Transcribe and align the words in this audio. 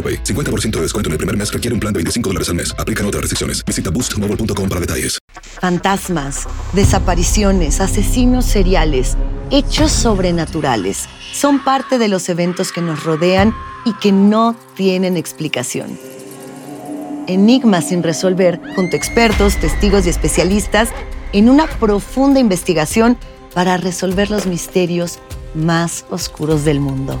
AroPay. 0.00 0.24
50% 0.24 0.70
de 0.76 0.82
descuento 0.82 1.08
en 1.08 1.12
el 1.12 1.18
primer 1.18 1.36
mes 1.36 1.52
requiere 1.52 1.74
un 1.74 1.80
plan 1.80 1.92
de 1.92 1.98
25 1.98 2.30
dólares 2.30 2.48
al 2.48 2.54
mes. 2.54 2.74
Aplican 2.78 3.04
otras 3.04 3.20
restricciones. 3.20 3.62
Visita 3.66 3.90
boostmobile.com 3.90 4.68
para 4.68 4.80
detalles. 4.80 5.18
Fantasmas, 5.60 6.48
desapariciones, 6.72 7.80
asesinos 7.80 8.46
seriales, 8.46 9.16
hechos 9.50 9.92
sobrenaturales 9.92 11.06
son 11.32 11.62
parte 11.62 11.98
de 11.98 12.08
los 12.08 12.28
eventos 12.28 12.72
que 12.72 12.80
nos 12.80 13.04
rodean 13.04 13.54
y 13.84 13.92
que 13.94 14.10
no 14.12 14.56
tienen 14.74 15.16
explicación. 15.16 15.98
Enigmas 17.26 17.88
sin 17.88 18.02
resolver 18.02 18.60
junto 18.74 18.96
a 18.96 18.98
expertos, 18.98 19.56
testigos 19.56 20.06
y 20.06 20.08
especialistas 20.08 20.88
en 21.32 21.48
una 21.48 21.66
profunda 21.66 22.40
investigación 22.40 23.18
para 23.54 23.76
resolver 23.76 24.30
los 24.30 24.46
misterios 24.46 25.18
más 25.54 26.04
oscuros 26.10 26.64
del 26.64 26.80
mundo. 26.80 27.20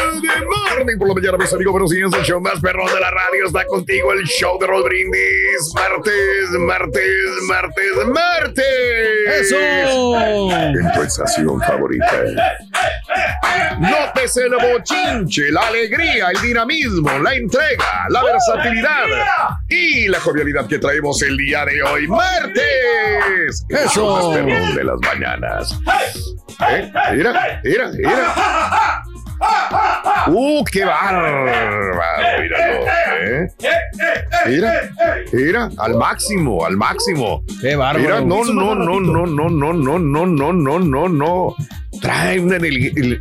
Good 0.39 0.47
morning 0.47 0.97
por 0.97 1.07
la 1.09 1.13
mañana, 1.15 1.37
mis 1.37 1.53
amigos. 1.53 1.71
Buenos 1.73 1.89
días, 1.91 2.11
el 2.13 2.23
show 2.23 2.39
más 2.39 2.59
perrón 2.61 2.87
de 2.87 2.99
la 2.99 3.11
radio 3.11 3.45
está 3.45 3.65
contigo, 3.65 4.13
el 4.13 4.23
show 4.25 4.57
de 4.59 4.67
Raúl 4.67 4.83
Brindis. 4.83 5.73
Martes, 5.75 6.49
martes, 6.59 7.03
martes, 7.47 8.07
martes. 8.07 8.65
¡Eso! 9.41 9.57
En 9.59 10.91
tu 10.93 11.01
estación 11.01 11.59
favorita. 11.61 12.23
Nótese 13.79 14.43
el 14.45 14.53
bochinche, 14.55 15.51
la 15.51 15.67
alegría, 15.67 16.29
el 16.29 16.41
dinamismo, 16.41 17.09
la 17.19 17.33
entrega, 17.33 18.05
la 18.09 18.23
versatilidad 18.23 19.05
y 19.69 20.07
la 20.07 20.19
jovialidad 20.19 20.67
que 20.67 20.79
traemos 20.79 21.21
el 21.23 21.35
día 21.37 21.65
de 21.65 21.83
hoy, 21.83 22.07
martes. 22.07 23.65
El 23.69 23.77
Eso. 23.77 23.89
show 23.89 24.15
más 24.15 24.37
perrón 24.37 24.75
de 24.75 24.83
las 24.83 24.99
mañanas. 25.01 25.77
¿Eh? 26.69 26.91
Mira, 27.15 27.59
mira, 27.63 27.91
mira. 27.91 29.03
¡Uh, 30.27 30.63
qué 30.71 30.85
bárbaro! 30.85 31.45
Míralo, 32.41 32.85
¿eh? 33.21 33.47
Mira, 34.47 34.89
mira, 35.31 35.69
al 35.77 35.95
máximo, 35.95 36.65
al 36.65 36.77
máximo. 36.77 37.43
Qué 37.61 37.75
bárbaro. 37.75 37.99
Mira, 37.99 38.21
no, 38.21 38.43
no, 38.45 38.75
no, 38.75 38.99
no, 38.99 39.25
no, 39.25 39.49
no, 39.49 39.73
no, 39.73 39.97
no, 39.99 40.25
no, 40.25 40.53
no, 40.53 40.79
no, 40.79 41.09
no. 41.09 41.55
Trae 41.99 42.39
una 42.39 42.55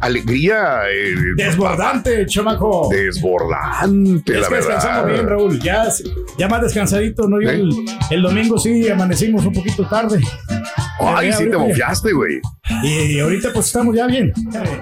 alegría 0.00 0.82
eh, 0.90 1.14
Desbordante, 1.36 2.24
chamaco. 2.26 2.88
desbordante, 2.90 4.34
es 4.34 4.40
la 4.42 4.48
que 4.48 4.54
descansamos 4.56 5.04
verdad. 5.06 5.14
bien, 5.14 5.28
Raúl. 5.28 5.60
Ya, 5.60 5.88
ya 6.38 6.48
más 6.48 6.62
descansadito, 6.62 7.28
¿no? 7.28 7.40
¿Eh? 7.40 7.54
el, 7.54 7.70
el 8.10 8.22
domingo 8.22 8.58
sí 8.58 8.88
amanecimos 8.88 9.44
un 9.44 9.52
poquito 9.52 9.86
tarde. 9.88 10.20
Ay, 11.02 11.32
sí 11.32 11.38
te 11.38 11.44
ahorita 11.54 11.58
mofiaste, 11.58 12.12
güey. 12.12 12.40
Y 12.84 13.18
ahorita 13.18 13.52
pues 13.52 13.66
estamos 13.66 13.96
ya 13.96 14.06
bien. 14.06 14.32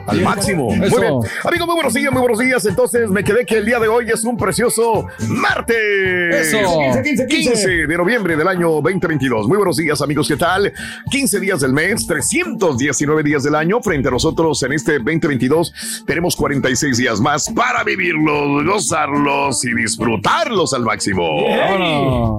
Al 0.07 0.17
Bien. 0.17 0.25
máximo. 0.25 0.65
Muy 0.75 0.89
bien. 0.91 1.15
Amigos, 1.45 1.67
muy 1.67 1.75
buenos 1.77 1.95
días, 1.95 2.13
muy 2.13 2.21
buenos 2.21 2.39
días. 2.41 2.67
Entonces 2.67 3.09
me 3.09 3.23
quedé 3.25 3.47
que 3.47 3.57
el 3.59 3.65
día 3.65 3.79
de 3.79 3.89
hoy 3.89 4.11
es 4.11 4.25
un 4.25 4.37
precioso 4.37 5.07
martes. 5.29 6.53
Eso. 6.53 6.59
15, 6.59 7.03
15, 7.03 7.27
15. 7.27 7.51
15 7.53 7.69
de 7.87 7.97
noviembre 7.97 8.37
del 8.37 8.49
año 8.49 8.69
2022. 8.83 9.47
Muy 9.49 9.57
buenos 9.57 9.77
días, 9.77 10.03
amigos. 10.03 10.27
¿Qué 10.29 10.37
tal? 10.37 10.73
15 11.11 11.41
días 11.41 11.61
del 11.61 11.73
mes, 11.73 12.07
319 12.07 13.23
días 13.23 13.45
del 13.45 13.55
año. 13.55 13.78
Frente 13.83 14.09
a 14.09 14.11
nosotros 14.11 14.63
en 14.63 14.73
este 14.73 14.95
2022 14.99 16.05
tenemos 16.07 16.35
46 16.37 16.97
días 16.97 17.21
más 17.21 17.49
para 17.51 17.85
vivirlos, 17.85 18.65
gozarlos 18.65 19.65
y 19.65 19.75
disfrutarlos 19.75 20.73
al 20.75 20.83
máximo. 20.83 21.27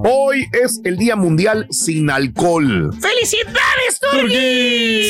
Hoy 0.04 0.46
es 0.52 0.80
el 0.84 0.96
Día 0.96 1.16
Mundial 1.16 1.66
sin 1.70 2.10
Alcohol. 2.10 2.90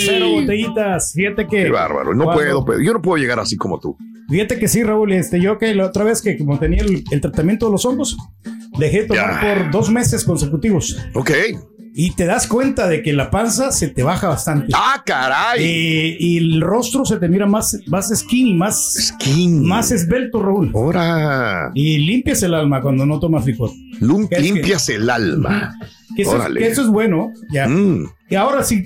Cero 0.07 0.27
botellitas. 0.35 1.13
Fíjate 1.15 1.47
que. 1.47 1.65
Qué 1.65 1.71
bárbaro. 1.71 2.15
No 2.15 2.31
puedo, 2.33 2.65
yo 2.81 2.93
no 2.93 3.03
puedo 3.03 3.17
llegar 3.21 3.39
así 3.41 3.57
como 3.57 3.79
tú. 3.79 3.97
Fíjate 4.29 4.59
que 4.59 4.69
sí, 4.69 4.83
Raúl. 4.83 5.13
Este, 5.13 5.41
yo 5.41 5.59
que 5.59 5.75
la 5.75 5.87
otra 5.87 6.05
vez 6.05 6.23
que 6.23 6.39
como 6.39 6.59
tenía 6.59 6.83
el, 6.83 7.03
el 7.11 7.21
tratamiento 7.21 7.67
de 7.67 7.73
los 7.73 7.85
hongos, 7.85 8.17
dejé 8.79 9.03
de 9.03 9.09
tomar 9.09 9.43
Ya. 9.43 9.55
por 9.55 9.71
dos 9.71 9.91
meses 9.91 10.25
consecutivos. 10.25 10.97
Ok. 11.15 11.31
Y 12.03 12.13
te 12.13 12.25
das 12.25 12.47
cuenta 12.47 12.89
de 12.89 13.03
que 13.03 13.13
la 13.13 13.31
panza 13.31 13.71
se 13.73 13.89
te 13.89 14.03
baja 14.03 14.29
bastante. 14.29 14.73
¡Ah, 14.75 15.03
caray! 15.05 15.63
Eh, 15.63 16.17
y 16.19 16.39
el 16.39 16.61
rostro 16.63 17.05
se 17.05 17.19
te 17.19 17.29
mira 17.29 17.45
más, 17.47 17.77
más 17.89 18.09
skinny, 18.09 18.55
más, 18.55 18.95
Skin. 19.19 19.67
más 19.67 19.91
esbelto, 19.91 20.43
Raúl. 20.43 20.71
Ahora. 20.75 21.71
Y 21.75 21.99
limpias 21.99 22.43
el 22.43 22.55
alma 22.55 22.81
cuando 22.81 23.05
no 23.05 23.21
tomas 23.21 23.45
licor. 23.45 23.71
Lum- 24.01 24.29
¿Qué 24.31 24.37
es 24.37 24.41
que- 24.43 24.53
limpias 24.53 24.89
el 24.89 25.11
alma. 25.11 25.75
Que 26.17 26.23
eso, 26.23 26.31
es, 26.33 26.41
Órale. 26.41 26.61
que 26.61 26.69
eso 26.69 26.81
es 26.81 26.89
bueno. 26.89 27.33
Ya. 27.53 27.69
Mm. 27.69 28.07
Y 28.31 28.35
ahora 28.35 28.63
sí, 28.65 28.83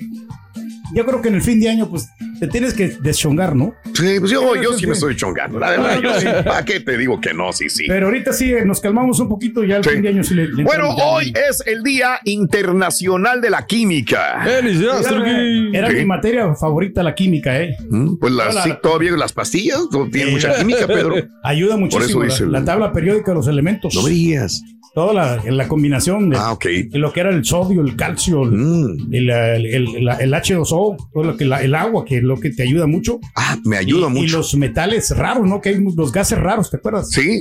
yo 0.93 1.05
creo 1.05 1.21
que 1.21 1.29
en 1.29 1.35
el 1.35 1.41
fin 1.41 1.61
de 1.61 1.69
año, 1.69 1.87
pues 1.89 2.09
te 2.39 2.47
tienes 2.47 2.73
que 2.73 2.89
deschongar, 3.01 3.55
¿no? 3.55 3.75
Sí, 3.93 4.19
pues 4.19 4.31
yo, 4.31 4.55
yo 4.61 4.73
Sí, 4.73 4.85
me 4.87 4.93
estoy 4.93 5.15
chongando. 5.15 5.59
La 5.59 5.69
verdad, 5.71 5.99
yo 6.01 6.19
sí. 6.19 6.27
¿Para 6.45 6.63
qué 6.65 6.79
te 6.79 6.97
digo 6.97 7.19
que 7.21 7.33
no? 7.33 7.51
Sí, 7.53 7.69
sí. 7.69 7.85
Pero 7.87 8.07
ahorita 8.07 8.33
sí 8.33 8.51
eh, 8.53 8.65
nos 8.65 8.79
calmamos 8.81 9.19
un 9.19 9.29
poquito 9.29 9.63
y 9.63 9.69
ya 9.69 9.77
el 9.77 9.83
Sí. 9.83 9.89
fin 9.91 10.01
de 10.01 10.09
año 10.09 10.23
sí 10.23 10.33
le. 10.33 10.47
le 10.47 10.63
Bueno, 10.63 10.89
hoy 10.89 11.33
es 11.49 11.63
el 11.65 11.83
Día 11.83 12.19
Internacional 12.25 13.41
de 13.41 13.49
la 13.49 13.65
Química. 13.65 14.41
¡Felicidades, 14.43 15.07
Era, 15.07 15.79
era 15.79 15.89
Sí. 15.89 15.95
mi 15.97 16.05
materia 16.05 16.53
favorita 16.55 17.03
la 17.03 17.15
química, 17.15 17.59
¿eh? 17.61 17.75
Mm, 17.89 18.15
Pues 18.17 18.33
las, 18.33 18.63
sí, 18.63 18.71
todavía 18.81 19.11
las 19.11 19.33
pastillas 19.33 19.79
no 19.91 20.07
tienen 20.09 20.29
Eh. 20.29 20.31
mucha 20.33 20.55
química, 20.57 20.87
Pedro. 20.87 21.15
Ayuda 21.43 21.77
muchísimo. 21.77 22.23
dice 22.23 22.41
la, 22.41 22.45
el- 22.45 22.51
la 22.51 22.65
tabla 22.65 22.91
periódica 22.91 23.31
de 23.31 23.35
los 23.35 23.47
elementos. 23.47 23.93
No 23.95 24.05
digas. 24.05 24.61
Toda 24.95 25.13
la, 25.13 25.43
la 25.51 25.67
combinación 25.67 26.29
de, 26.29 26.37
Ah, 26.39 26.57
de 26.63 26.89
lo 26.99 27.11
que 27.11 27.19
era 27.19 27.29
el 27.31 27.43
sodio, 27.43 27.81
el 27.81 27.95
calcio, 27.95 28.43
el, 28.43 28.51
Mm. 28.51 29.13
el, 29.13 29.29
el- 29.29 29.65
el- 29.65 30.07
el 30.21 30.33
H2O, 30.33 30.95
todo 31.13 31.23
lo 31.23 31.35
que 31.37 31.43
la- 31.45 31.61
el 31.61 31.75
agua, 31.75 32.05
que 32.05 32.21
lo 32.21 32.35
lo 32.35 32.41
que 32.41 32.49
te 32.49 32.63
ayuda 32.63 32.85
mucho. 32.85 33.19
Ah, 33.35 33.57
me 33.63 33.77
ayuda 33.77 34.07
y, 34.07 34.11
mucho. 34.11 34.23
Y 34.25 34.27
los 34.29 34.55
metales 34.55 35.09
raros, 35.15 35.47
¿no? 35.47 35.61
Que 35.61 35.69
hay 35.69 35.77
los 35.95 36.11
gases 36.11 36.37
raros, 36.37 36.69
¿te 36.69 36.75
acuerdas? 36.77 37.09
Sí, 37.11 37.39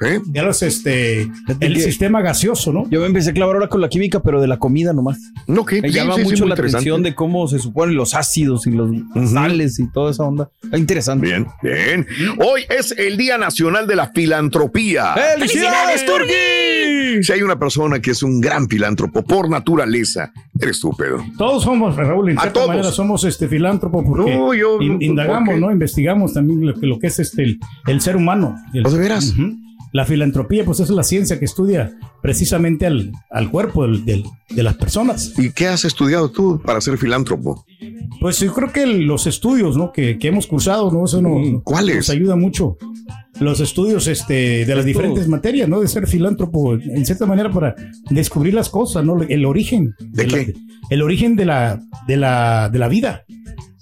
sí. 0.00 0.06
Ya 0.32 0.44
los, 0.44 0.62
este, 0.62 1.28
el 1.58 1.80
sistema 1.80 2.22
gaseoso, 2.22 2.72
¿no? 2.72 2.88
Yo 2.90 3.00
me 3.00 3.06
empecé 3.06 3.30
a 3.30 3.32
clavar 3.32 3.56
ahora 3.56 3.68
con 3.68 3.80
la 3.80 3.88
química, 3.88 4.20
pero 4.20 4.40
de 4.40 4.46
la 4.46 4.58
comida 4.58 4.92
nomás. 4.92 5.18
No, 5.48 5.64
que 5.64 5.80
Me 5.82 5.88
sí, 5.88 5.94
llama 5.94 6.14
sí, 6.14 6.22
mucho 6.22 6.46
la 6.46 6.54
atención 6.54 7.02
de 7.02 7.14
cómo 7.16 7.48
se 7.48 7.58
suponen 7.58 7.96
los 7.96 8.14
ácidos 8.14 8.66
y 8.68 8.70
los 8.70 8.88
sales 9.32 9.78
y 9.80 9.90
toda 9.90 10.12
esa 10.12 10.22
onda. 10.24 10.48
Está 10.62 10.78
interesante. 10.78 11.26
Bien, 11.26 11.46
bien. 11.62 12.06
Hoy 12.38 12.62
es 12.68 12.94
el 12.96 13.16
Día 13.16 13.36
Nacional 13.38 13.86
de 13.88 13.96
la 13.96 14.12
Filantropía. 14.12 15.14
¡Felicidades, 15.14 16.04
Turki! 16.06 16.32
Si 17.22 17.32
hay 17.32 17.42
una 17.42 17.58
persona 17.58 18.00
que 18.00 18.10
es 18.12 18.22
un 18.22 18.40
gran 18.40 18.68
filántropo 18.68 19.22
por 19.24 19.48
naturaleza, 19.50 20.32
eres 20.60 20.80
tú, 20.80 20.90
Pedro. 20.96 21.24
Todos 21.38 21.62
somos, 21.62 21.96
Raúl, 21.96 22.30
en 22.30 22.38
A 22.38 22.42
cierta 22.42 22.54
todos. 22.60 22.68
manera 22.68 22.90
somos 22.90 23.24
este 23.24 23.48
filántropo 23.48 24.04
porque 24.04 24.34
No, 24.36 24.54
yo- 24.54 24.80
in- 24.80 25.00
indagamos. 25.02 25.58
¿no? 25.58 25.70
Investigamos 25.70 26.32
también 26.34 26.64
lo 26.66 26.74
que, 26.74 26.86
lo 26.86 26.98
que 26.98 27.06
es 27.08 27.18
este 27.18 27.42
el, 27.44 27.58
el 27.86 28.00
ser 28.00 28.16
humano. 28.16 28.56
El- 28.74 28.86
¿Oh, 28.86 28.90
de 28.90 28.98
veras? 28.98 29.34
La 29.96 30.04
filantropía, 30.04 30.62
pues 30.64 30.80
es 30.80 30.90
la 30.90 31.02
ciencia 31.02 31.38
que 31.38 31.46
estudia 31.46 31.80
precisamente 32.22 32.84
al, 32.86 33.12
al 33.30 33.50
cuerpo 33.50 33.82
del- 33.86 34.04
del- 34.04 34.24
de 34.50 34.62
las 34.62 34.74
personas. 34.76 35.32
¿Y 35.38 35.52
qué 35.52 35.68
has 35.68 35.84
estudiado 35.86 36.30
tú 36.30 36.60
para 36.64 36.80
ser 36.82 36.98
filántropo? 36.98 37.64
Pues 38.20 38.38
yo 38.40 38.52
creo 38.52 38.70
que 38.72 38.84
los 38.86 39.26
estudios, 39.26 39.76
¿no? 39.76 39.92
Que, 39.92 40.18
que 40.18 40.28
hemos 40.28 40.46
cursado, 40.46 40.90
¿no? 40.92 41.06
Eso 41.06 41.22
no- 41.22 41.38
no- 41.38 41.62
¿Cuáles? 41.62 41.96
nos 41.96 42.10
ayuda 42.10 42.36
mucho. 42.36 42.76
Los 43.40 43.60
estudios 43.60 44.06
este, 44.06 44.64
de 44.66 44.74
las 44.74 44.84
diferentes 44.84 45.28
materias, 45.28 45.66
¿no? 45.68 45.80
De 45.80 45.88
ser 45.88 46.06
filántropo, 46.06 46.74
en 46.74 47.04
cierta 47.06 47.24
manera, 47.26 47.50
para 47.50 47.74
descubrir 48.10 48.52
las 48.54 48.68
cosas, 48.68 49.02
¿no? 49.04 49.22
El 49.22 49.44
origen. 49.46 49.94
¿De 49.98 50.26
la- 50.26 50.44
qué? 50.44 50.54
el 50.90 51.02
origen 51.02 51.36
de 51.36 51.44
la, 51.46 51.80
de 52.06 52.16
la, 52.18 52.68
de 52.70 52.78
la 52.78 52.88
vida. 52.88 53.24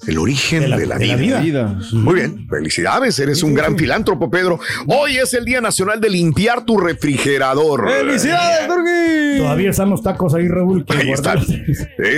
El 0.07 0.19
origen 0.19 0.61
de 0.61 0.65
De 0.65 0.69
la, 0.69 0.77
la- 0.95 0.99
de 0.99 1.07
la 1.07 1.17
vida. 1.17 1.41
vida. 1.41 1.79
Muy 1.93 2.15
bien, 2.15 2.47
felicidades, 2.49 3.19
eres 3.19 3.43
un 3.43 3.55
gran 3.55 3.77
filántropo, 3.79 4.31
Pedro. 4.31 4.59
Hoy 4.87 5.17
es 5.17 5.33
el 5.35 5.45
Día 5.45 5.61
Nacional 5.61 6.01
de 6.01 6.11
limpiar 6.11 6.65
tu 6.65 6.77
refrigerador. 6.79 7.89
¡Felicidades, 7.89 8.67
Turki! 8.69 9.39
Todavía 9.39 9.71
están 9.71 9.91
los 9.91 10.03
tacos 10.03 10.35
ahí, 10.35 10.49
Raúl. 10.49 10.85
Ahí 10.89 11.11
están. 11.11 11.45
Sí, 11.45 11.63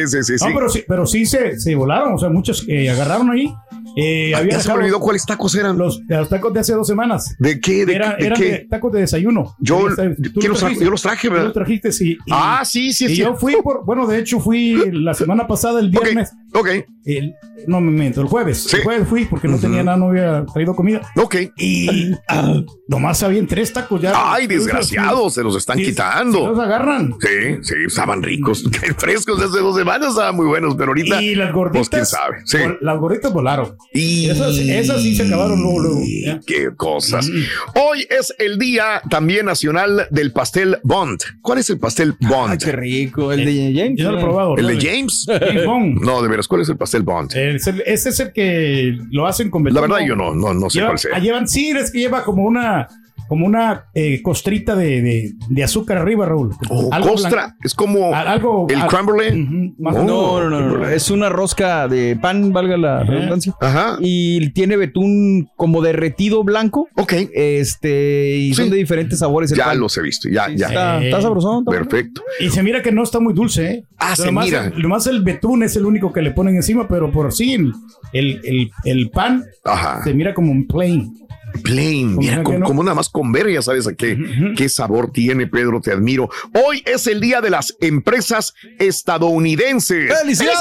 sí, 0.07 0.23
sí, 0.23 0.39
sí. 0.39 0.45
No, 0.49 0.55
pero 0.55 0.69
sí, 0.69 0.85
pero 0.87 1.07
sí 1.07 1.27
se, 1.27 1.59
se 1.61 1.75
volaron, 1.75 2.15
o 2.15 2.19
sea, 2.19 2.29
muchos 2.29 2.63
que 2.63 2.91
agarraron 2.91 3.31
ahí. 3.31 3.53
Eh, 3.97 4.35
había 4.35 4.53
ya 4.53 4.61
se 4.61 4.69
me 4.69 4.75
olvidó 4.75 5.01
cuáles 5.01 5.25
tacos 5.25 5.55
eran. 5.55 5.79
los, 5.79 6.01
los 6.07 6.29
tacos 6.29 6.53
de 6.53 6.61
hace 6.61 6.75
dos 6.75 6.87
semanas. 6.87 7.35
¿De 7.39 7.59
qué? 7.61 7.87
¿De, 7.87 7.95
eran 7.95 8.15
qué? 8.37 8.45
de 8.45 8.67
tacos 8.71 8.93
de 8.93 9.01
desayuno. 9.01 9.57
Yo, 9.59 9.87
tú 10.33 10.41
¿quién 10.41 10.51
los 10.53 10.61
trajiste. 10.61 10.85
Yo 10.85 10.91
los 10.91 11.03
traje, 11.03 11.29
Tú 11.29 11.33
¿verdad? 11.33 11.47
los 11.47 11.55
trajiste, 11.55 11.93
sí. 11.93 12.13
Y- 12.27 12.31
Ah, 12.31 12.63
sí, 12.65 12.93
sí, 12.93 13.07
y 13.07 13.09
sí. 13.09 13.17
yo 13.17 13.35
fui 13.35 13.57
por, 13.63 13.85
bueno, 13.87 14.07
de 14.07 14.19
hecho 14.19 14.39
fui 14.39 14.79
la 14.93 15.15
semana 15.15 15.47
pasada, 15.47 15.81
el 15.81 15.91
viernes. 15.91 16.31
ok, 16.53 16.69
el- 17.07 17.35
no 17.67 17.81
me 17.81 17.91
miento, 17.91 18.21
el 18.21 18.27
jueves. 18.29 18.65
Sí. 18.65 18.77
El 18.77 18.83
jueves 18.85 19.09
fui 19.09 19.25
porque 19.25 19.49
no 19.49 19.59
tenía 19.59 19.83
nada, 19.83 19.97
no 19.97 20.11
había 20.11 20.45
traído 20.45 20.77
comida. 20.77 21.01
ok. 21.17 21.35
Y 21.57 22.13
ah, 22.29 22.61
nomás 22.89 23.23
habían 23.23 23.47
tres 23.47 23.73
tacos 23.73 24.03
ya. 24.03 24.13
Ay, 24.15 24.47
desgraciados, 24.47 25.33
se 25.35 25.43
los 25.43 25.57
están 25.57 25.79
Sí, 25.79 25.87
quitando. 25.87 26.49
los 26.49 26.59
agarran. 26.59 27.15
Sí, 27.21 27.57
sí, 27.63 27.75
estaban 27.87 28.23
ricos. 28.23 28.63
Frescos 28.99 29.39
de 29.39 29.47
hace 29.47 29.59
dos 29.61 29.75
semanas 29.77 30.11
estaban 30.11 30.37
muy 30.37 30.47
buenos, 30.47 30.75
pero 30.77 30.89
ahorita. 30.91 31.23
Y 31.23 31.35
las 31.35 31.53
gorditas. 31.53 31.89
Pues 31.89 31.89
quién 31.89 32.07
sabe. 32.07 32.37
Sí. 32.45 32.59
Las 32.83 32.99
gorditas 32.99 33.33
volaron. 33.33 33.75
Y 33.93 34.29
Esas, 34.29 34.59
esas 34.59 35.03
sí 35.03 35.15
se 35.15 35.23
acabaron 35.23 35.61
luego, 35.63 35.81
luego. 35.81 36.01
¿ya? 36.25 36.39
Qué 36.47 36.69
cosas. 36.77 37.31
Hoy 37.75 38.07
es 38.11 38.35
el 38.39 38.59
día 38.59 39.01
también 39.09 39.47
nacional 39.47 40.07
del 40.11 40.33
pastel 40.33 40.79
Bond. 40.83 41.21
¿Cuál 41.41 41.59
es 41.61 41.71
el 41.71 41.79
pastel 41.79 42.15
Bond? 42.21 42.53
Ay, 42.53 42.59
qué 42.59 42.73
rico. 42.73 43.33
El 43.33 43.45
de 43.47 43.73
James. 43.75 43.99
Yo 43.99 44.05
no 44.07 44.13
lo 44.13 44.19
he 44.19 44.23
probado. 44.23 44.57
¿El 44.59 44.67
de. 44.67 44.79
James? 44.87 45.25
James 45.27 45.65
Bond. 45.65 46.01
No, 46.03 46.21
de 46.23 46.29
veras, 46.29 46.47
¿cuál 46.49 46.61
es 46.63 46.69
el 46.69 46.77
pastel 46.77 47.03
Bond? 47.03 47.35
Es 47.35 47.67
el- 47.67 47.83
Ese 47.87 48.11
es 48.11 48.21
el 48.21 48.33
que 48.33 48.99
lo 49.11 49.27
hacen 49.27 49.51
con 49.51 49.65
La 49.65 49.71
betún, 49.71 49.89
verdad, 49.91 50.07
yo 50.07 50.15
no, 50.17 50.35
no, 50.35 50.53
no 50.53 50.69
sé 50.69 50.79
Lleva- 50.79 50.89
cuál 50.89 50.99
sea. 50.99 51.11
ah, 51.15 51.19
llevan, 51.19 51.49
sí, 51.49 51.71
es 51.71 51.91
que 51.91 51.99
lleva 52.01 52.23
como 52.25 52.45
una, 52.45 52.89
como 53.29 53.47
una 53.47 53.87
eh, 53.95 54.21
costrita 54.23 54.75
de, 54.77 55.03
de, 55.03 55.33
de 55.49 55.65
azúcar 55.65 55.99
arriba, 55.99 56.27
Raúl. 56.27 56.51
Oh, 56.71 56.89
Algo 56.93 57.11
costra, 57.11 57.31
blanco. 57.31 57.57
es 57.65 57.75
como 57.75 58.15
Al- 58.15 58.29
algo. 58.29 58.67
el 58.71 58.81
al- 58.81 58.89
crumble. 58.89 59.33
Más- 59.79 59.97
Oh. 59.97 60.05
No, 60.05 60.49
no, 60.49 60.61
no, 60.61 60.79
no, 60.79 60.89
Es 60.89 61.11
una 61.11 61.29
rosca 61.29 61.89
de 61.89 62.17
pan, 62.17 62.53
valga 62.53 62.77
la 62.77 63.03
redundancia. 63.05 63.55
Ajá. 63.61 63.97
Y 64.01 64.51
tiene 64.51 64.77
betún 64.77 65.49
como 65.57 65.81
derretido 65.83 66.45
blanco. 66.45 66.89
Ok, 66.97 67.13
Este, 67.35 68.37
y 68.37 68.49
Sí. 68.51 68.55
son 68.55 68.71
de 68.71 68.77
diferentes 68.77 69.19
sabores. 69.19 69.51
el 69.53 69.59
ya 69.59 69.67
pan. 69.67 69.81
los 69.81 69.97
he 69.99 70.03
visto, 70.03 70.29
ya, 70.29 70.47
Sí, 70.47 70.57
ya. 70.57 70.67
Está, 70.69 71.03
está 71.05 71.23
sabrosón. 71.23 71.59
está 71.61 71.71
bueno. 71.71 71.89
Perfecto. 71.89 72.23
Y 72.41 72.51
se 72.51 72.63
mira 72.63 72.83
que 72.83 72.93
no 72.93 73.03
está 73.03 73.21
muy 73.21 73.33
dulce, 73.35 73.67
¿eh? 73.71 73.85
Ah, 73.99 74.13
Pero 74.15 74.17
se 74.17 74.27
nomás 74.27 74.45
mira. 74.47 74.67
El, 74.75 74.83
nomás 74.83 75.07
el 75.07 75.23
betún 75.23 75.63
es 75.63 75.77
el 75.77 75.85
único 75.87 76.13
que 76.13 76.23
le 76.23 76.31
ponen 76.33 76.57
encima, 76.57 76.87
pero 76.89 77.11
por 77.11 77.33
sí 77.33 77.55
el, 77.55 77.73
el, 78.13 78.41
el- 78.45 78.71
el 78.85 79.11
pan 79.11 79.45
Ajá. 79.65 80.03
se 80.05 80.15
mira 80.15 80.35
como 80.35 80.53
un 80.53 80.67
plain. 80.67 81.13
Plain, 81.59 82.09
Como 82.15 82.21
mira, 82.21 82.37
que 82.39 82.43
como, 82.45 82.59
no. 82.59 82.67
como 82.67 82.83
nada 82.83 82.95
más 82.95 83.09
con 83.09 83.33
ver, 83.33 83.51
ya 83.51 83.63
sabes 83.63 83.87
a 83.87 83.95
qué, 83.95 84.17
qué 84.57 84.69
sabor 84.69 85.11
tiene, 85.13 85.47
Pedro, 85.47 85.81
te 85.81 85.93
admiro. 85.93 86.29
Hoy 86.67 86.83
es 86.87 87.07
el 87.07 87.21
día 87.21 87.41
de 87.41 87.51
las 87.51 87.77
empresas 87.81 88.55
estadounidenses. 88.79 90.13
¡Felicidades, 90.21 90.59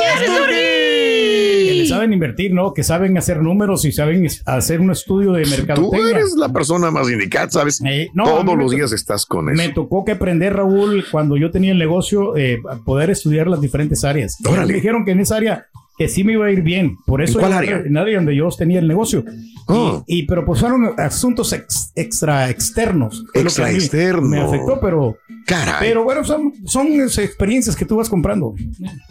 Que 0.58 1.74
le 1.78 1.88
saben 1.88 2.14
invertir, 2.14 2.54
¿no? 2.54 2.74
Que 2.74 2.84
saben 2.84 3.18
hacer 3.18 3.42
números 3.42 3.86
y 3.86 3.92
saben 3.92 4.28
hacer 4.46 4.80
un 4.82 4.92
estudio 4.92 5.34
de 5.34 5.44
Tú 5.44 5.50
mercadotecnia. 5.50 6.10
eres 6.12 6.34
la 6.38 6.50
persona 6.52 6.92
más 6.92 7.10
indicada, 7.10 7.50
¿sabes? 7.50 7.82
Eh, 7.86 8.10
no, 8.14 8.24
Todos 8.26 8.58
los 8.58 8.72
días 8.72 8.92
estás 8.92 9.26
con 9.26 9.50
eso. 9.50 9.58
Me 9.62 9.70
tocó 9.70 10.06
que 10.06 10.14
aprender, 10.14 10.54
Raúl, 10.54 11.06
cuando 11.12 11.38
yo 11.38 11.52
tenía 11.52 11.72
el 11.72 11.78
negocio, 11.80 12.36
eh, 12.38 12.60
poder 12.86 13.10
estudiar 13.10 13.48
las 13.48 13.62
diferentes 13.62 14.04
áreas. 14.04 14.38
Órale. 14.48 14.68
Me 14.68 14.74
dijeron 14.74 15.06
que 15.06 15.12
en 15.12 15.20
esa 15.22 15.38
área 15.38 15.68
que 15.98 16.08
sí 16.10 16.24
me 16.24 16.34
iba 16.34 16.46
a 16.46 16.52
ir 16.52 16.62
bien. 16.62 16.98
Por 17.06 17.22
eso 17.22 17.40
¿En 17.40 17.48
cuál 17.48 17.52
yo- 17.54 17.58
área? 17.58 17.78
En 17.80 17.88
el 17.88 17.98
área 17.98 18.16
donde 18.18 18.36
yo 18.36 18.50
tenía 18.50 18.80
el 18.80 18.88
negocio. 18.88 19.24
Oh. 19.68 20.04
Y, 20.08 20.20
y- 20.20 20.24
pero 20.28 20.46
pues 20.46 20.60
fueron 20.60 20.94
asuntos 21.00 21.52
ex- 21.54 21.92
extra 21.96 22.50
externos. 22.50 23.24
Extra 23.34 23.68
a 23.68 23.70
mí 23.70 23.76
externo. 23.76 24.28
Me 24.28 24.40
afectó, 24.42 24.80
pero, 24.80 25.18
Caray, 25.48 25.76
pero 25.90 26.04
bueno, 26.04 26.24
son, 26.24 26.54
son 26.66 26.88
esas 26.88 27.20
experiencias 27.20 27.76
que 27.76 27.86
tú 27.86 27.96
vas 27.96 28.10
comprando. 28.10 28.54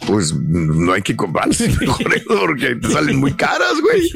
pues 0.07 0.33
no 0.35 0.93
hay 0.93 1.01
que 1.01 1.15
comprarse 1.15 1.69
porque 2.27 2.75
te 2.75 2.87
salen 2.89 3.17
muy 3.19 3.33
caras, 3.33 3.73
güey. 3.81 4.09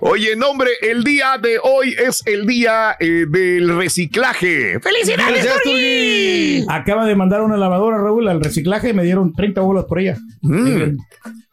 Oye, 0.00 0.36
nombre, 0.36 0.70
el 0.82 1.04
día 1.04 1.38
de 1.40 1.58
hoy 1.62 1.94
es 1.98 2.22
el 2.26 2.46
día 2.46 2.96
eh, 3.00 3.24
del 3.30 3.76
reciclaje. 3.76 4.78
¡Felicidades! 4.80 5.46
¡Felicidades! 5.62 6.66
Acaba 6.68 7.06
de 7.06 7.14
mandar 7.14 7.42
una 7.42 7.56
lavadora, 7.56 7.98
Raúl, 7.98 8.28
al 8.28 8.42
reciclaje 8.42 8.90
y 8.90 8.92
me 8.94 9.04
dieron 9.04 9.32
30 9.32 9.60
bolas 9.60 9.84
por 9.86 9.98
ella. 10.00 10.18
Mm. 10.42 10.96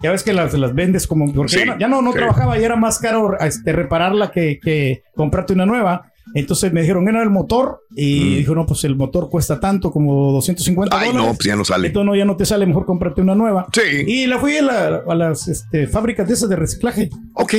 Ya 0.05 0.11
ves 0.11 0.23
que 0.23 0.33
las, 0.33 0.53
las 0.53 0.73
vendes 0.73 1.07
como. 1.07 1.33
Porque 1.33 1.53
Sí, 1.53 1.59
ya 1.59 1.65
no, 1.65 1.77
ya 1.79 1.87
no, 1.87 2.01
no 2.01 2.11
sí. 2.11 2.17
trabajaba 2.19 2.57
y 2.57 2.63
era 2.63 2.75
más 2.75 2.99
caro 2.99 3.37
este, 3.39 3.73
repararla 3.73 4.31
que, 4.31 4.59
que 4.59 5.03
comprarte 5.15 5.53
una 5.53 5.65
nueva. 5.65 6.11
Entonces 6.33 6.73
me 6.73 6.81
dijeron, 6.81 7.07
era 7.07 7.21
el 7.23 7.29
motor. 7.29 7.81
Y 7.95 8.35
dijo, 8.37 8.55
no, 8.55 8.65
pues 8.65 8.83
el 8.83 8.95
motor 8.95 9.29
cuesta 9.29 9.59
tanto, 9.59 9.91
como 9.91 10.31
250 10.33 10.95
Mm. 10.95 10.99
Ay, 10.99 11.07
dólares. 11.09 11.27
no, 11.29 11.35
pues 11.35 11.45
ya 11.45 11.55
no 11.55 11.63
sale. 11.63 11.87
Entonces 11.87 12.05
no, 12.07 12.15
ya 12.15 12.25
no 12.25 12.35
te 12.35 12.45
sale, 12.45 12.65
mejor 12.65 12.85
comprarte 12.85 13.21
una 13.21 13.35
nueva. 13.35 13.67
Sí. 13.73 13.81
Y 14.07 14.27
la 14.27 14.39
fui 14.39 14.57
a, 14.57 14.61
la- 14.61 15.03
a 15.07 15.15
las 15.15 15.47
este, 15.47 15.87
fábricas 15.87 16.27
de 16.27 16.33
esas 16.33 16.49
de 16.49 16.55
reciclaje. 16.55 17.09
Ok. 17.33 17.53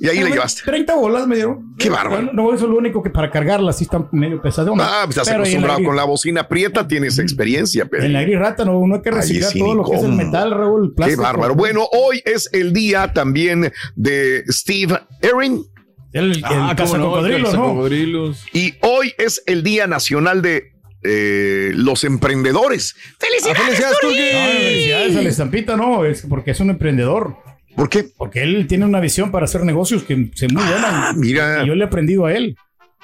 Y 0.00 0.08
ahí 0.08 0.18
Bueno, 0.20 0.34
llevaste. 0.34 0.62
30 0.64 0.94
bolas 0.96 1.26
me 1.26 1.36
dieron. 1.36 1.74
Qué 1.78 1.90
bárbaro. 1.90 2.32
No, 2.32 2.54
eso 2.54 2.64
es 2.64 2.70
lo 2.70 2.78
único 2.78 3.02
que 3.02 3.10
para 3.10 3.30
cargarla 3.30 3.72
sí 3.74 3.84
está 3.84 4.08
medio 4.12 4.40
pesadona. 4.40 4.82
Ah, 4.86 5.02
pues 5.04 5.18
estás 5.18 5.28
Pero 5.28 5.40
acostumbrado 5.40 5.78
la- 5.80 5.84
con 5.86 5.96
la 5.96 6.04
bocina 6.04 6.48
prieta, 6.48 6.88
tienes 6.88 7.18
experiencia, 7.18 7.84
Pedro. 7.84 8.06
En 8.06 8.14
la 8.14 8.22
gris 8.22 8.38
rata 8.38 8.64
no, 8.64 8.84
no 8.86 8.94
hay 8.96 9.02
que 9.02 9.10
reciclar 9.10 9.52
todo 9.52 9.74
lo 9.74 9.84
que 9.84 9.96
es 9.96 10.02
el 10.02 10.12
metal, 10.14 10.50
Raúl, 10.52 10.84
el 10.84 10.88
Qué 10.90 10.94
plástico. 10.96 11.22
bárbaro. 11.22 11.54
Bueno, 11.54 11.82
hoy 11.92 12.22
es 12.24 12.48
el 12.54 12.72
día 12.72 13.12
también 13.12 13.70
de 13.94 14.42
Steve 14.48 14.98
Erin 15.20 15.62
El, 16.12 16.32
el 16.32 16.42
Ah, 16.44 16.68
no, 16.70 16.76
cazacocodrilos, 16.76 17.52
¿no? 17.54 17.60
cazacocodrilos. 17.62 18.46
y 18.52 18.74
hoy 18.82 19.12
es 19.18 19.42
el 19.46 19.62
día 19.62 19.86
nacional 19.86 20.40
de 20.42 20.72
eh, 21.04 21.70
los 21.74 22.04
emprendedores. 22.04 22.96
Ah, 22.98 23.14
¡Felicidades! 23.20 23.78
¡Felicidades, 24.00 24.54
No, 24.54 24.60
felicidades 24.60 25.16
a 25.16 25.22
la 25.22 25.28
estampita, 25.28 25.76
no, 25.76 26.04
es 26.04 26.22
porque 26.28 26.50
es 26.52 26.60
un 26.60 26.70
emprendedor. 26.70 27.36
¿Por 27.76 27.88
qué? 27.88 28.06
Porque 28.16 28.42
él 28.42 28.66
tiene 28.66 28.84
una 28.86 28.98
visión 29.00 29.30
para 29.30 29.44
hacer 29.44 29.62
negocios 29.64 30.02
que 30.02 30.30
se 30.34 30.48
muy 30.48 30.62
buena. 30.62 31.10
Ah, 31.10 31.12
mira. 31.16 31.62
Y 31.62 31.68
yo 31.68 31.74
le 31.76 31.84
he 31.84 31.86
aprendido 31.86 32.26
a 32.26 32.32
él. 32.34 32.56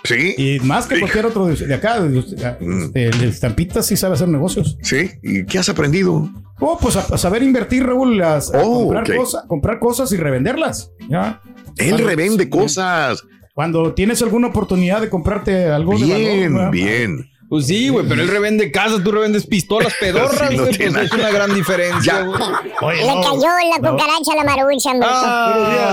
Sí, 0.04 0.34
Y 0.36 0.60
más 0.60 0.86
que 0.86 0.96
Sí. 0.96 1.00
cualquier 1.00 1.26
otro 1.26 1.46
de, 1.46 1.56
de 1.66 1.74
acá, 1.74 1.98
de, 2.00 2.20
Mm. 2.60 2.92
de- 2.92 3.10
de 3.10 3.26
estampita 3.28 3.82
sí 3.82 3.96
sabe 3.96 4.14
hacer 4.14 4.28
negocios. 4.28 4.76
sí. 4.82 5.10
¿Y 5.22 5.44
qué 5.46 5.58
has 5.58 5.68
aprendido? 5.70 6.28
Oh, 6.60 6.78
pues 6.80 6.96
a, 6.96 7.00
a 7.00 7.18
saber 7.18 7.42
invertir, 7.42 7.84
Raúl, 7.86 8.22
a 8.22 8.38
Oh, 8.62 8.92
comprar, 8.92 9.06
comprar 9.48 9.78
cosas 9.78 10.12
y 10.12 10.16
revenderlas. 10.16 10.92
¿ya? 11.08 11.40
Él 11.78 11.90
Cuando- 11.90 12.06
revende 12.06 12.44
sí, 12.44 12.50
cosas. 12.50 13.22
Cuando 13.54 13.94
tienes 13.94 14.20
alguna 14.22 14.48
oportunidad 14.48 15.00
de 15.00 15.08
comprarte 15.08 15.66
algo 15.66 15.96
de 15.98 16.04
valor, 16.06 16.18
Bien, 16.18 16.54
¿verdad? 16.54 16.70
bien. 16.70 17.30
Pues 17.54 17.66
sí, 17.68 17.88
güey, 17.88 18.04
pero 18.08 18.20
él 18.20 18.26
revende 18.28 18.72
casas, 18.72 19.04
tú 19.04 19.12
revendes 19.12 19.46
pistolas 19.46 19.94
pedorras, 20.00 20.48
Sí, 20.50 20.56
no 20.56 20.64
güey. 20.64 20.76
pues 20.76 20.96
es 21.04 21.12
una 21.12 21.30
gran 21.30 21.54
diferencia, 21.54 22.22
güey. 22.22 22.40
Oye, 22.82 23.00
Le 23.02 23.14
no, 23.14 23.20
cayó 23.22 23.40
la 23.42 23.78
no. 23.80 23.92
cucaracha 23.92 24.32
a 24.32 24.36
la 24.36 24.44
marucha. 24.44 24.90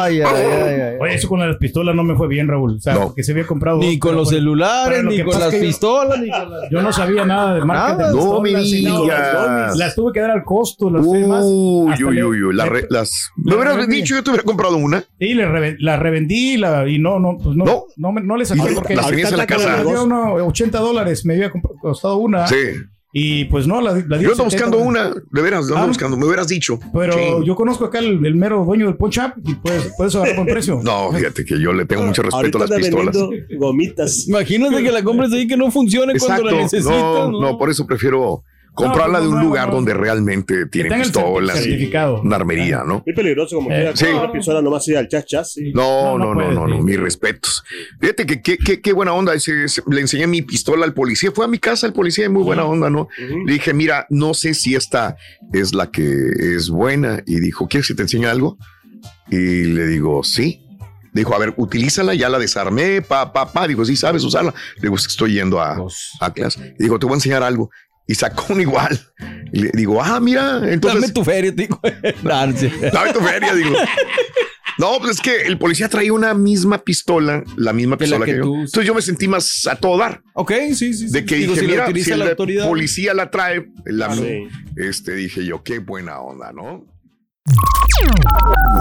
Ay, 0.04 0.22
ay, 0.22 0.22
ay, 0.22 0.82
ay. 0.82 0.96
Oye, 1.00 1.14
eso 1.16 1.28
con 1.28 1.40
las 1.40 1.58
pistolas 1.58 1.94
no 1.96 2.04
me 2.04 2.16
fue 2.16 2.28
bien, 2.28 2.48
Raúl. 2.48 2.78
O 2.78 2.80
sea, 2.80 2.96
No. 2.96 3.02
porque 3.02 3.24
se 3.24 3.34
había 3.34 3.46
comprado. 3.46 3.78
Ni 3.78 4.00
con 4.00 4.16
los 4.16 4.30
celulares, 4.30 5.04
ni 5.04 5.18
que 5.18 5.24
con 5.24 5.40
las 5.40 5.50
que- 5.52 5.60
pistolas, 5.60 6.20
ni 6.22 6.32
con 6.32 6.50
las... 6.50 6.70
Yo 6.72 6.82
no 6.82 6.92
sabía 6.92 7.26
nada 7.26 7.54
de 7.54 7.64
marcas 7.66 8.12
de 8.12 8.16
No 8.20 8.42
pistolas. 8.42 9.78
Las 9.78 9.94
tuve 9.96 10.14
que 10.14 10.20
dar 10.20 10.32
al 10.32 10.44
costo, 10.44 10.90
las 10.90 11.10
demás. 11.10 11.44
Uy, 11.46 12.04
uy, 12.04 12.24
uy, 12.24 12.44
uy, 12.44 12.56
las 12.56 12.70
las... 12.90 13.30
Me 13.36 13.54
hubieras 13.56 13.88
dicho, 13.88 14.16
yo 14.16 14.24
te 14.24 14.32
hubiera 14.32 14.44
comprado 14.44 14.78
una. 14.78 15.04
Sí, 15.20 15.36
le 15.36 15.46
reven- 15.48 15.78
la 15.80 15.98
revendí 15.98 16.58
la, 16.58 16.88
y 16.88 16.98
no, 16.98 17.20
no, 17.20 17.38
pues 17.38 17.56
no, 17.56 17.66
No. 17.66 17.84
no, 17.98 18.12
me- 18.12 18.22
no 18.22 18.36
le 18.38 18.46
saqué 18.46 18.72
porque 18.74 18.96
las 18.96 19.08
tenías 19.08 19.32
en 19.32 19.38
la 19.38 19.46
casa. 19.48 19.84
dio 19.84 20.04
unos 20.06 20.42
80 20.42 20.80
dólares, 20.80 21.24
me 21.26 21.36
había 21.36 21.51
costado 21.82 22.18
una. 22.18 22.48
Sí. 22.48 22.56
Y 23.14 23.44
pues 23.46 23.68
no, 23.68 23.82
la, 23.82 23.92
la 23.92 24.18
Yo 24.22 24.32
ando 24.32 24.36
70 24.36 24.44
buscando 24.46 24.78
una, 24.80 25.10
de 25.10 25.42
veras, 25.42 25.66
ando 25.66 25.78
Ah. 25.80 25.86
buscando, 25.86 26.16
me 26.16 26.26
hubieras 26.26 26.48
dicho. 26.48 26.80
Pero 26.94 27.12
Sí. 27.14 27.20
yo 27.46 27.56
conozco 27.56 27.84
acá 27.84 28.00
el, 28.00 28.26
el 28.26 28.36
mero 28.36 28.64
dueño 28.64 28.86
del 28.86 28.96
punch 28.96 29.18
up 29.18 29.34
y 29.46 29.54
puedes, 29.56 29.92
puedes 29.98 30.16
agarrar 30.16 30.36
buen 30.38 30.48
precio. 30.48 30.80
No, 30.84 31.12
fíjate 31.12 31.44
que 31.44 31.60
yo 31.60 31.74
le 31.74 31.86
tengo 31.86 32.04
mucho 32.04 32.22
respeto 32.24 32.58
a 32.58 32.62
las 32.68 32.72
pistolas. 32.72 33.18
gomitas. 33.60 34.28
Imagínate 34.30 34.82
que 34.82 34.92
la 34.94 35.04
compres 35.04 35.32
ahí 35.34 35.46
que 35.46 35.58
no 35.58 35.70
funcione 35.72 36.14
cuando 36.18 36.26
Exacto. 36.36 36.46
la 36.46 36.62
necesitas, 36.64 36.86
no, 36.90 37.32
¿no? 37.32 37.42
no, 37.42 37.58
por 37.58 37.70
eso 37.70 37.86
prefiero 37.86 38.44
comprarla 38.74 39.20
no, 39.20 39.24
de 39.24 39.28
un 39.30 39.36
no, 39.36 39.44
lugar 39.44 39.68
no. 39.68 39.76
donde 39.76 39.94
realmente 39.94 40.66
tiene 40.68 40.90
tenga 40.90 41.04
el 41.04 41.12
pistolas 41.12 41.60
y 41.60 41.64
certificado. 41.64 42.22
una 42.22 42.36
armería, 42.38 42.84
¿no? 42.86 43.04
Muy 43.06 43.14
peligroso 43.16 43.58
como 43.58 43.70
Eh, 43.72 43.94
con 44.00 44.10
Una 44.16 44.32
pistola 44.32 44.62
nomás 44.62 44.88
ir 44.88 44.98
al 44.98 45.08
chas 45.08 45.26
chas. 45.26 45.52
sí. 45.54 45.72
No, 45.74 46.18
No, 46.18 46.34
no, 46.34 46.52
no 46.52 46.68
no, 46.68 46.82
mis 46.82 47.00
respetos. 47.00 47.64
Fíjate 48.00 48.26
que 48.26 48.42
qué 48.42 48.58
qué- 48.58 48.82
qué 48.82 48.94
buena 48.94 49.14
onda. 49.14 49.34
ese- 49.34 49.66
ese- 49.66 49.84
le 49.90 50.02
enseñé 50.02 50.28
mi 50.28 50.42
pistola 50.42 50.86
al 50.86 50.94
policía. 50.94 51.32
Fue 51.32 51.46
a 51.46 51.48
mi 51.48 51.60
casa 51.60 51.86
el 51.88 51.94
policía, 51.94 52.30
muy 52.30 52.44
buena 52.44 52.66
onda, 52.66 52.90
¿no? 52.90 53.02
Ujú. 53.02 53.46
Le 53.46 53.54
dije, 53.54 53.74
mira, 53.74 54.06
no 54.10 54.34
sé 54.34 54.54
si 54.54 54.76
esta 54.76 55.16
es 55.54 55.74
la 55.74 55.92
que 55.92 56.30
es 56.56 56.70
buena. 56.70 57.22
Y 57.26 57.40
dijo, 57.40 57.68
¿quieres 57.68 57.88
que 57.88 57.96
te 57.96 58.04
enseñe 58.04 58.26
algo? 58.26 58.58
Y 59.30 59.64
le 59.66 59.86
digo, 59.88 60.24
sí. 60.24 60.66
Dijo, 61.14 61.36
a 61.36 61.40
ver, 61.40 61.54
utilízala, 61.58 62.14
ya 62.14 62.30
la 62.30 62.40
desarmé, 62.40 63.02
pa, 63.02 63.34
pa, 63.34 63.52
pa. 63.52 63.68
Digo, 63.68 63.84
sí, 63.84 63.98
sabes 63.98 64.24
usarla. 64.24 64.54
Le 64.78 64.82
digo, 64.84 64.96
"Es 64.96 65.08
que 65.08 65.12
estoy 65.12 65.34
yendo 65.34 65.60
a, 65.60 65.76
Pues, 65.76 66.12
a 66.22 66.32
clase. 66.32 66.74
Y 66.80 66.84
digo, 66.84 66.98
te 67.00 67.06
voy 67.06 67.14
a 67.14 67.18
enseñar 67.18 67.44
algo. 67.44 67.70
Y 68.08 68.16
sacó 68.16 68.54
un 68.54 68.62
igual. 68.62 69.00
Y 69.54 69.62
le 69.64 69.72
digo, 69.74 70.02
ah, 70.04 70.20
mira, 70.20 70.54
Dame 70.54 70.74
entonces. 70.74 71.14
tu 71.14 71.24
feria, 71.24 71.52
sé. 72.58 72.70
Dame 72.94 73.14
tu 73.14 73.20
feria, 73.22 73.54
digo. 73.56 73.76
No, 74.78 74.98
pues 75.00 75.12
es 75.12 75.22
que 75.22 75.44
el 75.44 75.58
policía 75.58 75.88
traía 75.90 76.12
una 76.14 76.34
misma 76.34 76.80
pistola, 76.80 77.44
la 77.58 77.72
misma 77.74 77.98
Que 77.98 78.08
la 78.08 78.18
pistola 78.18 78.26
que, 78.26 78.32
que 78.32 78.38
yo. 78.40 78.44
tú- 78.44 78.56
Entonces 78.56 78.86
yo 78.86 78.96
me 78.96 79.02
sentí 79.02 79.28
más 79.28 79.68
a 79.68 79.76
todo 79.76 79.98
dar. 79.98 80.22
Ok, 80.34 80.52
sí, 80.70 80.94
sí. 80.94 80.94
sí. 80.94 81.12
De 81.12 81.24
que 81.26 81.36
Digo, 81.36 81.54
dije, 81.54 81.66
si 81.66 81.72
mira, 81.72 81.86
si 81.88 82.10
la 82.16 82.30
autoridad. 82.32 82.68
policía 82.68 83.14
la 83.14 83.30
trae, 83.30 83.68
la 83.86 84.08
Ah, 84.08 84.16
sí. 84.16 84.48
este, 84.78 85.14
dije 85.14 85.46
yo, 85.46 85.62
qué 85.64 85.80
buena 85.80 86.20
onda, 86.20 86.52
¿no? 86.52 86.86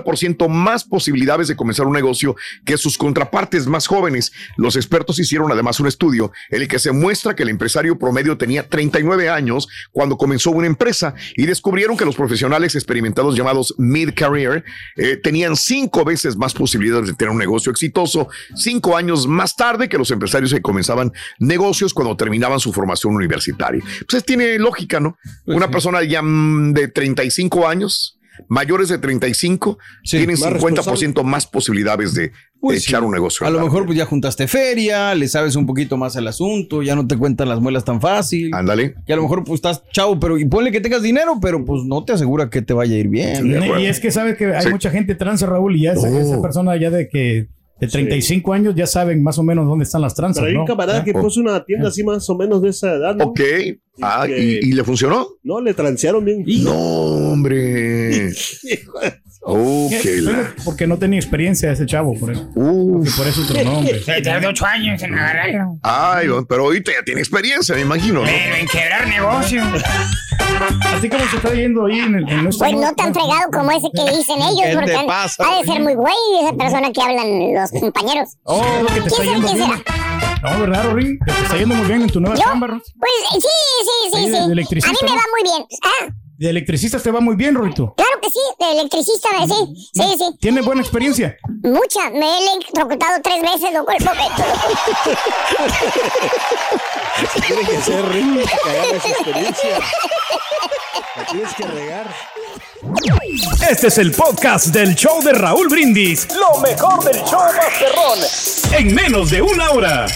más 0.48 0.84
posibilidades 0.84 1.48
de 1.48 1.56
comenzar 1.56 1.86
un 1.86 1.92
negocio 1.92 2.36
que 2.64 2.76
sus 2.76 2.98
contrapartes 2.98 3.66
más 3.66 3.86
jóvenes. 3.86 4.32
Los 4.56 4.76
expertos 4.76 5.18
hicieron 5.18 5.50
además 5.52 5.80
un 5.80 5.86
estudio 5.86 6.32
en 6.50 6.62
el 6.62 6.68
que 6.68 6.78
se 6.78 6.92
muestra 6.92 7.34
que 7.34 7.42
el 7.42 7.48
empresario 7.48 7.98
promedio 7.98 8.36
tenía 8.36 8.68
39 8.68 9.28
años 9.28 9.68
cuando 9.92 10.16
comenzó 10.16 10.50
una 10.50 10.66
empresa 10.66 11.14
y 11.36 11.46
descubrieron 11.46 11.96
que 11.96 12.04
los 12.04 12.16
profesionales 12.16 12.74
experimentados 12.74 13.36
llamados 13.36 13.74
mid-career 13.78 14.64
eh, 14.96 15.16
tenían 15.16 15.56
cinco 15.56 16.04
veces 16.04 16.36
más 16.36 16.54
posibilidades 16.54 17.08
de 17.08 17.14
tener 17.14 17.30
un 17.30 17.38
negocio 17.38 17.70
exitoso 17.72 18.28
cinco 18.54 18.96
años 18.96 19.26
más 19.26 19.56
tarde 19.56 19.88
que 19.88 19.98
los 19.98 20.10
empresarios 20.10 20.52
que 20.52 20.62
comenzaban 20.62 21.12
negocios 21.38 21.94
cuando 21.94 22.16
terminaban 22.16 22.60
su 22.60 22.72
formación 22.72 23.14
universitaria. 23.14 23.82
Pues 24.08 24.24
tiene 24.24 24.58
lógica, 24.58 25.00
¿no? 25.00 25.18
Pues 25.44 25.56
Una 25.56 25.66
sí. 25.66 25.72
persona 25.72 26.02
ya 26.02 26.22
mm, 26.22 26.72
de 26.72 26.88
35 26.88 27.68
años, 27.68 28.18
mayores 28.48 28.88
de 28.88 28.98
35, 28.98 29.78
Sí, 30.04 30.16
tienen 30.18 30.38
más 30.38 30.52
50% 30.62 31.22
más 31.22 31.46
posibilidades 31.46 32.14
de, 32.14 32.22
de 32.62 32.80
sí. 32.80 32.88
echar 32.88 33.02
un 33.04 33.12
negocio. 33.12 33.46
A 33.46 33.50
lo 33.50 33.60
mejor 33.60 33.86
pues 33.86 33.96
ya 33.98 34.04
juntaste 34.06 34.46
feria, 34.48 35.14
le 35.14 35.28
sabes 35.28 35.56
un 35.56 35.66
poquito 35.66 35.96
más 35.96 36.16
al 36.16 36.26
asunto, 36.28 36.82
ya 36.82 36.94
no 36.94 37.06
te 37.06 37.16
cuentan 37.16 37.48
las 37.48 37.60
muelas 37.60 37.84
tan 37.84 38.00
fácil. 38.00 38.54
Ándale. 38.54 38.94
Y 39.06 39.12
a 39.12 39.16
lo 39.16 39.22
mejor 39.22 39.44
pues 39.44 39.58
estás 39.58 39.82
chavo, 39.92 40.18
pero 40.20 40.38
y 40.38 40.44
ponle 40.46 40.72
que 40.72 40.80
tengas 40.80 41.02
dinero, 41.02 41.38
pero 41.40 41.64
pues 41.64 41.82
no 41.84 42.04
te 42.04 42.12
asegura 42.12 42.50
que 42.50 42.62
te 42.62 42.72
vaya 42.72 42.94
a 42.94 42.98
ir 42.98 43.08
bien. 43.08 43.46
Y 43.80 43.86
es 43.86 44.00
que 44.00 44.10
sabes 44.10 44.36
que 44.36 44.46
hay 44.54 44.62
Sí. 44.64 44.70
mucha 44.70 44.90
gente 44.90 45.14
tranza, 45.14 45.46
Raúl, 45.46 45.76
y 45.76 45.82
ya 45.82 45.92
esa, 45.92 46.08
Oh. 46.08 46.18
esa 46.18 46.42
persona 46.42 46.76
ya 46.76 46.90
de 46.90 47.08
que 47.08 47.48
de 47.78 47.88
35 47.88 48.54
años 48.54 48.74
ya 48.74 48.86
saben 48.86 49.22
más 49.22 49.36
o 49.38 49.42
menos 49.42 49.66
dónde 49.66 49.84
están 49.84 50.00
las 50.00 50.14
tranzas. 50.14 50.40
Pero 50.40 50.48
hay 50.48 50.54
¿no? 50.54 50.60
un 50.62 50.66
camarada 50.66 51.00
¿Eh? 51.00 51.04
que 51.04 51.12
puso 51.12 51.40
una 51.40 51.62
tienda 51.64 51.88
así 51.88 52.02
más 52.02 52.28
o 52.30 52.34
menos 52.36 52.62
de 52.62 52.70
esa 52.70 52.94
edad. 52.94 53.14
¿no? 53.16 53.24
Ok. 53.26 53.40
Ah, 54.02 54.24
que- 54.26 54.38
¿y, 54.62 54.68
y 54.68 54.72
le 54.72 54.84
funcionó? 54.84 55.26
No, 55.42 55.60
le 55.60 55.72
transearon 55.74 56.24
bien. 56.24 56.44
No, 56.64 56.72
hombre. 56.72 58.30
Oh, 59.48 59.86
¿Qué? 59.88 60.00
qué 60.00 60.20
la- 60.22 60.52
Porque 60.64 60.86
no 60.88 60.98
tenía 60.98 61.20
experiencia 61.20 61.70
ese 61.70 61.86
chavo, 61.86 62.18
por 62.18 62.32
eso. 62.32 62.48
Uf. 62.56 63.16
Por 63.16 63.26
eso 63.28 63.42
otro 63.42 63.62
nombre. 63.62 64.00
Tardó 64.22 64.48
ocho 64.48 64.66
años 64.66 65.00
en 65.02 65.14
agarrarlo. 65.14 65.78
Ay, 65.82 66.26
pero 66.48 66.64
ahorita 66.64 66.90
ya 66.92 67.04
tiene 67.04 67.20
experiencia, 67.20 67.74
me 67.76 67.82
imagino, 67.82 68.22
¿no? 68.22 68.26
Pero 68.26 68.56
en 68.56 68.66
quebrar 68.66 69.06
negocio. 69.08 69.62
Así 70.94 71.08
como 71.08 71.24
se 71.28 71.36
está 71.36 71.54
yendo 71.54 71.86
ahí 71.86 72.00
en, 72.00 72.14
el, 72.16 72.28
en 72.28 72.44
nuestra- 72.44 72.68
Pues 72.68 72.80
no 72.80 72.92
tan 72.94 73.14
fregado 73.14 73.50
como 73.52 73.70
ese 73.70 73.88
que 73.94 74.16
dicen 74.16 74.36
ellos, 74.38 74.62
¿Qué 74.64 74.68
te 74.70 74.74
porque 74.74 74.94
han- 74.96 75.06
pasa, 75.06 75.44
ha 75.48 75.58
de 75.58 75.64
ser 75.64 75.80
muy 75.80 75.94
güey 75.94 76.14
esa 76.42 76.52
persona 76.56 76.92
que 76.92 77.00
hablan 77.02 77.54
los 77.54 77.70
compañeros. 77.80 78.30
Oh, 78.42 78.64
lo 78.82 78.86
que 78.88 79.00
te 79.00 79.06
está 79.08 79.22
¿Quién 79.22 79.42
sabe 79.42 79.46
quién 79.46 79.56
bien. 79.56 79.68
será? 79.80 80.15
No, 80.42 80.60
¿verdad, 80.60 80.84
Rorín? 80.90 81.18
Te 81.24 81.32
está 81.32 81.56
yendo 81.56 81.74
muy 81.74 81.86
bien 81.86 82.02
en 82.02 82.10
tu 82.10 82.20
nueva 82.20 82.36
¿Yo? 82.36 82.42
chamba. 82.44 82.66
Pues 82.68 83.12
sí, 83.32 83.40
sí, 83.40 83.48
sí, 84.10 84.16
Ahí 84.16 84.24
sí. 84.26 84.30
de- 84.30 84.36
de 84.36 84.38
A 84.42 84.46
mí 84.46 84.52
electricista, 84.52 85.04
me 85.06 85.10
¿no? 85.10 85.16
va 85.16 85.22
muy 85.32 85.42
bien. 85.50 85.66
Ah, 85.82 86.14
De 86.38 86.50
electricista 86.50 86.98
te 87.00 87.10
va 87.10 87.20
muy 87.20 87.34
bien, 87.34 87.54
Rorito. 87.54 87.94
claro 87.96 88.20
que 88.20 88.28
sí, 88.30 88.38
de 88.60 88.72
electricista, 88.72 89.28
sí, 89.46 89.90
sí, 89.94 90.02
sí. 90.18 90.24
Tiene 90.40 90.60
buena 90.60 90.82
experiencia. 90.82 91.36
Mucha, 91.62 92.10
me 92.10 92.26
he 92.26 92.38
electrocutado 92.54 93.22
tres 93.22 93.40
veces, 93.42 93.72
momento. 94.04 94.42
Así 97.16 97.40
tiene 97.40 97.62
que 97.62 97.80
ser, 97.80 98.08
Rick, 98.10 98.26
que 99.02 99.08
experiencia. 99.08 99.78
La 101.16 101.24
tienes 101.24 101.54
que 101.54 101.62
regar. 101.66 102.06
Este 103.68 103.88
es 103.88 103.98
el 103.98 104.12
podcast 104.12 104.68
del 104.68 104.94
show 104.94 105.22
de 105.22 105.32
Raúl 105.32 105.68
Brindis. 105.68 106.28
Lo 106.34 106.60
mejor 106.60 107.02
del 107.04 107.16
show 107.24 107.40
más 107.40 107.70
perrón. 107.78 108.78
En 108.78 108.94
menos 108.94 109.30
de 109.30 109.42
una 109.42 109.70
hora. 109.70 110.06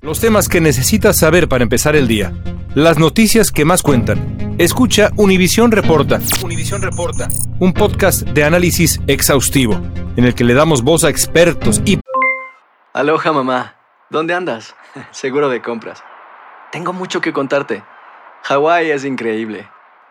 Los 0.00 0.20
temas 0.20 0.48
que 0.48 0.60
necesitas 0.60 1.18
saber 1.18 1.48
para 1.48 1.62
empezar 1.62 1.96
el 1.96 2.08
día. 2.08 2.32
Las 2.74 2.98
noticias 2.98 3.52
que 3.52 3.64
más 3.64 3.82
cuentan. 3.82 4.54
Escucha 4.58 5.10
Univisión 5.16 5.70
Reporta. 5.70 6.20
Univisión 6.42 6.82
Reporta. 6.82 7.28
Un 7.58 7.72
podcast 7.72 8.22
de 8.22 8.44
análisis 8.44 9.00
exhaustivo, 9.06 9.80
en 10.16 10.24
el 10.24 10.34
que 10.34 10.44
le 10.44 10.54
damos 10.54 10.82
voz 10.82 11.04
a 11.04 11.08
expertos 11.08 11.80
y 11.84 12.00
Aloha 12.92 13.32
mamá, 13.32 13.76
¿dónde 14.10 14.34
andas? 14.34 14.74
Seguro 15.10 15.48
de 15.48 15.62
compras. 15.62 16.02
Tengo 16.70 16.92
mucho 16.92 17.20
que 17.22 17.32
contarte. 17.32 17.82
Hawái 18.42 18.90
es 18.90 19.04
increíble. 19.04 19.68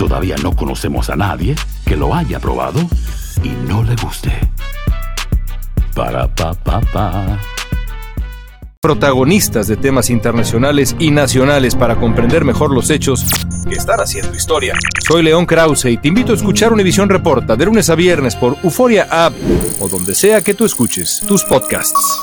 todavía 0.00 0.34
no 0.42 0.56
conocemos 0.56 1.10
a 1.10 1.14
nadie 1.14 1.54
que 1.84 1.94
lo 1.94 2.14
haya 2.14 2.40
probado 2.40 2.80
y 3.44 3.50
no 3.68 3.84
le 3.84 3.94
guste. 3.96 4.32
Para 5.94 6.26
pa 6.26 6.54
pa 6.54 6.80
pa. 6.80 7.38
Protagonistas 8.80 9.66
de 9.66 9.76
temas 9.76 10.08
internacionales 10.08 10.96
y 10.98 11.10
nacionales 11.10 11.74
para 11.74 11.96
comprender 11.96 12.46
mejor 12.46 12.72
los 12.72 12.88
hechos 12.88 13.26
que 13.68 13.74
están 13.74 14.00
haciendo 14.00 14.34
historia. 14.34 14.72
Soy 15.06 15.22
León 15.22 15.44
Krause 15.44 15.84
y 15.84 15.98
te 15.98 16.08
invito 16.08 16.32
a 16.32 16.36
escuchar 16.36 16.72
Univisión 16.72 17.10
Reporta 17.10 17.54
de 17.54 17.66
lunes 17.66 17.90
a 17.90 17.94
viernes 17.94 18.34
por 18.34 18.56
Euforia 18.64 19.06
App 19.10 19.34
o 19.80 19.88
donde 19.90 20.14
sea 20.14 20.40
que 20.40 20.54
tú 20.54 20.64
escuches 20.64 21.22
tus 21.28 21.44
podcasts. 21.44 22.22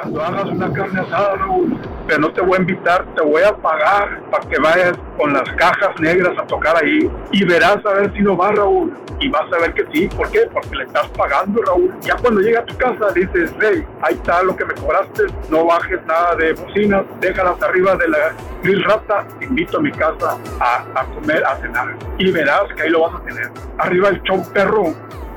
Cuando 0.00 0.22
hagas 0.22 0.44
una 0.46 0.72
carne 0.72 1.00
asada, 1.00 1.36
Raúl, 1.36 1.76
pero 2.06 2.20
no 2.20 2.32
te 2.32 2.40
voy 2.40 2.56
a 2.56 2.60
invitar, 2.60 3.04
te 3.14 3.20
voy 3.20 3.42
a 3.42 3.54
pagar 3.54 4.22
para 4.30 4.48
que 4.48 4.58
vayas 4.58 4.98
con 5.18 5.34
las 5.34 5.46
cajas 5.56 6.00
negras 6.00 6.38
a 6.38 6.46
tocar 6.46 6.82
ahí 6.82 7.10
y 7.32 7.44
verás 7.44 7.84
a 7.84 7.92
ver 7.92 8.12
si 8.14 8.22
no 8.22 8.34
va, 8.34 8.50
Raúl. 8.52 8.94
Y 9.20 9.28
vas 9.28 9.52
a 9.52 9.58
ver 9.58 9.74
que 9.74 9.84
sí, 9.92 10.08
¿por 10.08 10.30
qué? 10.30 10.48
Porque 10.50 10.74
le 10.74 10.84
estás 10.84 11.06
pagando, 11.08 11.60
Raúl. 11.60 11.92
Ya 12.00 12.16
cuando 12.16 12.40
llega 12.40 12.60
a 12.60 12.64
tu 12.64 12.74
casa 12.78 13.12
dices, 13.14 13.52
hey, 13.60 13.84
ahí 14.00 14.14
está 14.14 14.42
lo 14.42 14.56
que 14.56 14.64
me 14.64 14.72
cobraste, 14.72 15.24
no 15.50 15.66
bajes 15.66 16.02
nada 16.06 16.34
de 16.36 16.54
bocinas, 16.54 17.04
déjalas 17.20 17.62
arriba 17.62 17.94
de 17.96 18.08
la 18.08 18.32
grill 18.62 18.82
rata, 18.84 19.26
te 19.38 19.44
invito 19.44 19.76
a 19.76 19.80
mi 19.82 19.92
casa 19.92 20.38
a, 20.60 20.84
a 20.94 21.04
comer, 21.14 21.44
a 21.44 21.56
cenar. 21.56 21.94
Y 22.16 22.32
verás 22.32 22.62
que 22.74 22.82
ahí 22.82 22.90
lo 22.90 23.02
vas 23.02 23.20
a 23.20 23.24
tener. 23.24 23.50
Arriba 23.76 24.08
el 24.08 24.22
show 24.22 24.42
perro 24.54 24.94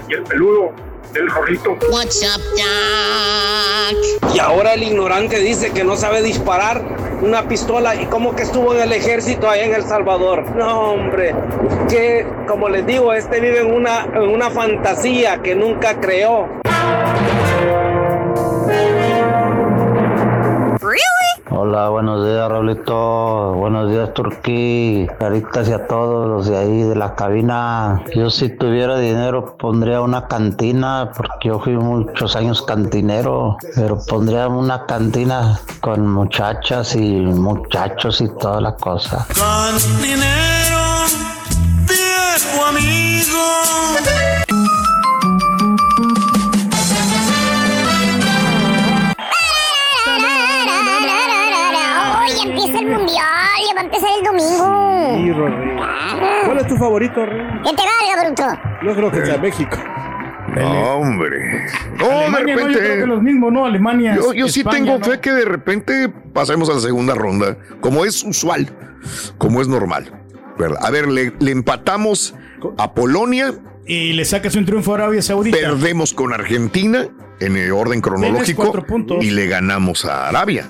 y 0.08 0.13
el 0.13 0.24
peludo 0.24 0.72
del 1.13 1.29
rorrito. 1.29 1.77
What's 1.89 2.24
up, 2.24 2.41
Doc? 2.58 4.34
Y 4.34 4.39
ahora 4.39 4.74
el 4.74 4.84
ignorante 4.84 5.39
dice 5.39 5.72
que 5.72 5.84
no 5.84 5.96
sabe 5.96 6.22
disparar 6.22 6.84
una 7.22 7.48
pistola 7.48 7.96
y 7.96 8.05
como 8.08 8.36
que 8.36 8.43
estuvo 8.43 8.74
en 8.74 8.82
el 8.82 8.91
ejército 8.91 9.50
allá 9.50 9.63
en 9.65 9.74
El 9.75 9.84
Salvador. 9.84 10.43
No, 10.55 10.93
hombre, 10.93 11.34
que 11.89 12.25
como 12.48 12.67
les 12.67 12.86
digo, 12.86 13.13
este 13.13 13.39
vive 13.39 13.62
en 13.62 13.74
una, 13.74 14.05
en 14.13 14.29
una 14.29 14.50
fantasía 14.50 15.41
que 15.41 15.55
nunca 15.55 16.00
creó. 16.00 16.50
Hola, 21.50 21.89
buenos 21.89 22.25
días, 22.25 22.50
Raulito. 22.50 23.53
Buenos 23.53 23.89
días, 23.91 24.13
Turquí. 24.13 25.07
Caritas 25.19 25.67
y 25.67 25.73
a 25.73 25.88
todos 25.88 26.27
los 26.27 26.47
de 26.47 26.57
ahí 26.57 26.83
de 26.83 26.95
la 26.95 27.15
cabina. 27.15 28.03
Yo, 28.15 28.29
si 28.29 28.50
tuviera 28.50 28.97
dinero, 28.97 29.55
pondría 29.57 30.01
una 30.01 30.27
cantina, 30.27 31.12
porque 31.15 31.50
yo 31.50 31.59
fui 31.59 31.73
muchos 31.73 32.35
años 32.35 32.62
cantinero. 32.63 33.57
Pero 33.75 34.00
pondría 34.07 34.47
una 34.47 34.85
cantina 34.85 35.59
con 35.81 36.07
muchachas 36.07 36.95
y 36.95 37.19
muchachos 37.19 38.21
y 38.21 38.29
toda 38.29 38.59
la 38.62 38.75
cosa. 38.75 39.27
Viejo 41.88 42.65
amigo. 42.65 44.23
Empezar 53.93 54.09
el 54.17 54.25
domingo. 54.25 55.45
Sí. 55.45 56.45
¿Cuál 56.45 56.57
es 56.57 56.67
tu 56.67 56.77
favorito, 56.77 57.25
Rorri? 57.25 57.62
Que 57.63 57.75
te 57.75 57.83
valga, 57.83 58.23
bruto. 58.23 58.62
No 58.81 58.95
creo 58.95 59.12
que 59.12 59.25
sea 59.25 59.38
México. 59.38 59.77
No, 60.55 60.93
hombre. 60.95 61.65
No, 61.97 62.09
Alemania, 62.12 62.55
de 62.55 62.62
no, 62.62 62.67
yo 62.67 62.67
creo 62.67 62.67
que 62.67 62.79
repente. 62.79 63.07
los 63.07 63.21
mismos, 63.21 63.51
¿no? 63.53 63.65
Alemania. 63.65 64.15
Yo, 64.15 64.33
yo 64.33 64.47
sí 64.47 64.63
tengo 64.63 65.00
¿no? 65.00 65.05
fe 65.05 65.19
que 65.19 65.31
de 65.31 65.45
repente 65.45 66.09
pasemos 66.33 66.69
a 66.69 66.73
la 66.73 66.79
segunda 66.79 67.15
ronda, 67.15 67.57
como 67.79 68.05
es 68.05 68.23
usual, 68.23 68.69
como 69.38 69.62
es 69.62 69.67
normal. 69.67 70.12
¿verdad? 70.57 70.77
A 70.83 70.91
ver, 70.91 71.07
le, 71.07 71.33
le 71.39 71.51
empatamos 71.51 72.35
a 72.77 72.93
Polonia. 72.93 73.53
Y 73.86 74.13
le 74.13 74.24
sacas 74.25 74.56
un 74.56 74.66
triunfo 74.66 74.92
a 74.94 74.96
Arabia 74.96 75.22
Saudita. 75.22 75.58
Perdemos 75.58 76.13
con 76.13 76.34
Argentina 76.34 77.08
en 77.40 77.58
el 77.58 77.72
orden 77.72 78.00
cronológico 78.00 78.63
cuatro 78.63 78.86
puntos. 78.86 79.24
y 79.24 79.32
le 79.32 79.48
ganamos 79.48 80.06
a 80.06 80.30
Arabia. 80.30 80.70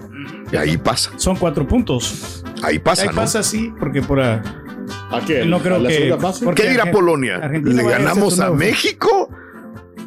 Y 0.51 0.55
ahí 0.55 0.77
pasa. 0.77 1.11
Son 1.17 1.35
cuatro 1.35 1.67
puntos. 1.67 2.43
Ahí 2.63 2.79
pasa, 2.79 3.03
Ahí 3.03 3.09
¿no? 3.09 3.15
pasa, 3.15 3.43
sí, 3.43 3.71
porque 3.79 4.01
por... 4.01 4.19
a- 4.19 4.41
¿A 5.11 5.21
qué? 5.25 5.45
No 5.45 5.59
creo 5.59 5.75
¿A 5.77 5.87
que... 5.87 6.15
¿Qué 6.55 6.69
dirá 6.69 6.91
Polonia? 6.91 7.37
Argentina 7.37 7.83
¿Le 7.83 7.89
ganamos 7.89 8.39
a 8.39 8.51
México? 8.51 9.29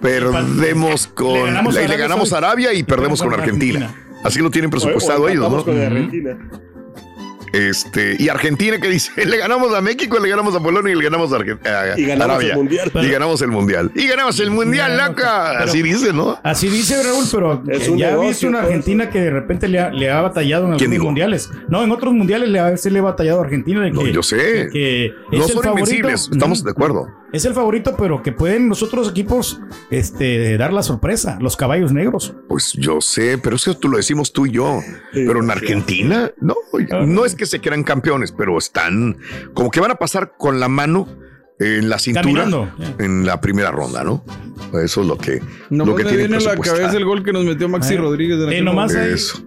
Perdemos 0.03 1.07
con. 1.09 1.33
Le 1.35 1.43
ganamos 1.45 1.77
a 1.77 1.79
y 1.79 1.83
le 1.83 1.87
Arabia 1.89 2.05
ganamos 2.09 2.33
a 2.33 2.39
Arabia 2.39 2.73
y 2.75 2.83
perdemos 2.83 3.23
con 3.23 3.33
Argentina. 3.33 3.95
Así 4.25 4.41
lo 4.41 4.51
tienen 4.51 4.71
presupuestado 4.71 5.29
ellos, 5.29 5.51
¿no? 5.51 5.65
con 5.65 5.81
Argentina. 5.81 6.37
Este, 7.53 8.17
y 8.19 8.29
Argentina 8.29 8.79
que 8.81 8.89
dice, 8.89 9.13
le 9.27 9.37
ganamos 9.39 9.75
a 9.75 9.81
México, 9.81 10.19
le 10.19 10.29
ganamos 10.29 10.55
a 10.55 10.61
Polonia 10.61 10.93
y 10.93 10.97
le 10.97 11.05
ganamos 11.05 11.33
a, 11.33 11.39
Argen- 11.39 11.59
a 11.67 11.99
Y 11.99 12.05
ganamos 12.07 12.35
Arabia. 12.37 12.51
el 12.53 12.57
Mundial. 12.59 12.93
Y 12.95 13.09
ganamos 13.09 13.43
el 13.43 13.49
mundial. 13.49 13.91
Y 13.95 14.07
ganamos 14.07 14.41
el 14.41 14.51
mundial, 14.51 14.97
No, 14.97 15.09
loca. 15.09 15.51
pero- 15.59 15.65
Así 15.71 15.83
dice, 15.83 16.13
¿no? 16.13 16.39
Así 16.43 16.69
dice 16.69 17.03
Raúl, 17.03 17.25
pero 17.31 17.63
Es 17.69 17.89
un 17.89 17.99
ya 17.99 18.11
negocio, 18.11 18.29
viste 18.29 18.47
una 18.49 18.59
todo 18.61 18.69
Argentina 18.69 19.11
que 19.11 19.21
de 19.21 19.31
repente 19.31 19.69
le 19.69 19.81
ha, 19.81 19.91
le 19.91 20.11
ha 20.11 20.21
batallado 20.21 20.65
en 20.65 20.71
¿Quién 20.79 20.91
algunos 20.91 20.91
dijo? 20.93 21.05
mundiales. 21.05 21.51
No, 21.69 21.83
en 21.85 21.91
otros 21.91 22.13
mundiales 22.15 22.49
le 22.49 22.59
ha, 22.59 22.77
se 22.77 22.91
le 22.91 22.99
ha 22.99 23.03
batallado 23.03 23.41
a 23.41 23.45
Argentina. 23.45 23.81
de 23.83 23.91
No, 23.91 24.07
yo 24.07 24.23
sé. 24.23 24.69
que 24.73 25.13
No 25.33 25.39
son 25.49 25.63
favorito. 25.63 25.69
invencibles, 25.71 26.29
estamos 26.33 26.63
de 26.65 26.71
acuerdo. 26.71 27.07
Es 27.33 27.45
el 27.45 27.55
favorito, 27.55 27.97
pero 27.97 28.23
que 28.23 28.33
pueden 28.33 28.69
los 28.69 28.83
otros 28.83 29.11
equipos 29.11 29.61
este, 29.91 30.57
dar 30.57 30.73
la 30.73 30.83
sorpresa. 30.83 31.39
Los 31.41 31.57
caballos 31.57 31.93
negros. 31.93 32.35
Pues 32.49 32.73
yo 32.75 33.01
sé, 33.01 33.39
pero 33.39 33.57
eso 33.57 33.77
tú 33.77 33.89
lo 33.89 33.97
decimos 33.97 34.33
tú 34.33 34.47
y 34.47 34.53
yo. 34.53 34.81
pero 35.13 35.43
en 35.43 35.51
Argentina, 35.51 36.31
no, 36.41 36.55
no 37.07 37.25
es 37.25 37.35
que 37.35 37.47
se 37.47 37.61
crean 37.61 37.83
campeones, 37.85 38.33
pero 38.33 38.57
están 38.59 39.19
como 39.55 39.71
que 39.71 39.81
van 39.81 39.91
a 39.91 39.97
pasar 39.97 40.35
con 40.37 40.61
la 40.61 40.69
mano 40.69 41.09
en 41.59 41.89
la 41.89 41.99
cintura 41.99 42.23
Caminando. 42.45 42.71
en 42.99 43.25
la 43.27 43.41
primera 43.41 43.71
ronda, 43.71 44.05
¿no? 44.05 44.23
Eso 44.83 45.03
es 45.03 45.07
lo 45.07 45.17
que, 45.17 45.41
No 45.71 45.85
lo 45.87 45.95
que 45.95 46.03
tiene 46.05 46.19
viene 46.27 46.37
a 46.37 46.41
la 46.41 46.57
cabeza 46.57 46.97
el 46.97 47.05
gol 47.05 47.23
que 47.23 47.33
nos 47.33 47.45
metió 47.45 47.69
Maxi 47.69 47.95
Eh, 47.95 47.99
Rodríguez. 47.99 48.37
en 48.39 48.43
Eh, 48.45 48.47
aquel 48.49 48.65
nomás 48.65 48.95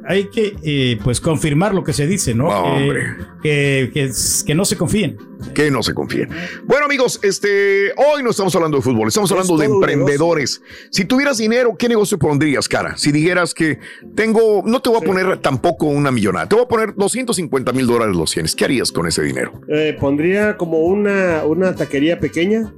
hay, 0.07 0.25
que 0.29 0.55
eh, 0.63 0.97
pues 1.03 1.19
confirmar 1.19 1.75
lo 1.75 1.83
que 1.83 1.93
se 1.93 2.07
dice, 2.07 2.33
¿no? 2.33 2.79
Eh, 2.79 3.15
que, 3.43 3.91
que, 3.93 4.11
que 4.45 4.55
no 4.55 4.65
se 4.65 4.77
confíen. 4.77 5.17
Que 5.53 5.71
no 5.71 5.83
se 5.83 5.93
confíen. 5.93 6.29
Bueno, 6.65 6.85
amigos, 6.85 7.19
este, 7.23 7.91
hoy 7.97 8.23
no 8.23 8.29
estamos 8.31 8.55
hablando 8.55 8.77
de 8.77 8.83
fútbol, 8.83 9.07
estamos 9.07 9.29
Es 9.29 9.37
hablando 9.37 9.57
de 9.57 9.65
emprendedores. 9.65 10.61
Si 10.89 11.05
tuvieras 11.05 11.37
dinero, 11.37 11.75
¿qué 11.77 11.87
negocio 11.89 12.17
pondrías, 12.17 12.67
cara? 12.67 12.97
Si 12.97 13.11
dijeras 13.11 13.53
que 13.53 13.79
tengo, 14.15 14.63
no 14.65 14.81
te 14.81 14.89
voy 14.89 14.99
a 15.01 15.05
poner 15.05 15.37
tampoco 15.39 15.85
una 15.87 16.11
millonada, 16.11 16.47
te 16.47 16.55
voy 16.55 16.65
a 16.65 16.67
poner 16.67 16.93
250 16.95 17.71
mil 17.73 17.87
dólares 17.87 18.15
los 18.15 18.31
100. 18.31 18.47
¿Qué 18.57 18.65
harías 18.65 18.91
con 18.91 19.07
ese 19.07 19.21
dinero? 19.21 19.61
Eh, 19.69 19.95
pondría 19.99 20.57
como 20.57 20.79
una, 20.79 21.43
una 21.45 21.75
taquería 21.75 21.98
pequeña. 22.19 22.73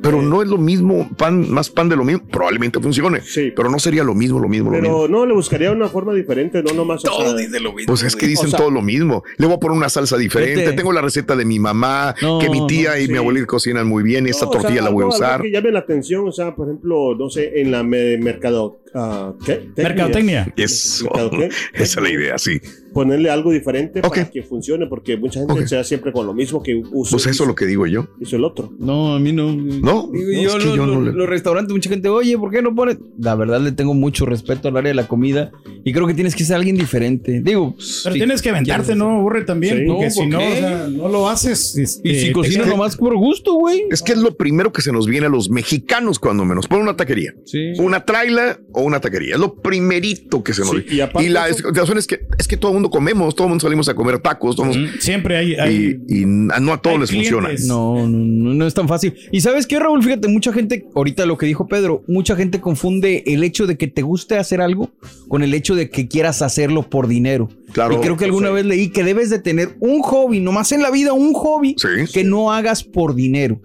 Pero 0.00 0.22
no 0.22 0.42
es 0.42 0.48
lo 0.48 0.58
mismo, 0.58 1.08
pan, 1.18 1.50
más 1.50 1.70
pan 1.70 1.88
de 1.88 1.96
lo 1.96 2.04
mismo. 2.04 2.24
Probablemente 2.30 2.78
funcione, 2.78 3.20
pero 3.56 3.68
no 3.68 3.80
sería 3.80 4.04
lo 4.04 4.14
mismo, 4.14 4.38
lo 4.38 4.48
mismo, 4.48 4.70
lo 4.70 4.80
mismo. 4.80 4.96
Pero 5.02 5.08
no, 5.08 5.26
le 5.26 5.34
buscaría 5.34 5.72
una 5.72 5.88
forma 5.88 6.14
diferente, 6.14 6.62
no 6.62 6.72
nomás. 6.72 7.02
Todo 7.02 7.36
dice 7.36 7.58
lo 7.58 7.72
mismo. 7.72 7.88
Pues 7.88 8.04
es 8.04 8.14
que 8.14 8.28
dicen 8.28 8.52
todo 8.52 8.70
lo 8.70 8.80
mismo. 8.80 9.24
Le 9.38 9.46
voy 9.46 9.56
a 9.56 9.58
poner 9.58 9.76
una 9.76 9.88
salsa 9.88 10.16
diferente. 10.16 10.72
Tengo 10.74 10.92
la 10.92 11.00
receta 11.02 11.34
de 11.34 11.44
mi 11.44 11.58
mamá, 11.58 12.14
No, 12.22 12.38
que 12.38 12.48
mi 12.48 12.64
tía 12.68 12.90
no, 12.92 12.98
y 12.98 13.06
sí. 13.06 13.12
mi 13.12 13.18
abuelita 13.18 13.46
cocinan 13.46 13.88
muy 13.88 14.04
bien. 14.04 14.28
Esta 14.28 14.44
No, 14.44 14.50
o 14.50 14.52
sea, 14.52 14.60
tortilla 14.62 14.82
la 14.82 14.90
voy 14.90 15.02
a 15.02 15.08
usar. 15.08 15.42
que 15.42 15.50
llame 15.50 15.72
la 15.72 15.80
atención, 15.80 16.28
o 16.28 16.32
sea, 16.32 16.54
por 16.54 16.68
ejemplo, 16.68 17.16
no 17.18 17.28
sé, 17.28 17.60
en 17.60 17.72
la 17.72 17.82
me- 17.82 18.18
mercado. 18.18 18.78
Ah, 18.94 19.32
¿Qué? 19.44 19.68
Mercadotecnia. 19.76 20.52
Eso. 20.56 21.04
Mercadotecnia. 21.04 21.48
Esa 21.74 21.82
es 22.00 22.02
la 22.02 22.10
idea, 22.10 22.38
sí. 22.38 22.60
Ponerle 22.92 23.30
algo 23.30 23.52
diferente 23.52 24.00
para 24.00 24.30
que 24.30 24.42
funcione, 24.42 24.86
porque 24.86 25.16
mucha 25.16 25.40
gente 25.40 25.68
se 25.68 25.76
da 25.76 25.84
siempre 25.84 26.10
con 26.10 26.26
lo 26.26 26.32
mismo 26.34 26.62
que 26.62 26.74
usa. 26.90 27.12
Pues 27.12 27.26
eso 27.26 27.44
es 27.44 27.48
lo 27.48 27.54
que 27.54 27.66
digo 27.66 27.86
yo. 27.86 28.08
Hizo 28.18 28.36
el 28.36 28.44
otro. 28.44 28.72
No, 28.78 29.14
a 29.14 29.20
mí 29.20 29.32
no. 29.32 29.52
No, 29.54 30.08
Digo, 30.10 30.32
no, 30.32 30.42
yo, 30.42 30.48
es 30.48 30.54
que 30.56 30.64
lo- 30.70 30.76
yo 30.76 30.86
no 30.86 30.94
lo- 31.00 31.02
le- 31.02 31.12
los 31.12 31.28
restaurantes, 31.28 31.72
mucha 31.72 31.90
gente, 31.90 32.08
oye, 32.08 32.36
¿por 32.38 32.50
qué 32.50 32.62
no 32.62 32.74
pones? 32.74 32.96
La 33.18 33.34
verdad, 33.34 33.60
le 33.60 33.72
tengo 33.72 33.92
mucho 33.94 34.24
respeto 34.26 34.68
al 34.68 34.76
área 34.78 34.88
de 34.88 34.94
la 34.94 35.06
comida 35.06 35.52
y 35.84 35.92
creo 35.92 36.06
que 36.06 36.14
tienes 36.14 36.34
que 36.34 36.44
ser 36.44 36.56
alguien 36.56 36.76
diferente. 36.76 37.40
Digo, 37.42 37.74
Pero 37.76 38.14
si 38.14 38.18
tienes 38.18 38.40
que 38.42 38.48
aventarte, 38.50 38.94
¿no? 38.94 39.18
Aburre 39.18 39.44
también. 39.44 39.78
Sí. 39.78 39.84
porque 39.86 40.04
No, 40.06 40.10
si 40.10 40.18
¿por 40.20 40.28
no, 40.28 40.38
qué? 40.38 40.46
o 40.46 40.56
sea, 40.56 40.88
no 40.90 41.08
lo 41.08 41.28
haces. 41.28 41.76
este, 41.76 42.08
Y 42.08 42.14
si 42.20 42.32
cocinas 42.32 42.64
queda- 42.66 42.74
nomás 42.76 42.96
por 42.96 43.14
gusto, 43.16 43.52
güey. 43.54 43.84
Es 43.90 44.02
que 44.02 44.12
es 44.12 44.18
lo 44.18 44.34
primero 44.36 44.72
que 44.72 44.80
se 44.82 44.92
nos 44.92 45.06
viene 45.06 45.26
a 45.26 45.30
los 45.30 45.50
mexicanos 45.50 46.18
cuando 46.18 46.44
menos. 46.46 46.66
Pon 46.66 46.80
una 46.80 46.96
taquería. 46.96 47.32
Una 47.78 48.04
traila 48.04 48.58
o 48.78 48.82
una 48.82 49.00
taquería. 49.00 49.34
Es 49.34 49.40
lo 49.40 49.54
primerito 49.54 50.42
que 50.42 50.54
se 50.54 50.60
nos 50.62 50.70
Sí, 50.70 50.84
y 51.20 51.28
la 51.28 51.48
eso- 51.48 51.70
razón 51.72 51.98
es 51.98 52.06
que 52.06 52.26
es 52.38 52.46
que 52.48 52.56
todo 52.56 52.70
el 52.70 52.74
mundo 52.74 52.90
comemos, 52.90 53.34
todo 53.34 53.46
el 53.46 53.50
mundo 53.50 53.62
salimos 53.62 53.88
a 53.88 53.94
comer 53.94 54.18
tacos. 54.20 54.56
Todos, 54.56 54.76
Siempre 55.00 55.36
hay. 55.36 55.54
hay- 55.54 56.00
y, 56.08 56.20
y 56.22 56.24
no 56.26 56.72
a 56.72 56.80
todos 56.80 57.00
les 57.00 57.10
funciona. 57.10 57.48
No, 57.66 58.06
no, 58.06 58.18
no, 58.18 58.54
no 58.54 58.66
es 58.66 58.74
tan 58.74 58.88
fácil. 58.88 59.14
Y 59.32 59.40
sabes 59.40 59.66
qué, 59.66 59.78
Raúl, 59.78 60.02
fíjate, 60.02 60.28
mucha 60.28 60.52
gente, 60.52 60.86
ahorita 60.94 61.26
lo 61.26 61.36
que 61.38 61.46
dijo 61.46 61.66
Pedro, 61.66 62.02
mucha 62.06 62.36
gente 62.36 62.60
confunde 62.60 63.24
el 63.26 63.42
hecho 63.44 63.66
de 63.66 63.76
que 63.76 63.86
te 63.88 64.02
guste 64.02 64.36
hacer 64.38 64.60
algo 64.60 64.90
con 65.28 65.42
el 65.42 65.52
hecho 65.54 65.74
de 65.74 65.90
que 65.90 66.08
quieras 66.08 66.42
hacerlo 66.42 66.82
por 66.88 67.08
dinero. 67.08 67.48
Claro. 67.72 67.94
Y 67.94 67.96
creo 67.98 68.16
que 68.16 68.24
alguna 68.24 68.50
vez 68.50 68.64
leí 68.64 68.88
que 68.88 69.04
debes 69.04 69.30
de 69.30 69.38
tener 69.38 69.76
un 69.80 70.00
hobby, 70.02 70.40
nomás 70.40 70.72
en 70.72 70.82
la 70.82 70.90
vida 70.90 71.12
un 71.12 71.34
hobby 71.34 71.76
que 72.12 72.24
no 72.24 72.52
hagas 72.52 72.82
por 72.84 73.14
dinero. 73.14 73.60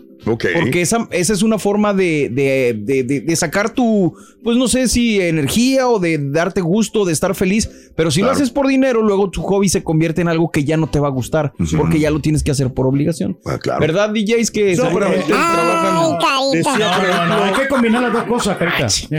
Porque 0.54 0.82
esa, 0.82 1.08
esa 1.12 1.34
es 1.34 1.44
una 1.44 1.60
forma 1.60 1.94
de, 1.94 2.30
de- 2.32 2.76
de- 2.80 3.04
de- 3.04 3.22
de 3.22 3.36
sacar 3.36 3.70
tu, 3.72 4.14
pues 4.44 4.58
no 4.58 4.68
sé 4.68 4.88
si 4.88 5.20
energía 5.20 5.88
o 5.88 6.00
de 6.00 6.18
darte 6.32 6.62
gusto, 6.62 7.06
de 7.06 7.14
estar 7.14 7.36
feliz. 7.36 7.70
Pero 7.96 8.10
si 8.10 8.22
lo 8.22 8.28
haces 8.32 8.50
por 8.50 8.68
dinero, 8.68 9.02
luego 9.04 9.30
tu 9.30 9.42
hobby 9.42 9.70
se 9.70 9.84
convierte 9.84 10.22
en 10.22 10.28
algo 10.30 10.50
que 10.52 10.64
ya 10.64 10.78
no 10.78 10.88
te 10.88 11.00
va 11.00 11.08
a 11.08 11.12
gustar. 11.12 11.54
Porque 11.78 12.00
ya 12.00 12.10
lo 12.10 12.20
tienes 12.22 12.42
que 12.44 12.52
hacer 12.52 12.74
por 12.74 12.88
obligación. 12.88 13.38
Ah, 13.46 13.58
claro. 13.60 13.80
¿Verdad, 13.82 14.10
DJs? 14.12 14.50
Que 14.52 14.76
No, 14.76 14.84
pero- 14.94 15.12
trabajan- 15.12 16.18
Decía, 16.58 16.74
No, 16.78 17.28
no, 17.28 17.36
no, 17.38 17.44
hay 17.44 17.54
que 17.54 17.68
combinar 17.68 18.02
las 18.04 18.14
dos 18.14 18.24
cosas, 18.24 18.58
carita. 18.58 18.78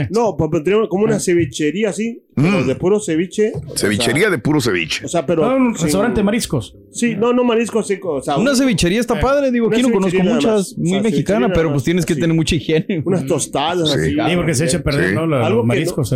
No, 0.09 0.35
pues 0.37 0.63
tenemos 0.63 0.87
como 0.89 1.03
una 1.05 1.19
cevichería 1.19 1.89
así, 1.89 2.21
pero 2.35 2.63
de 2.63 2.75
puro 2.75 2.99
ceviche. 2.99 3.53
o 3.55 3.59
Mm. 3.73 3.77
Cevichería 3.77 4.21
sea, 4.23 4.29
de 4.29 4.37
puro 4.37 4.59
ceviche. 4.61 5.05
O 5.05 5.07
sea, 5.07 5.25
pero. 5.25 5.45
Ah, 5.45 5.55
un 5.55 5.73
restaurante 5.75 6.19
de 6.19 6.23
mariscos. 6.23 6.75
Sí, 6.91 7.15
no, 7.15 7.33
no 7.33 7.43
mariscos, 7.43 7.87
sí, 7.87 7.97
o 8.03 8.21
sea. 8.21 8.37
Una 8.37 8.51
un- 8.51 8.57
cevichería 8.57 8.99
está 8.99 9.17
Eh, 9.17 9.21
padre, 9.21 9.51
digo, 9.51 9.67
aquí 9.71 9.81
no 9.81 9.91
conozco 9.91 10.21
muchas, 10.21 10.43
más. 10.45 10.77
muy 10.77 10.87
O 10.89 10.93
sea, 10.93 11.01
mexicana, 11.01 11.51
pero 11.53 11.71
pues 11.71 11.83
tienes 11.83 12.05
que 12.05 12.13
así. 12.13 12.21
tener 12.21 12.35
mucha 12.35 12.55
higiene. 12.55 13.01
Unas 13.05 13.25
tostadas 13.25 13.89
Sí. 13.91 13.97
así. 13.99 14.11
Sí, 14.11 14.35
porque 14.35 14.53
se 14.53 14.65
echa 14.65 14.77
a 14.77 14.83
perder, 14.83 15.09
Sí. 15.09 15.15
¿no? 15.15 15.27
La- 15.27 15.45
Algo 15.45 15.57
los 15.59 15.65
mariscos, 15.65 16.13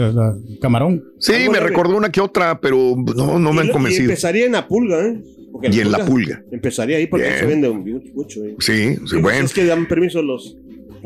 camarón. 0.61 1.03
Sí, 1.19 1.33
Algo 1.33 1.51
me 1.51 1.57
leve. 1.59 1.69
recordó 1.69 1.97
una 1.97 2.11
que 2.11 2.21
otra, 2.21 2.59
pero 2.59 2.95
no, 3.15 3.39
no 3.39 3.51
me 3.53 3.57
Y 3.57 3.59
han 3.61 3.67
Y 3.67 3.71
convencido. 3.71 4.03
empezaría 4.09 4.45
en 4.45 4.51
la 4.53 4.67
pulga, 4.67 5.05
¿eh? 5.05 5.21
Porque 5.51 5.69
Y 5.71 5.79
en 5.79 5.91
la 5.91 6.05
pulga. 6.05 6.43
Empezaría 6.51 6.97
ahí 6.97 7.07
porque 7.07 7.25
Bien. 7.25 7.39
se 7.39 7.45
vende 7.45 7.69
un- 7.69 8.11
mucho. 8.13 8.43
¿eh? 8.43 8.55
Sí, 8.59 8.95
sí, 8.95 8.99
Sí, 9.07 9.15
bueno. 9.17 9.45
Es 9.45 9.53
que 9.53 9.65
dan 9.65 9.87
permiso 9.87 10.21
los. 10.21 10.55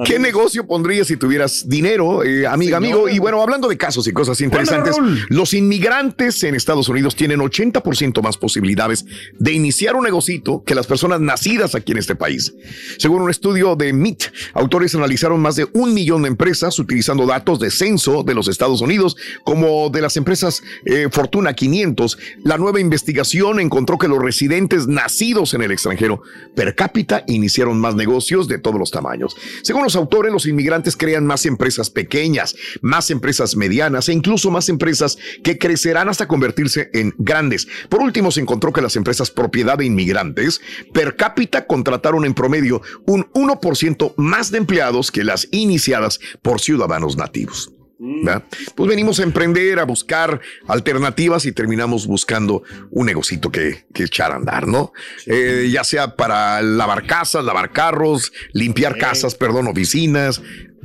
¿Qué 0.06 0.20
negocio 0.20 0.66
pondrías 0.66 1.08
si 1.08 1.18
tuvieras 1.18 1.68
dinero, 1.68 2.24
eh, 2.24 2.48
amiga, 2.48 2.78
amigo? 2.78 3.08
Y 3.08 3.20
bueno, 3.20 3.42
hablando 3.42 3.68
de 3.68 3.78
casos 3.78 4.08
y 4.08 4.14
cosas 4.14 4.42
interesantes, 4.42 4.96
los 5.30 5.54
inmigrantes 5.54 6.44
en 6.44 6.56
Estados 6.56 6.90
Unidos 6.90 7.16
tienen 7.16 7.40
80% 7.40 8.22
más 8.22 8.38
posibilidades 8.38 9.06
de 9.38 9.52
iniciar 9.52 9.96
un 9.96 10.04
negocito 10.04 10.64
que 10.66 10.76
las 10.76 10.88
personas 10.88 11.20
nacidas 11.20 11.76
aquí 11.76 11.92
en 11.92 12.00
este 12.00 12.16
país. 12.16 12.54
Según 12.98 13.22
un 13.22 13.30
estudio 13.30 13.76
de 13.76 13.94
MIT, 13.94 14.24
autores 14.54 14.96
analizaron 14.96 15.40
más 15.40 15.56
de 15.56 15.68
un 15.74 15.94
millón 15.94 16.24
de 16.24 16.30
empresas 16.30 16.78
utilizando 16.80 17.26
datos 17.26 17.60
de 17.60 17.72
censo 17.72 18.24
de 18.24 18.34
los 18.34 18.48
Estados 18.48 18.82
Unidos, 18.82 19.16
como 19.44 19.90
de 19.90 20.02
las 20.02 20.18
empresas 20.18 20.64
eh, 20.86 21.08
Fortuna 21.12 21.54
500. 21.54 22.18
La 22.44 22.58
nueva 22.58 22.80
investigación 22.80 23.60
encontró 23.60 23.98
que 23.98 24.08
los 24.08 24.22
residentes 24.22 24.88
nacidos 24.88 25.54
en 25.54 25.62
el 25.62 25.72
extranjero 25.72 26.22
per 26.56 26.76
cápita 26.76 27.24
iniciaron 27.28 27.80
más 27.80 27.96
negocios 27.96 28.48
de 28.48 28.58
todos 28.58 28.80
los 28.80 28.92
tamaños. 28.92 29.36
Según 29.62 29.83
los 29.84 29.96
autores, 29.96 30.32
los 30.32 30.48
inmigrantes 30.48 30.98
crean 30.98 31.26
más 31.26 31.46
empresas 31.46 31.90
pequeñas, 31.90 32.56
más 32.82 33.12
empresas 33.12 33.56
medianas 33.56 34.10
e 34.10 34.14
incluso 34.14 34.50
más 34.50 34.70
empresas 34.70 35.18
que 35.44 35.58
crecerán 35.58 36.10
hasta 36.10 36.28
convertirse 36.28 36.90
en 36.94 37.14
grandes. 37.18 37.68
Por 37.90 38.02
último, 38.02 38.32
se 38.32 38.42
encontró 38.42 38.72
que 38.74 38.82
las 38.82 38.96
empresas 38.96 39.32
propiedad 39.32 39.78
de 39.78 39.86
inmigrantes 39.86 40.62
per 40.94 41.16
cápita 41.16 41.68
contrataron 41.68 42.26
en 42.26 42.34
promedio 42.34 42.82
un 43.06 43.26
1% 43.34 44.14
más 44.18 44.52
de 44.52 44.60
empleados 44.60 45.12
que 45.12 45.24
las 45.24 45.48
iniciadas 45.52 46.20
por 46.42 46.62
ciudadanos 46.62 47.18
nativos. 47.18 47.73
¿Verdad? 48.00 48.44
Pues 48.76 48.90
venimos 48.90 49.20
a 49.20 49.24
emprender, 49.24 49.80
a 49.80 49.86
buscar 49.86 50.42
alternativas 50.68 51.46
y 51.46 51.52
terminamos 51.52 52.08
buscando 52.08 52.64
un 52.92 53.06
negocito 53.06 53.52
que, 53.52 53.86
que 53.94 54.04
echar 54.04 54.32
a 54.32 54.36
andar, 54.36 54.68
¿no? 54.68 54.94
Eh, 55.26 55.70
ya 55.72 55.84
sea 55.84 56.16
para 56.16 56.62
lavar 56.62 57.06
casas, 57.06 57.44
lavar 57.46 57.72
carros, 57.72 58.32
limpiar 58.52 58.98
casas, 58.98 59.36
perdón, 59.36 59.68
oficinas, 59.68 60.42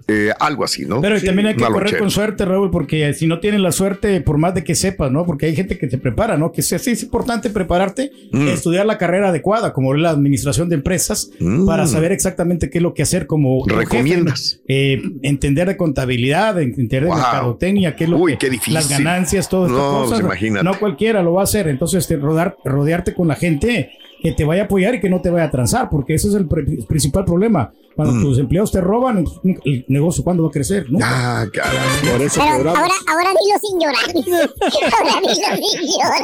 eh, 0.08 0.32
algo 0.40 0.64
así, 0.64 0.86
¿no? 0.86 1.00
Pero 1.02 1.20
también 1.20 1.48
hay 1.48 1.54
que 1.54 1.60
correr 1.64 1.80
lonchera. 1.82 1.98
con 1.98 2.10
suerte, 2.10 2.44
Raúl, 2.46 2.70
porque 2.70 3.12
si 3.12 3.26
no 3.26 3.40
tienes 3.40 3.60
la 3.60 3.72
suerte, 3.72 4.20
por 4.22 4.38
más 4.38 4.54
de 4.54 4.64
que 4.64 4.74
sepas, 4.74 5.10
¿no? 5.12 5.26
Porque 5.26 5.46
hay 5.46 5.54
gente 5.54 5.76
que 5.76 5.90
se 5.90 5.98
prepara, 5.98 6.38
¿no? 6.38 6.50
Que 6.50 6.62
sí 6.62 6.78
sí 6.78 6.92
es 6.92 7.02
importante 7.02 7.50
prepararte, 7.50 8.10
Mm. 8.32 8.48
estudiar 8.48 8.86
la 8.86 8.96
carrera 8.96 9.28
adecuada, 9.28 9.72
como 9.74 9.92
la 9.94 10.10
administración 10.10 10.68
de 10.70 10.76
empresas, 10.76 11.30
Mm. 11.40 11.66
para 11.66 11.86
saber 11.86 12.12
exactamente 12.12 12.70
qué 12.70 12.78
es 12.78 12.82
lo 12.82 12.94
que 12.94 13.02
hacer 13.02 13.26
como 13.26 13.62
¿Recomiendas? 13.66 14.60
jefe, 14.66 14.94
eh, 14.94 15.02
entender 15.22 15.68
de 15.68 15.76
contabilidad, 15.76 16.60
entender 16.60 17.02
de 17.02 17.08
Wow. 17.10 17.16
mercadotecnia, 17.18 17.94
qué 17.94 18.04
es 18.04 18.10
lo 18.10 18.16
Uy, 18.18 18.32
que 18.32 18.38
qué 18.38 18.50
difícil. 18.50 18.74
las 18.74 18.88
ganancias, 18.88 19.48
todas 19.48 19.70
estas 19.70 19.84
No, 19.84 20.02
cosas. 20.04 20.20
pues. 20.22 20.64
No 20.64 20.78
cualquiera 20.78 21.22
lo 21.22 21.34
va 21.34 21.42
a 21.42 21.44
hacer. 21.44 21.68
Entonces, 21.68 22.06
te 22.06 22.16
rodar, 22.16 22.56
rodearte 22.64 23.12
con 23.14 23.28
la 23.28 23.34
gente 23.34 23.90
que 24.22 24.32
te 24.32 24.44
vaya 24.44 24.62
a 24.62 24.64
apoyar 24.66 24.94
y 24.96 25.00
que 25.00 25.08
no 25.08 25.20
te 25.20 25.30
vaya 25.30 25.44
a 25.46 25.50
transar, 25.50 25.88
porque 25.90 26.14
ese 26.14 26.28
es 26.28 26.34
el 26.34 26.46
pre- 26.48 26.64
principal 26.88 27.24
problema. 27.24 27.72
Cuando 27.94 28.14
Mm. 28.14 28.22
tus 28.22 28.38
empleados 28.38 28.70
te 28.70 28.80
roban, 28.80 29.24
el 29.64 29.84
negocio, 29.88 30.22
¿cuándo 30.22 30.44
va 30.44 30.48
a 30.50 30.52
crecer? 30.52 30.86
¿no? 30.88 30.98
Ah, 31.02 31.44
caray. 31.52 31.78
Por 32.12 32.22
eso 32.22 32.40
Pero 32.40 32.70
ahora, 32.70 32.92
ahora 33.08 33.30
dilo 33.30 33.58
sin 33.60 33.80
llorar. 33.80 34.04
ahora 34.94 35.20
dilo 35.20 35.68
sin 35.72 35.90
llorar. 35.98 36.22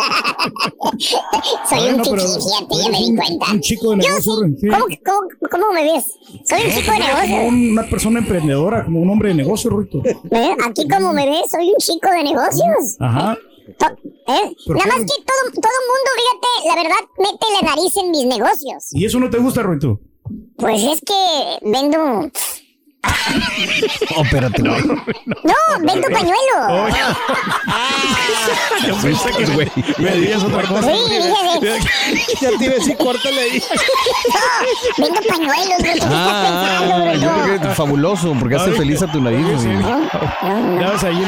Soy 1.68 1.78
Bueno, 1.80 1.96
un 1.96 2.02
chichi, 2.02 2.26
fíjate, 2.26 2.74
ya 2.82 2.90
me 2.90 2.98
di 2.98 3.16
cuenta. 3.16 3.52
un 3.52 3.60
chico 3.60 3.90
de 3.90 3.96
negocio, 3.96 4.32
sí. 4.60 4.68
¿Cómo, 4.68 4.84
cómo, 5.04 5.28
cómo 5.50 5.72
me 5.72 5.82
ves? 5.82 6.04
Soy 6.48 6.60
un 6.62 6.70
chico 6.70 6.92
de 6.92 6.98
Como 6.98 7.08
negocio. 7.22 7.48
una 7.48 7.82
persona 7.90 8.18
emprendedora, 8.20 8.84
como 8.84 9.00
un 9.00 9.10
hombre 9.10 9.28
de 9.30 9.34
negocio, 9.34 9.70
Ruito. 9.70 10.00
¿Eh? 10.04 10.56
Aquí 10.66 10.86
como 10.88 11.12
me 11.12 11.26
ves, 11.26 11.50
soy 11.50 11.68
un 11.70 11.76
chico 11.78 12.08
de 12.10 12.22
negocios. 12.22 12.96
Ajá. 13.00 13.36
¿Eh? 13.68 14.56
¿Por 14.66 14.76
Nada 14.76 14.88
más 14.88 15.00
que 15.00 15.22
todo, 15.24 15.50
todo 15.54 15.78
mundo, 15.90 16.10
fíjate, 16.16 16.68
la 16.68 16.82
verdad, 16.82 17.08
mete 17.18 17.46
la 17.52 17.68
nariz 17.74 17.96
en 17.96 18.10
mis 18.10 18.26
negocios. 18.26 18.92
¿Y 18.92 19.04
eso 19.04 19.18
no 19.20 19.30
te 19.30 19.38
gusta, 19.38 19.62
Ruito? 19.62 20.00
Pues 20.56 20.82
es 20.82 21.00
que 21.00 21.58
vendo... 21.62 22.30
Oh, 24.16 24.22
espérate, 24.22 24.62
güey. 24.62 24.82
No, 24.82 25.54
vendo 25.80 26.08
pañuelo. 26.08 26.88
Yo 28.86 28.96
pensé 28.98 29.30
que, 29.30 29.44
güey. 29.46 29.70
Me 29.98 30.10
digas 30.12 30.42
otra 30.44 30.62
cosa. 30.62 30.82
Sí. 30.92 30.98
Ya 32.40 32.48
te 32.58 32.64
iba 32.64 32.72
a 32.72 32.76
decir, 32.76 32.96
córtale 32.96 33.40
ahí. 33.40 33.62
No, 34.98 35.04
vendo 35.04 35.20
pañuelos, 35.28 35.78
¿qué 35.82 35.92
estás 35.92 36.10
Ah, 36.12 36.80
pensando, 36.80 37.14
yo 37.14 37.42
creo 37.44 37.60
que 37.60 37.68
es 37.68 37.74
fabuloso, 37.76 38.34
porque 38.38 38.56
hace 38.56 38.72
feliz 38.72 39.02
a 39.02 39.06
tu 39.10 39.20
nariz. 39.20 39.46
güey. 39.62 39.82
Ya 40.80 40.90
ves 40.90 41.04
ahí 41.04 41.22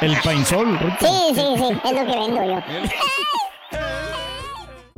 el, 0.00 0.10
el 0.10 0.16
painzol. 0.22 0.78
Sí, 1.00 1.06
sí, 1.34 1.42
sí, 1.56 1.68
es 1.84 1.92
lo 1.92 2.06
que 2.06 2.18
vendo 2.18 2.44
yo. 2.44 2.58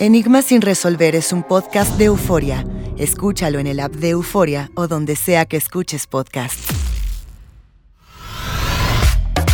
Enigma 0.00 0.42
sin 0.42 0.62
resolver 0.62 1.16
es 1.16 1.32
un 1.32 1.42
podcast 1.42 1.98
de 1.98 2.04
euforia. 2.04 2.64
Escúchalo 2.98 3.58
en 3.58 3.66
el 3.66 3.80
app 3.80 3.90
de 3.92 4.10
Euforia 4.10 4.70
o 4.76 4.86
donde 4.86 5.16
sea 5.16 5.44
que 5.44 5.56
escuches 5.56 6.06
podcast. 6.06 6.56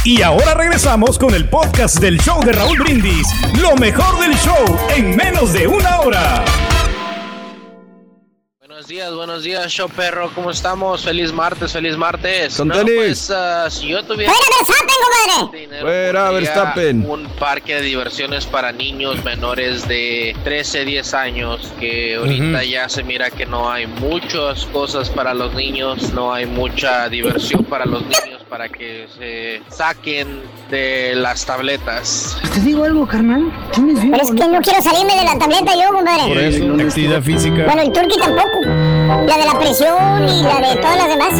Y 0.05 0.21
ahora 0.21 0.53
regresamos 0.53 1.19
con 1.19 1.35
el 1.35 1.49
podcast 1.49 1.99
del 1.99 2.19
show 2.21 2.45
de 2.45 2.53
Raúl 2.53 2.79
Brindis. 2.79 3.27
Lo 3.59 3.75
mejor 3.77 4.21
del 4.21 4.35
show 4.37 4.65
en 4.95 5.17
menos 5.17 5.55
de 5.55 5.67
una 5.67 6.01
hora. 6.01 6.45
Buenos 8.85 8.99
días, 9.01 9.15
buenos 9.15 9.43
días, 9.45 9.73
show 9.73 9.89
perro, 9.89 10.31
¿cómo 10.35 10.51
estamos? 10.51 11.03
Feliz 11.03 11.33
martes, 11.33 11.73
feliz 11.73 11.97
martes. 11.97 12.55
Con 12.59 12.69
No, 12.69 12.75
tenis. 12.75 12.95
pues, 12.95 13.31
ah, 13.31 13.67
si 13.71 13.89
yo 13.89 14.03
tuviera 14.03 14.31
¡Fuera 14.31 14.47
Verstappen, 14.59 15.51
compadre! 15.57 15.81
Fuera, 15.81 16.31
Verstappen. 16.31 17.11
un 17.11 17.27
parque 17.39 17.77
de 17.77 17.81
diversiones 17.81 18.45
para 18.45 18.73
niños 18.73 19.25
menores 19.25 19.89
de 19.89 20.37
13, 20.45 20.85
10 20.85 21.15
años, 21.15 21.73
que 21.81 22.17
ahorita 22.17 22.59
Ujú. 22.59 22.67
ya 22.67 22.87
se 22.91 23.03
mira 23.05 23.31
que 23.31 23.47
no 23.47 23.71
hay 23.73 23.87
muchas 23.87 24.67
cosas 24.67 25.09
para 25.09 25.33
los 25.33 25.55
niños, 25.55 26.13
no 26.13 26.35
hay 26.35 26.45
mucha 26.45 27.09
diversión 27.09 27.65
para 27.65 27.87
los 27.87 28.03
niños 28.03 28.43
para 28.51 28.69
que 28.69 29.09
se 29.19 29.63
saquen 29.75 30.43
de 30.71 31.15
las 31.17 31.45
tabletas. 31.47 32.37
¿Te 32.53 32.61
digo 32.61 32.85
algo, 32.85 33.07
carnal? 33.07 33.51
Pero 33.75 34.17
es 34.23 34.31
que 34.31 34.47
no 34.47 34.61
quiero 34.61 34.81
salirme 34.83 35.17
de 35.17 35.25
la 35.25 35.39
tableta 35.39 35.73
yo, 35.75 35.93
compadre. 35.93 36.29
Por 36.29 36.39
eso, 36.39 36.65
actividad 36.87 37.23
física. 37.23 37.65
Bueno, 37.65 37.83
el 37.83 37.93
turqui 37.93 38.17
tampoco. 38.19 38.61
La 39.27 39.37
de 39.37 39.45
la 39.47 39.59
presión 39.59 40.29
y 40.29 40.43
la 40.43 40.61
de 40.61 40.77
todas 40.77 40.97
las 40.97 41.09
demás. 41.09 41.33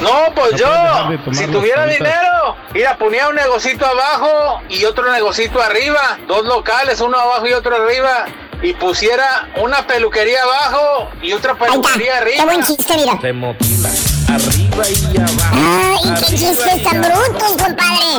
No, 0.00 0.34
pues 0.34 0.52
No 0.52 0.58
yo, 0.58 1.32
si 1.32 1.46
tuviera 1.48 1.86
dinero, 1.86 2.56
mira, 2.72 2.96
ponía 2.96 3.28
un 3.28 3.34
negocito 3.34 3.84
abajo 3.86 4.60
y 4.68 4.84
otro 4.86 5.12
negocito 5.12 5.60
arriba, 5.60 6.18
dos 6.26 6.44
locales, 6.46 7.00
uno 7.00 7.18
abajo 7.18 7.46
y 7.46 7.52
otro 7.52 7.76
arriba, 7.76 8.24
y 8.62 8.72
pusiera 8.74 9.48
una 9.60 9.86
peluquería 9.86 10.42
abajo 10.42 11.08
y 11.22 11.32
otra 11.34 11.54
peluquería 11.54 12.12
Qué 12.12 12.18
arriba. 12.18 12.44
buen 12.44 12.62
chiste, 12.62 12.94
mira. 12.96 13.12
Arriba 13.12 14.84
y 14.88 15.16
abajo. 15.18 15.56
Ay, 15.56 16.14
qué 16.18 16.26
chistes 16.36 16.82
tan 16.82 17.00
brutos, 17.02 17.50
compadre. 17.50 18.10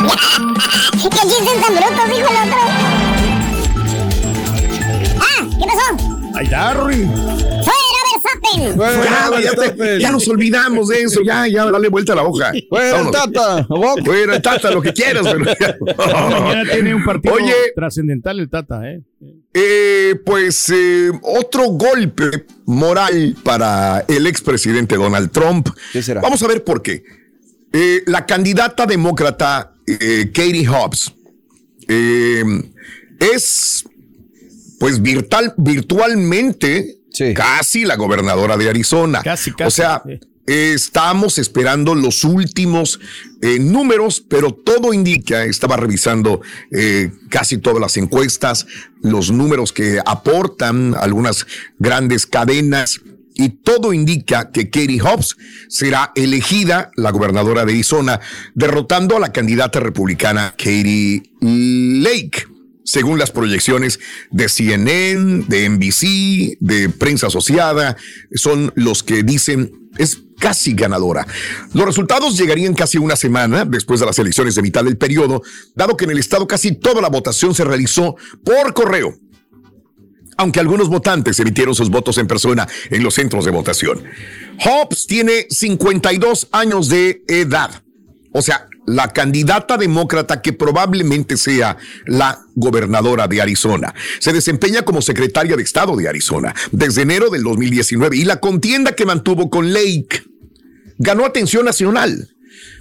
qué 0.92 1.08
chistes 1.08 1.60
tan 1.60 1.74
brutos, 1.74 2.08
dijo 2.08 2.28
el 2.30 2.36
otro. 2.48 2.60
Ah, 5.18 5.46
¿qué 5.58 5.66
pasó? 5.66 6.09
Ahí 6.34 6.44
está. 6.44 6.72
¡Fuera 8.74 9.28
güey. 9.28 9.42
Ya, 9.44 9.52
ya, 9.54 9.72
te- 9.74 10.00
ya 10.00 10.10
nos 10.10 10.26
olvidamos 10.28 10.88
de 10.88 11.02
eso, 11.02 11.20
ya, 11.22 11.46
ya, 11.46 11.70
dale 11.70 11.88
vuelta 11.88 12.12
a 12.12 12.16
la 12.16 12.22
hoja. 12.24 12.52
Fuera. 12.68 13.10
Tata. 13.10 13.66
Fuera 14.04 14.36
el 14.36 14.42
Tata, 14.42 14.70
lo 14.70 14.82
que 14.82 14.92
quieras. 14.92 15.26
pero- 15.26 15.44
Mañana 16.40 16.70
tiene 16.70 16.94
un 16.94 17.04
partido 17.04 17.34
Oye, 17.34 17.54
trascendental 17.74 18.38
el 18.40 18.48
Tata, 18.50 18.80
¿eh? 18.90 19.02
Eh, 19.54 20.14
pues 20.24 20.70
eh, 20.74 21.10
otro 21.22 21.64
golpe 21.70 22.46
moral 22.66 23.36
para 23.42 24.04
el 24.08 24.26
expresidente 24.26 24.96
Donald 24.96 25.30
Trump. 25.32 25.68
Vamos 26.22 26.42
a 26.42 26.46
ver 26.46 26.62
por 26.64 26.82
qué. 26.82 27.02
Eh, 27.72 28.02
la 28.06 28.26
candidata 28.26 28.86
demócrata 28.86 29.74
eh, 29.86 30.30
Katie 30.32 30.66
Hobbs 30.66 31.12
eh, 31.88 32.42
es, 33.18 33.84
pues, 34.80 35.02
virtual, 35.02 35.52
virtualmente 35.58 37.02
casi 37.34 37.84
la 37.84 37.96
gobernadora 37.96 38.56
de 38.56 38.70
Arizona. 38.70 39.22
O 39.66 39.70
sea, 39.70 40.02
estamos 40.46 41.36
esperando 41.36 41.94
los 41.94 42.24
últimos 42.24 42.98
eh, 43.42 43.58
números, 43.58 44.24
pero 44.26 44.52
todo 44.52 44.94
indica, 44.94 45.44
estaba 45.44 45.76
revisando 45.76 46.40
eh, 46.70 47.12
casi 47.28 47.58
todas 47.58 47.78
las 47.78 47.98
encuestas, 47.98 48.66
los 49.02 49.30
números 49.30 49.74
que 49.74 50.00
aportan 50.04 50.94
algunas 50.98 51.46
grandes 51.78 52.24
cadenas. 52.26 53.02
Y 53.34 53.50
todo 53.50 53.92
indica 53.92 54.50
que 54.50 54.70
Katie 54.70 55.00
Hobbs 55.00 55.36
será 55.68 56.12
elegida 56.14 56.90
la 56.96 57.10
gobernadora 57.10 57.66
de 57.66 57.72
Arizona, 57.72 58.18
derrotando 58.54 59.16
a 59.16 59.20
la 59.20 59.32
candidata 59.32 59.78
republicana 59.78 60.54
Katie 60.56 61.22
Lake 61.40 62.49
según 62.90 63.20
las 63.20 63.30
proyecciones 63.30 64.00
de 64.32 64.48
CNN, 64.48 65.44
de 65.46 65.68
NBC, 65.68 66.58
de 66.58 66.88
prensa 66.88 67.28
asociada, 67.28 67.96
son 68.34 68.72
los 68.74 69.04
que 69.04 69.22
dicen 69.22 69.90
es 69.96 70.22
casi 70.40 70.74
ganadora. 70.74 71.24
Los 71.72 71.86
resultados 71.86 72.36
llegarían 72.36 72.74
casi 72.74 72.98
una 72.98 73.14
semana 73.14 73.64
después 73.64 74.00
de 74.00 74.06
las 74.06 74.18
elecciones 74.18 74.56
de 74.56 74.62
mitad 74.62 74.82
del 74.82 74.96
periodo, 74.96 75.42
dado 75.76 75.96
que 75.96 76.04
en 76.04 76.10
el 76.10 76.18
estado 76.18 76.48
casi 76.48 76.72
toda 76.72 77.00
la 77.00 77.08
votación 77.10 77.54
se 77.54 77.64
realizó 77.64 78.16
por 78.44 78.74
correo 78.74 79.16
aunque 80.36 80.58
algunos 80.58 80.88
votantes 80.88 81.38
emitieron 81.38 81.74
sus 81.74 81.90
votos 81.90 82.16
en 82.16 82.26
persona 82.26 82.66
en 82.88 83.02
los 83.02 83.12
centros 83.12 83.44
de 83.44 83.50
votación. 83.50 84.02
Hobbs 84.64 85.06
tiene 85.06 85.46
52 85.50 86.48
años 86.52 86.88
de 86.88 87.22
edad. 87.28 87.82
O 88.32 88.40
sea, 88.40 88.69
la 88.86 89.08
candidata 89.08 89.76
demócrata 89.76 90.42
que 90.42 90.52
probablemente 90.52 91.36
sea 91.36 91.76
la 92.06 92.40
gobernadora 92.54 93.28
de 93.28 93.40
Arizona. 93.40 93.94
Se 94.18 94.32
desempeña 94.32 94.82
como 94.82 95.02
secretaria 95.02 95.56
de 95.56 95.62
Estado 95.62 95.96
de 95.96 96.08
Arizona 96.08 96.54
desde 96.72 97.02
enero 97.02 97.30
del 97.30 97.42
2019 97.42 98.16
y 98.16 98.24
la 98.24 98.40
contienda 98.40 98.92
que 98.92 99.06
mantuvo 99.06 99.50
con 99.50 99.72
Lake 99.72 100.24
ganó 100.98 101.24
atención 101.24 101.64
nacional 101.64 102.28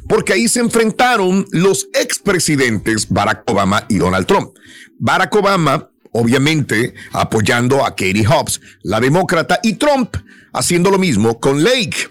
porque 0.08 0.34
ahí 0.34 0.48
se 0.48 0.60
enfrentaron 0.60 1.46
los 1.52 1.88
expresidentes 1.94 3.08
Barack 3.10 3.44
Obama 3.50 3.86
y 3.90 3.98
Donald 3.98 4.26
Trump. 4.26 4.56
Barack 4.98 5.36
Obama, 5.36 5.90
obviamente, 6.12 6.96
apoyando 7.12 7.86
a 7.86 7.92
Katie 7.92 8.26
Hobbs, 8.26 8.60
la 8.82 9.00
demócrata, 9.00 9.60
y 9.62 9.74
Trump 9.74 10.16
haciendo 10.52 10.90
lo 10.90 10.98
mismo 10.98 11.40
con 11.40 11.64
Lake. 11.64 12.10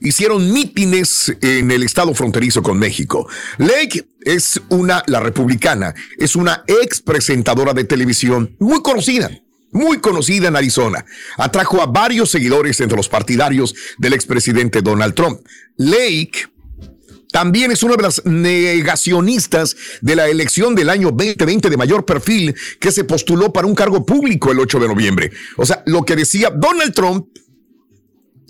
Hicieron 0.00 0.52
mítines 0.52 1.34
en 1.40 1.70
el 1.70 1.82
estado 1.82 2.14
fronterizo 2.14 2.62
con 2.62 2.78
México. 2.78 3.28
Lake 3.58 4.08
es 4.20 4.60
una, 4.68 5.02
la 5.06 5.20
republicana, 5.20 5.94
es 6.18 6.36
una 6.36 6.64
ex 6.66 7.00
presentadora 7.00 7.72
de 7.72 7.84
televisión 7.84 8.56
muy 8.58 8.82
conocida 8.82 9.30
muy 9.70 9.98
conocida 9.98 10.48
en 10.48 10.56
Arizona. 10.56 11.04
Atrajo 11.36 11.82
a 11.82 11.86
varios 11.86 12.30
seguidores 12.30 12.80
entre 12.80 12.96
los 12.96 13.08
partidarios 13.08 13.74
del 13.98 14.14
expresidente 14.14 14.80
Donald 14.80 15.14
Trump. 15.14 15.40
Lake 15.76 16.48
también 17.30 17.70
es 17.70 17.82
una 17.82 17.96
de 17.96 18.02
las 18.02 18.24
negacionistas 18.24 19.76
de 20.00 20.16
la 20.16 20.28
elección 20.28 20.74
del 20.74 20.88
año 20.88 21.10
2020 21.10 21.68
de 21.68 21.76
mayor 21.76 22.04
perfil 22.04 22.54
que 22.80 22.90
se 22.90 23.04
postuló 23.04 23.52
para 23.52 23.66
un 23.66 23.74
cargo 23.74 24.04
público 24.04 24.50
el 24.50 24.60
8 24.60 24.80
de 24.80 24.88
noviembre. 24.88 25.30
O 25.56 25.66
sea, 25.66 25.82
lo 25.86 26.04
que 26.04 26.16
decía 26.16 26.50
Donald 26.50 26.94
Trump 26.94 27.28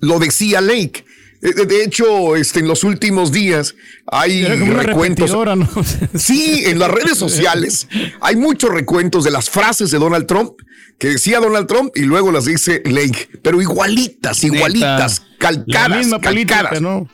lo 0.00 0.18
decía 0.18 0.60
Lake. 0.60 1.04
Eh, 1.42 1.66
De 1.66 1.84
hecho, 1.84 2.36
este, 2.36 2.60
en 2.60 2.68
los 2.68 2.84
últimos 2.84 3.32
días 3.32 3.74
hay 4.06 4.44
recuentos. 4.44 5.30
Sí, 6.14 6.62
en 6.66 6.78
las 6.78 6.90
redes 6.90 7.18
sociales 7.18 7.88
hay 8.20 8.36
muchos 8.36 8.70
recuentos 8.70 9.24
de 9.24 9.30
las 9.30 9.48
frases 9.50 9.90
de 9.90 9.98
Donald 9.98 10.26
Trump 10.26 10.52
que 10.98 11.08
decía 11.10 11.38
Donald 11.38 11.66
Trump 11.68 11.92
y 11.94 12.02
luego 12.02 12.32
las 12.32 12.44
dice 12.46 12.82
Lake, 12.84 13.28
pero 13.42 13.62
igualitas, 13.62 14.42
igualitas, 14.42 15.20
Neta. 15.20 15.36
calcadas, 15.38 15.90
La 15.90 15.96
misma 15.98 16.20
política, 16.20 16.54
calcadas. 16.56 16.80
¿no? 16.82 17.08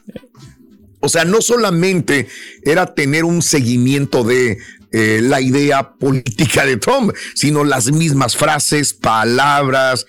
O 1.00 1.08
sea, 1.10 1.26
no 1.26 1.42
solamente 1.42 2.26
era 2.64 2.94
tener 2.94 3.24
un 3.24 3.42
seguimiento 3.42 4.24
de 4.24 4.56
eh, 4.90 5.20
la 5.22 5.42
idea 5.42 5.90
política 5.98 6.64
de 6.64 6.78
Trump, 6.78 7.12
sino 7.34 7.62
las 7.62 7.92
mismas 7.92 8.36
frases, 8.36 8.94
palabras, 8.94 10.06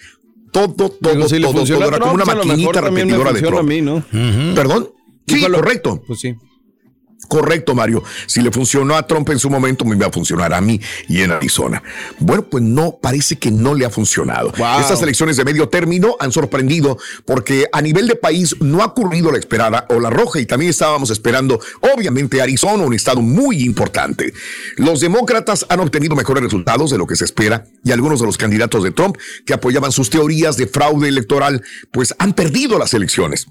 todo, 0.56 0.90
todo, 0.90 1.28
si 1.28 1.42
todo, 1.42 1.64
todo. 1.66 1.88
Era 1.88 2.00
como 2.00 2.14
una 2.14 2.26
maquinita 2.26 2.82
repetidora 2.82 3.34
de 3.34 3.40
funciona 3.42 3.48
a 3.48 3.60
Trump. 3.60 3.70
mí, 3.70 3.82
¿no? 3.82 4.56
¿Perdón? 4.56 4.90
Sí, 5.28 5.42
correcto. 5.42 6.02
Pues 6.08 6.20
sí. 6.20 6.36
Correcto, 7.28 7.76
Mario. 7.76 8.04
Si 8.26 8.42
le 8.42 8.52
funcionó 8.52 8.96
a 8.96 9.06
Trump 9.06 9.30
en 9.30 9.40
su 9.40 9.50
momento, 9.50 9.86
me 9.86 9.96
va 9.96 10.08
a 10.08 10.12
funcionar 10.12 10.54
a 10.54 10.62
mí 10.62 10.80
y 11.08 11.22
en 11.22 11.32
Arizona. 11.32 11.82
Bueno, 12.20 12.44
pues 12.44 12.64
no, 12.64 12.98
parece 13.02 13.38
que 13.38 13.52
no 13.52 13.74
le 13.74 13.86
ha 13.86 13.90
funcionado. 13.90 14.52
Estas 14.80 15.02
elecciones 15.02 15.38
de 15.38 15.46
medio 15.46 15.70
término 15.70 16.16
han 16.20 16.32
sorprendido 16.32 16.98
porque 17.26 17.68
a 17.72 17.82
nivel 17.82 18.08
de 18.08 18.16
país 18.16 18.56
no 18.60 18.82
ha 18.82 18.88
ocurrido 18.88 19.32
la 19.32 19.38
esperada 19.38 19.86
o 19.90 20.00
la 20.00 20.10
roja 20.10 20.40
y 20.40 20.46
también 20.46 20.70
estábamos 20.70 21.10
esperando, 21.10 21.60
obviamente, 21.94 22.42
Arizona, 22.42 22.84
un 22.84 22.94
estado 22.94 23.22
muy 23.22 23.64
importante. 23.64 24.34
Los 24.78 25.02
demócratas 25.02 25.66
han 25.70 25.80
obtenido 25.80 26.16
mejores 26.16 26.44
resultados 26.44 26.92
de 26.92 26.98
lo 26.98 27.08
que 27.08 27.16
se 27.16 27.26
espera 27.26 27.66
y 27.84 27.92
algunos 27.92 28.20
de 28.20 28.26
los 28.26 28.38
candidatos 28.38 28.84
de 28.84 28.92
Trump 28.92 29.18
que 29.46 29.54
apoyaban 29.54 29.92
sus 29.92 30.10
teorías 30.10 30.58
de 30.58 30.68
fraude 30.68 31.08
electoral, 31.08 31.64
pues 31.92 32.16
han 32.20 32.34
perdido 32.34 32.78
las 32.78 32.94
elecciones. 32.94 33.48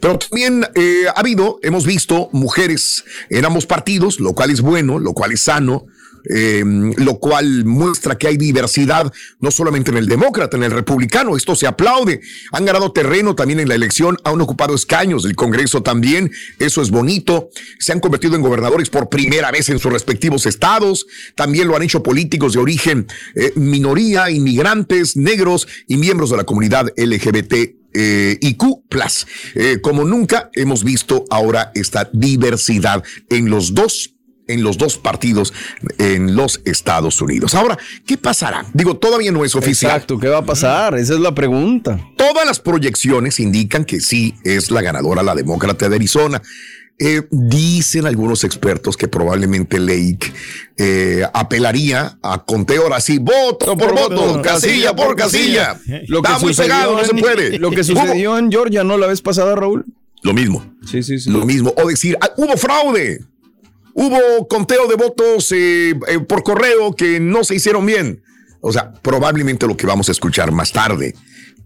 Pero 0.00 0.18
también 0.18 0.66
eh, 0.74 1.04
ha 1.08 1.20
habido, 1.20 1.58
hemos 1.62 1.86
visto 1.86 2.30
mujeres 2.32 3.04
en 3.30 3.44
ambos 3.44 3.66
partidos, 3.66 4.20
lo 4.20 4.34
cual 4.34 4.50
es 4.50 4.60
bueno, 4.60 4.98
lo 4.98 5.12
cual 5.12 5.32
es 5.32 5.42
sano, 5.42 5.86
eh, 6.30 6.62
lo 6.96 7.18
cual 7.18 7.64
muestra 7.64 8.18
que 8.18 8.28
hay 8.28 8.36
diversidad, 8.36 9.12
no 9.40 9.50
solamente 9.50 9.90
en 9.90 9.96
el 9.96 10.06
demócrata, 10.06 10.56
en 10.56 10.64
el 10.64 10.70
republicano, 10.70 11.36
esto 11.36 11.54
se 11.54 11.66
aplaude. 11.66 12.20
Han 12.52 12.64
ganado 12.64 12.92
terreno 12.92 13.34
también 13.34 13.60
en 13.60 13.68
la 13.68 13.74
elección, 13.74 14.16
han 14.24 14.40
ocupado 14.40 14.74
escaños 14.74 15.22
del 15.22 15.36
Congreso 15.36 15.82
también, 15.82 16.30
eso 16.58 16.82
es 16.82 16.90
bonito. 16.90 17.50
Se 17.78 17.92
han 17.92 18.00
convertido 18.00 18.36
en 18.36 18.42
gobernadores 18.42 18.90
por 18.90 19.08
primera 19.08 19.50
vez 19.50 19.68
en 19.68 19.78
sus 19.78 19.92
respectivos 19.92 20.46
estados, 20.46 21.06
también 21.34 21.68
lo 21.68 21.76
han 21.76 21.82
hecho 21.82 22.02
políticos 22.02 22.52
de 22.52 22.60
origen 22.60 23.06
eh, 23.34 23.52
minoría, 23.56 24.30
inmigrantes, 24.30 25.16
negros 25.16 25.66
y 25.86 25.96
miembros 25.96 26.30
de 26.30 26.36
la 26.36 26.44
comunidad 26.44 26.88
LGBT 26.96 27.77
eh, 27.94 28.38
IQ 28.40 28.82
Plus. 28.88 29.26
Eh, 29.54 29.78
como 29.80 30.04
nunca 30.04 30.50
hemos 30.54 30.84
visto 30.84 31.24
ahora 31.30 31.72
esta 31.74 32.08
diversidad 32.12 33.02
en 33.30 33.50
los 33.50 33.74
dos 33.74 34.14
en 34.48 34.62
los 34.62 34.78
dos 34.78 34.96
partidos 34.96 35.52
en 35.98 36.34
los 36.34 36.60
Estados 36.64 37.20
Unidos. 37.20 37.54
Ahora, 37.54 37.78
¿qué 38.06 38.16
pasará? 38.16 38.64
Digo, 38.72 38.96
todavía 38.96 39.30
no 39.30 39.44
es 39.44 39.54
oficial. 39.54 39.92
Exacto, 39.92 40.18
¿qué 40.18 40.28
va 40.28 40.38
a 40.38 40.44
pasar? 40.44 40.98
Esa 40.98 41.14
es 41.14 41.20
la 41.20 41.34
pregunta. 41.34 42.00
Todas 42.16 42.46
las 42.46 42.58
proyecciones 42.58 43.38
indican 43.40 43.84
que 43.84 44.00
sí 44.00 44.34
es 44.44 44.70
la 44.70 44.80
ganadora 44.80 45.22
la 45.22 45.34
demócrata 45.34 45.88
de 45.88 45.96
Arizona. 45.96 46.42
Eh, 47.00 47.22
dicen 47.30 48.06
algunos 48.06 48.42
expertos 48.42 48.96
que 48.96 49.06
probablemente 49.06 49.78
Lake 49.78 50.32
eh, 50.76 51.24
apelaría 51.32 52.18
a 52.20 52.44
conteo 52.44 52.82
ahora 52.82 53.00
sí, 53.00 53.18
voto 53.18 53.76
por 53.76 53.94
voto, 53.94 54.42
casilla 54.42 54.96
por 54.96 55.14
casilla. 55.14 55.78
Lo 56.08 56.22
que 56.22 56.32
Está 56.32 56.40
muy 56.40 56.54
pegado, 56.54 56.96
no 56.96 57.04
se 57.04 57.14
puede. 57.14 57.58
Lo 57.60 57.70
que 57.70 57.84
sucedió 57.84 58.36
en 58.36 58.50
Georgia, 58.50 58.82
¿no? 58.82 58.98
La 58.98 59.06
vez 59.06 59.22
pasada, 59.22 59.54
Raúl. 59.54 59.84
Lo 60.22 60.34
mismo. 60.34 60.74
Sí, 60.90 61.02
sí, 61.02 61.18
sí. 61.18 61.30
Lo 61.30 61.44
mismo. 61.46 61.72
O 61.76 61.86
decir, 61.86 62.16
ah, 62.20 62.30
hubo 62.36 62.56
fraude. 62.56 63.24
Hubo 63.94 64.46
conteo 64.46 64.86
de 64.86 64.94
votos 64.94 65.50
eh, 65.52 65.90
eh, 66.08 66.18
por 66.20 66.42
correo 66.42 66.94
que 66.94 67.18
no 67.20 67.44
se 67.44 67.56
hicieron 67.56 67.84
bien. 67.84 68.22
O 68.60 68.72
sea, 68.72 68.92
probablemente 68.92 69.66
lo 69.66 69.76
que 69.76 69.86
vamos 69.86 70.08
a 70.08 70.12
escuchar 70.12 70.52
más 70.52 70.72
tarde. 70.72 71.14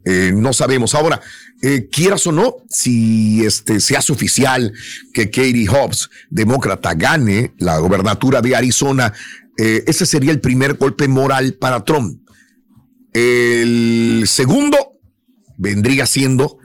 Eh, 0.05 0.33
no 0.35 0.53
sabemos. 0.53 0.95
Ahora, 0.95 1.21
eh, 1.63 1.89
quieras 1.91 2.27
o 2.27 2.33
no, 2.33 2.57
si 2.69 3.45
este 3.45 3.81
se 3.81 3.97
hace 3.97 4.13
oficial 4.13 4.73
que 5.13 5.31
Katie 5.31 5.69
Hobbs, 5.69 6.11
demócrata, 6.29 6.95
gane 6.95 7.55
la 7.59 7.79
gobernatura 7.79 8.41
de 8.41 8.57
Arizona, 8.57 9.13
eh, 9.59 9.85
ese 9.87 10.07
sería 10.07 10.33
el 10.33 10.41
primer 10.41 10.75
golpe 10.75 11.07
moral 11.09 11.55
para 11.55 11.85
Trump. 11.85 12.21
El 13.13 14.25
segundo 14.27 14.99
vendría 15.59 16.07
siendo 16.07 16.59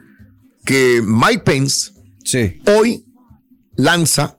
que 0.64 1.02
Mike 1.04 1.42
Pence 1.44 1.92
hoy 2.66 3.04
lanza 3.76 4.37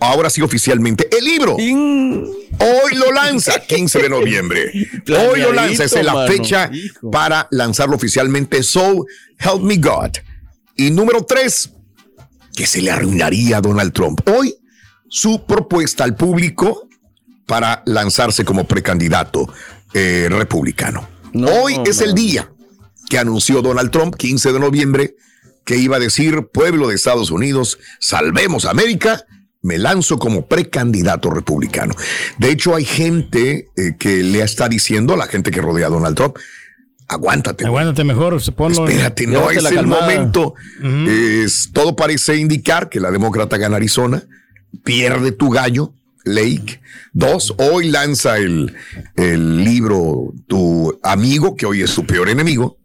ahora 0.00 0.30
sí 0.30 0.42
oficialmente, 0.42 1.08
el 1.16 1.24
libro. 1.24 1.54
Hoy 1.56 2.94
lo 2.94 3.12
lanza, 3.12 3.60
15 3.60 4.02
de 4.02 4.08
noviembre. 4.08 4.72
Hoy 5.30 5.40
lo 5.40 5.52
lanza, 5.52 5.84
esa 5.84 6.00
es 6.00 6.06
la 6.06 6.26
fecha 6.26 6.70
para 7.12 7.48
lanzarlo 7.50 7.96
oficialmente. 7.96 8.62
So, 8.62 9.06
Help 9.38 9.62
Me 9.62 9.76
God. 9.76 10.12
Y 10.76 10.90
número 10.90 11.24
tres, 11.24 11.70
que 12.54 12.66
se 12.66 12.82
le 12.82 12.90
arruinaría 12.90 13.58
a 13.58 13.60
Donald 13.60 13.92
Trump. 13.92 14.20
Hoy, 14.28 14.54
su 15.08 15.44
propuesta 15.44 16.04
al 16.04 16.16
público 16.16 16.88
para 17.46 17.82
lanzarse 17.86 18.44
como 18.44 18.66
precandidato 18.66 19.52
eh, 19.94 20.28
republicano. 20.30 21.08
Hoy 21.34 21.78
es 21.86 22.00
el 22.00 22.14
día 22.14 22.50
que 23.08 23.18
anunció 23.18 23.62
Donald 23.62 23.90
Trump, 23.90 24.16
15 24.16 24.52
de 24.52 24.60
noviembre, 24.60 25.16
que 25.64 25.76
iba 25.76 25.96
a 25.96 26.00
decir, 26.00 26.48
pueblo 26.52 26.88
de 26.88 26.94
Estados 26.94 27.30
Unidos, 27.30 27.78
salvemos 28.00 28.64
a 28.64 28.70
América, 28.70 29.24
me 29.66 29.78
lanzo 29.78 30.18
como 30.18 30.46
precandidato 30.46 31.28
republicano. 31.28 31.94
De 32.38 32.50
hecho, 32.50 32.74
hay 32.76 32.84
gente 32.84 33.68
eh, 33.76 33.96
que 33.98 34.22
le 34.22 34.40
está 34.40 34.68
diciendo, 34.68 35.16
la 35.16 35.26
gente 35.26 35.50
que 35.50 35.60
rodea 35.60 35.88
a 35.88 35.90
Donald 35.90 36.16
Trump, 36.16 36.36
aguántate. 37.08 37.66
Aguántate 37.66 38.04
mejor, 38.04 38.40
se 38.40 38.52
ponlo. 38.52 38.86
Espérate, 38.86 39.26
no 39.26 39.50
es 39.50 39.64
el 39.64 39.86
momento. 39.86 40.54
Es, 41.08 41.70
todo 41.72 41.96
parece 41.96 42.36
indicar 42.36 42.88
que 42.88 43.00
la 43.00 43.10
demócrata 43.10 43.56
gana 43.58 43.76
Arizona, 43.76 44.22
pierde 44.84 45.32
tu 45.32 45.50
gallo, 45.50 45.92
Lake. 46.24 46.80
Dos, 47.12 47.52
hoy 47.58 47.88
lanza 47.88 48.38
el, 48.38 48.72
el 49.16 49.64
libro 49.64 50.32
Tu 50.46 50.96
amigo, 51.02 51.56
que 51.56 51.66
hoy 51.66 51.82
es 51.82 51.90
su 51.90 52.06
peor 52.06 52.28
enemigo. 52.28 52.78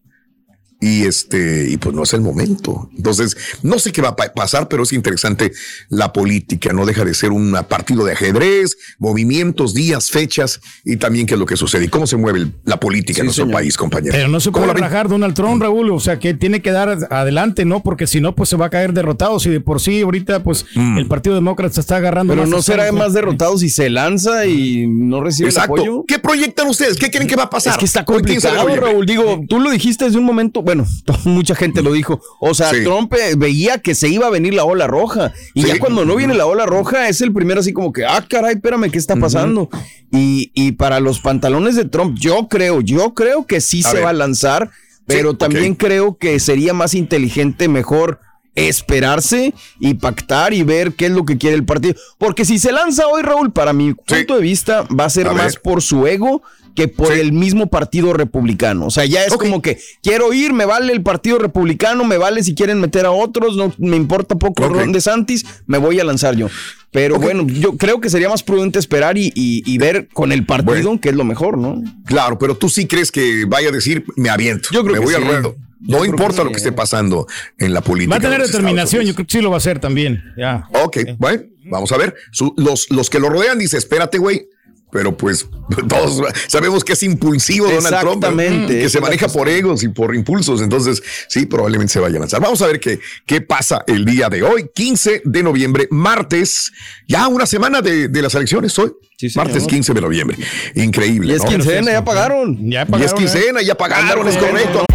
Y 0.81 1.03
este, 1.03 1.69
y 1.69 1.77
pues 1.77 1.95
no 1.95 2.01
es 2.03 2.13
el 2.13 2.21
momento. 2.21 2.89
Entonces, 2.97 3.37
no 3.61 3.77
sé 3.77 3.91
qué 3.91 4.01
va 4.01 4.09
a 4.09 4.15
pa- 4.15 4.33
pasar, 4.33 4.67
pero 4.67 4.81
es 4.81 4.93
interesante 4.93 5.51
la 5.89 6.11
política. 6.11 6.73
No 6.73 6.87
deja 6.87 7.05
de 7.05 7.13
ser 7.13 7.31
un 7.31 7.55
partido 7.69 8.03
de 8.03 8.13
ajedrez, 8.13 8.75
movimientos, 8.97 9.73
días, 9.75 10.09
fechas 10.09 10.59
y 10.83 10.97
también 10.97 11.27
qué 11.27 11.35
es 11.35 11.39
lo 11.39 11.45
que 11.45 11.55
sucede 11.57 11.85
y 11.85 11.87
cómo 11.87 12.07
se 12.07 12.17
mueve 12.17 12.39
el- 12.39 12.53
la 12.65 12.79
política 12.79 13.19
en 13.21 13.25
nuestro 13.27 13.49
país, 13.49 13.77
compañero. 13.77 14.11
Pero 14.13 14.27
no 14.27 14.39
se 14.39 14.51
¿Cómo 14.51 14.65
puede 14.65 14.79
rajar 14.79 15.07
Donald 15.07 15.35
Trump, 15.35 15.61
Raúl. 15.61 15.91
O 15.91 15.99
sea, 15.99 16.17
que 16.17 16.33
tiene 16.33 16.61
que 16.61 16.71
dar 16.71 16.97
adelante, 17.11 17.63
¿no? 17.65 17.83
Porque 17.83 18.07
si 18.07 18.19
no, 18.21 18.33
pues 18.35 18.49
se 18.49 18.55
va 18.57 18.67
a 18.67 18.69
caer 18.71 18.93
derrotado. 18.93 19.39
Si 19.39 19.49
de 19.49 19.61
por 19.61 19.81
sí 19.81 20.01
ahorita, 20.01 20.41
pues 20.43 20.65
Mm. 20.75 20.97
el 20.97 21.05
Partido 21.07 21.35
Demócrata 21.35 21.79
está 21.79 21.97
agarrando. 21.97 22.31
Pero 22.33 22.43
más 22.43 22.49
no 22.49 22.61
será 22.63 22.91
más 22.91 23.13
derrotado 23.13 23.57
si 23.57 23.69
se 23.69 23.89
lanza 23.89 24.45
y 24.47 24.87
no 24.87 25.21
recibe 25.21 25.49
Exacto. 25.49 25.75
el 25.75 25.81
apoyo. 25.81 26.05
¿Qué 26.07 26.17
proyectan 26.19 26.67
ustedes? 26.67 26.97
¿Qué 26.97 27.11
creen 27.11 27.27
que 27.27 27.35
va 27.35 27.43
a 27.43 27.49
pasar? 27.49 27.73
Es 27.73 27.77
que 27.77 27.85
está 27.85 28.03
Hoy 28.07 28.23
15 28.23 28.47
de 28.49 28.55
complicado. 28.55 28.87
Raúl. 28.91 29.05
Digo, 29.05 29.41
tú 29.47 29.59
lo 29.59 29.69
dijiste 29.69 30.05
desde 30.05 30.17
un 30.17 30.25
momento, 30.25 30.63
bueno, 30.75 30.85
mucha 31.25 31.55
gente 31.55 31.81
lo 31.81 31.91
dijo. 31.93 32.21
O 32.39 32.53
sea, 32.53 32.69
Sí. 32.71 32.83
Trump 32.83 33.13
eh, 33.13 33.35
veía 33.37 33.79
que 33.79 33.93
se 33.95 34.07
iba 34.09 34.27
a 34.27 34.29
venir 34.29 34.53
la 34.53 34.63
ola 34.63 34.87
roja. 34.87 35.33
Y 35.53 35.63
Sí. 35.63 35.67
ya 35.67 35.79
cuando 35.79 36.05
no 36.05 36.15
viene 36.15 36.33
la 36.33 36.45
ola 36.45 36.65
roja, 36.65 37.09
es 37.09 37.21
el 37.21 37.33
primero 37.33 37.59
así 37.59 37.73
como 37.73 37.91
que, 37.91 38.05
ah, 38.05 38.25
caray, 38.27 38.55
espérame, 38.55 38.89
¿qué 38.89 38.97
está 38.97 39.15
pasando? 39.15 39.69
y, 40.11 40.51
y 40.53 40.73
para 40.73 40.99
los 40.99 41.19
pantalones 41.19 41.75
de 41.75 41.85
Trump, 41.85 42.17
yo 42.19 42.47
creo, 42.49 42.81
yo 42.81 43.13
creo 43.13 43.45
que 43.45 43.61
sí 43.61 43.81
A 43.85 43.89
se 43.89 43.95
ver. 43.97 44.05
va 44.05 44.09
a 44.09 44.13
lanzar, 44.13 44.69
pero 45.05 45.35
también 45.35 45.75
creo 45.75 46.17
que 46.17 46.39
sería 46.39 46.73
más 46.73 46.93
inteligente, 46.93 47.67
mejor 47.67 48.19
esperarse 48.55 49.53
y 49.79 49.93
pactar 49.95 50.53
y 50.53 50.63
ver 50.63 50.93
qué 50.93 51.05
es 51.07 51.11
lo 51.11 51.25
que 51.25 51.37
quiere 51.37 51.55
el 51.55 51.65
partido. 51.65 51.95
Porque 52.17 52.45
si 52.45 52.59
se 52.59 52.71
lanza 52.71 53.07
hoy, 53.07 53.21
Raúl, 53.21 53.51
para 53.51 53.73
mi 53.73 53.93
punto 53.93 54.35
de 54.35 54.41
vista, 54.41 54.85
va 54.97 55.05
a 55.05 55.09
ser 55.09 55.27
A 55.27 55.33
más 55.33 55.55
por 55.57 55.81
su 55.81 56.05
ego 56.07 56.41
que 56.75 56.87
por 56.87 57.11
el 57.13 57.31
mismo 57.33 57.67
partido 57.67 58.13
republicano. 58.13 58.85
O 58.87 58.89
sea, 58.91 59.05
ya 59.05 59.23
es 59.25 59.33
como 59.33 59.61
que 59.61 59.79
quiero 60.01 60.33
ir, 60.33 60.53
me 60.53 60.65
vale 60.65 60.93
el 60.93 61.01
partido 61.03 61.37
republicano, 61.37 62.03
me 62.05 62.17
vale 62.17 62.43
si 62.43 62.55
quieren 62.55 62.79
meter 62.79 63.05
a 63.05 63.11
otros, 63.11 63.55
no 63.57 63.73
me 63.77 63.97
importa 63.97 64.35
poco 64.35 64.65
Ok. 64.65 64.73
Ron 64.75 64.91
DeSantis, 64.91 65.45
me 65.67 65.77
voy 65.77 65.99
a 65.99 66.03
lanzar 66.03 66.35
yo. 66.35 66.47
Pero 66.91 67.17
bueno, 67.19 67.47
yo 67.47 67.77
creo 67.77 68.01
que 68.01 68.09
sería 68.09 68.27
más 68.29 68.43
prudente 68.43 68.77
esperar 68.79 69.17
y, 69.17 69.27
y- 69.35 69.63
y 69.65 69.77
ver 69.77 70.09
con 70.13 70.31
el 70.31 70.45
partido 70.45 70.99
que 70.99 71.09
es 71.09 71.15
lo 71.15 71.23
mejor, 71.23 71.57
¿no? 71.57 71.81
Claro, 72.05 72.37
pero 72.37 72.55
tú 72.57 72.67
sí 72.67 72.85
crees 72.85 73.11
que 73.11 73.45
vaya 73.47 73.69
a 73.69 73.71
decir, 73.71 74.03
me 74.17 74.29
aviento, 74.29 74.69
Yo 74.73 74.81
creo 74.83 74.93
me 74.95 74.99
que 74.99 75.05
voy 75.05 75.13
al 75.15 75.25
ruedo. 75.25 75.55
No 75.79 76.05
importa 76.05 76.37
que 76.37 76.43
lo 76.43 76.49
sí, 76.49 76.51
que 76.53 76.57
esté 76.57 76.71
pasando 76.73 77.25
en 77.57 77.73
la 77.73 77.81
política. 77.81 78.11
Va 78.11 78.17
a 78.17 78.19
tener 78.21 78.45
determinación, 78.45 79.03
yo 79.03 79.15
creo 79.15 79.25
que 79.25 79.31
sí 79.31 79.41
lo 79.41 79.49
va 79.49 79.55
a 79.55 79.57
hacer 79.57 79.79
también. 79.79 80.21
Ya. 80.37 80.67
Ok, 80.83 80.97
bueno, 81.17 81.41
vamos 81.65 81.91
a 81.91 81.97
ver. 81.97 82.13
Su- 82.31 82.53
los, 82.57 82.91
los 82.91 83.09
que 83.09 83.19
lo 83.19 83.29
rodean 83.29 83.57
dicen, 83.57 83.79
espérate, 83.79 84.19
güey. 84.19 84.45
Pero 84.91 85.15
pues 85.15 85.47
todos 85.89 86.21
sabemos 86.47 86.83
que 86.83 86.93
es 86.93 87.03
impulsivo 87.03 87.67
Donald 87.67 87.99
Trump, 87.99 88.23
Exactamente, 88.23 88.79
que 88.79 88.89
se 88.89 88.99
maneja 88.99 89.27
por 89.27 89.47
egos 89.47 89.83
y 89.83 89.87
por 89.87 90.13
impulsos. 90.13 90.61
Entonces, 90.61 91.01
sí, 91.27 91.45
probablemente 91.45 91.93
se 91.93 91.99
vaya 91.99 92.17
a 92.17 92.19
lanzar. 92.19 92.41
Vamos 92.41 92.61
a 92.61 92.67
ver 92.67 92.79
qué, 92.79 92.99
qué 93.25 93.41
pasa 93.41 93.83
el 93.87 94.05
día 94.05 94.29
de 94.29 94.43
hoy, 94.43 94.69
15 94.73 95.23
de 95.25 95.43
noviembre, 95.43 95.87
martes, 95.91 96.71
ya 97.07 97.27
una 97.27 97.45
semana 97.45 97.81
de, 97.81 98.07
de 98.07 98.21
las 98.21 98.35
elecciones 98.35 98.77
hoy. 98.77 98.91
martes 99.35 99.65
15 99.65 99.93
de 99.93 100.01
noviembre. 100.01 100.37
Increíble. 100.75 101.33
Y 101.33 101.35
es 101.35 101.43
¿no? 101.43 101.49
quincena, 101.49 101.91
ya 101.91 102.03
pagaron. 102.03 102.69
Ya 102.69 102.87
Y 102.99 103.03
es 103.03 103.13
quincena, 103.13 103.61
ya 103.61 103.75
pagaron, 103.75 104.27
es 104.27 104.37
correcto. 104.37 104.85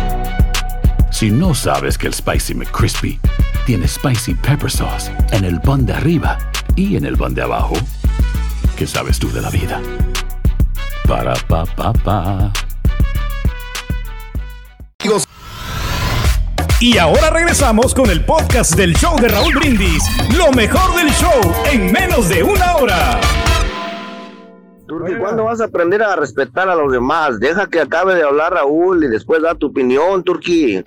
Si 1.11 1.31
no 1.31 1.55
sabes 1.55 1.97
que 1.97 2.09
el 2.09 2.13
Spicy 2.13 2.55
McCrispy 2.55 3.19
tiene 3.65 3.89
Spicy 3.89 4.35
Pepper 4.35 4.71
Sauce 4.71 5.11
en 5.33 5.45
el 5.45 5.61
pan 5.63 5.87
de 5.87 5.95
arriba 5.95 6.39
y 6.77 6.97
en 6.97 7.07
el 7.07 7.17
pan 7.17 7.35
de 7.35 7.41
abajo, 7.41 7.75
¿qué 8.77 8.87
sabes 8.87 9.19
tú 9.19 9.33
de 9.33 9.41
la 9.41 9.51
vida? 9.51 9.81
Para, 11.09 11.35
pa, 11.49 11.65
pa, 11.65 11.93
pa. 11.93 12.53
Y 16.79 16.99
ahora 16.99 17.31
regresamos 17.31 17.95
con 17.95 18.11
el 18.11 18.25
podcast 18.25 18.75
del 18.75 18.95
show 18.95 19.19
de 19.19 19.29
Raúl 19.29 19.55
Brindis. 19.55 20.03
Lo 20.37 20.53
mejor 20.53 20.95
del 20.95 21.11
show 21.13 21.41
en 21.73 21.91
menos 21.91 22.29
de 22.29 22.43
una 22.43 22.77
hora. 22.77 23.21
Turki, 24.87 25.15
¿cuándo 25.17 25.45
vas 25.45 25.61
a 25.61 25.65
aprender 25.65 26.03
a 26.03 26.15
respetar 26.17 26.69
a 26.69 26.75
los 26.75 26.93
demás? 26.93 27.41
Deja 27.41 27.67
que 27.69 27.81
acabe 27.81 28.15
de 28.15 28.25
hablar 28.25 28.53
Raúl 28.53 29.03
y 29.05 29.09
después 29.09 29.41
da 29.43 29.55
tu 29.55 29.69
opinión, 29.69 30.23
Turki. 30.23 30.83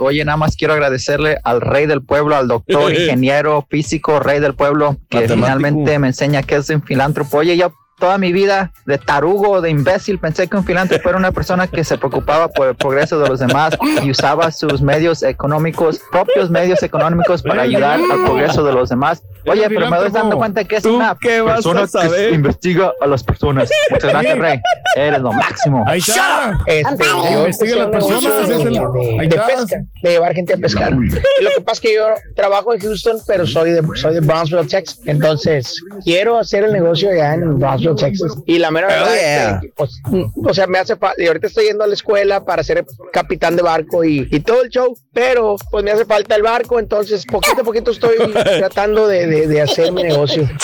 Oye, 0.00 0.24
nada 0.24 0.36
más 0.36 0.56
quiero 0.56 0.74
agradecerle 0.74 1.38
al 1.44 1.60
rey 1.60 1.86
del 1.86 2.02
pueblo, 2.02 2.36
al 2.36 2.48
doctor, 2.48 2.92
ingeniero, 2.94 3.66
físico, 3.68 4.20
rey 4.20 4.40
del 4.40 4.54
pueblo, 4.54 4.96
que 5.08 5.20
Matemático. 5.20 5.34
finalmente 5.34 5.98
me 5.98 6.08
enseña 6.08 6.42
que 6.42 6.56
es 6.56 6.68
un 6.70 6.82
filántropo. 6.82 7.38
Oye, 7.38 7.56
yo 7.56 7.72
toda 7.98 8.18
mi 8.18 8.32
vida 8.32 8.72
de 8.86 8.98
tarugo, 8.98 9.60
de 9.60 9.70
imbécil, 9.70 10.18
pensé 10.18 10.48
que 10.48 10.56
un 10.56 10.64
filántropo 10.64 11.08
era 11.08 11.18
una 11.18 11.32
persona 11.32 11.66
que 11.66 11.84
se 11.84 11.96
preocupaba 11.98 12.48
por 12.48 12.68
el 12.68 12.74
progreso 12.74 13.18
de 13.18 13.28
los 13.28 13.40
demás 13.40 13.76
y 14.02 14.10
usaba 14.10 14.50
sus 14.50 14.82
medios 14.82 15.22
económicos, 15.22 16.00
propios 16.10 16.50
medios 16.50 16.82
económicos 16.82 17.42
para 17.42 17.62
ayudar 17.62 18.00
al 18.00 18.24
progreso 18.24 18.64
de 18.64 18.72
los 18.72 18.88
demás. 18.88 19.22
Oye, 19.46 19.68
pero 19.68 19.90
me 19.90 19.96
doy 19.98 20.10
dando 20.10 20.36
cuenta 20.38 20.64
que 20.64 20.76
es 20.76 20.84
una 20.84 21.14
persona 21.14 21.86
que 21.86 22.30
investiga 22.34 22.92
a 23.00 23.06
las 23.06 23.22
personas. 23.22 23.70
Muchas 23.90 24.10
gracias, 24.10 24.38
rey. 24.38 24.60
Eres 24.96 25.20
lo 25.20 25.32
máximo. 25.32 25.84
Ahí 25.86 25.98
está. 25.98 26.58
Este, 26.66 27.04
yo 27.04 27.38
Investiga 27.44 27.74
a 27.74 27.78
las 27.78 27.88
personas, 27.88 28.48
es 28.48 28.60
el- 28.60 28.78
ahí 29.20 29.28
de 29.28 29.36
pesca, 29.40 29.76
de 30.02 30.10
llevar 30.10 30.34
gente 30.34 30.54
a 30.54 30.56
pescar. 30.56 30.92
Lo 30.92 31.00
que 31.10 31.60
pasa 31.60 31.72
es 31.74 31.80
que 31.80 31.94
yo 31.94 32.06
trabajo 32.34 32.72
en 32.74 32.80
Houston, 32.80 33.18
pero 33.26 33.46
soy 33.46 33.70
de, 33.72 33.82
soy 33.96 34.14
de 34.14 34.20
Brownsville, 34.20 34.66
Texas. 34.66 35.00
Entonces, 35.06 35.82
quiero 36.04 36.38
hacer 36.38 36.64
el 36.64 36.72
negocio 36.72 37.10
allá 37.10 37.34
en 37.34 37.58
Brownsville, 37.58 37.93
Texas. 37.96 38.32
Y 38.46 38.58
la 38.58 38.70
mera 38.70 38.88
verdad 38.88 39.16
es 39.16 39.60
que, 39.60 39.68
pues, 39.76 40.00
o 40.44 40.54
sea, 40.54 40.66
me 40.66 40.78
hace 40.78 40.96
falta, 40.96 41.22
y 41.22 41.26
ahorita 41.26 41.46
estoy 41.46 41.66
yendo 41.66 41.84
a 41.84 41.86
la 41.86 41.94
escuela 41.94 42.44
para 42.44 42.62
ser 42.62 42.84
capitán 43.12 43.56
de 43.56 43.62
barco 43.62 44.04
y, 44.04 44.28
y 44.30 44.40
todo 44.40 44.62
el 44.62 44.70
show, 44.70 44.96
pero 45.12 45.56
pues 45.70 45.84
me 45.84 45.90
hace 45.90 46.04
falta 46.04 46.34
el 46.36 46.42
barco, 46.42 46.78
entonces 46.78 47.24
poquito 47.26 47.62
a 47.62 47.64
poquito 47.64 47.90
estoy 47.90 48.16
tratando 48.32 49.06
de, 49.06 49.26
de, 49.26 49.46
de 49.46 49.60
hacer 49.62 49.92
mi 49.92 50.02
negocio. 50.02 50.48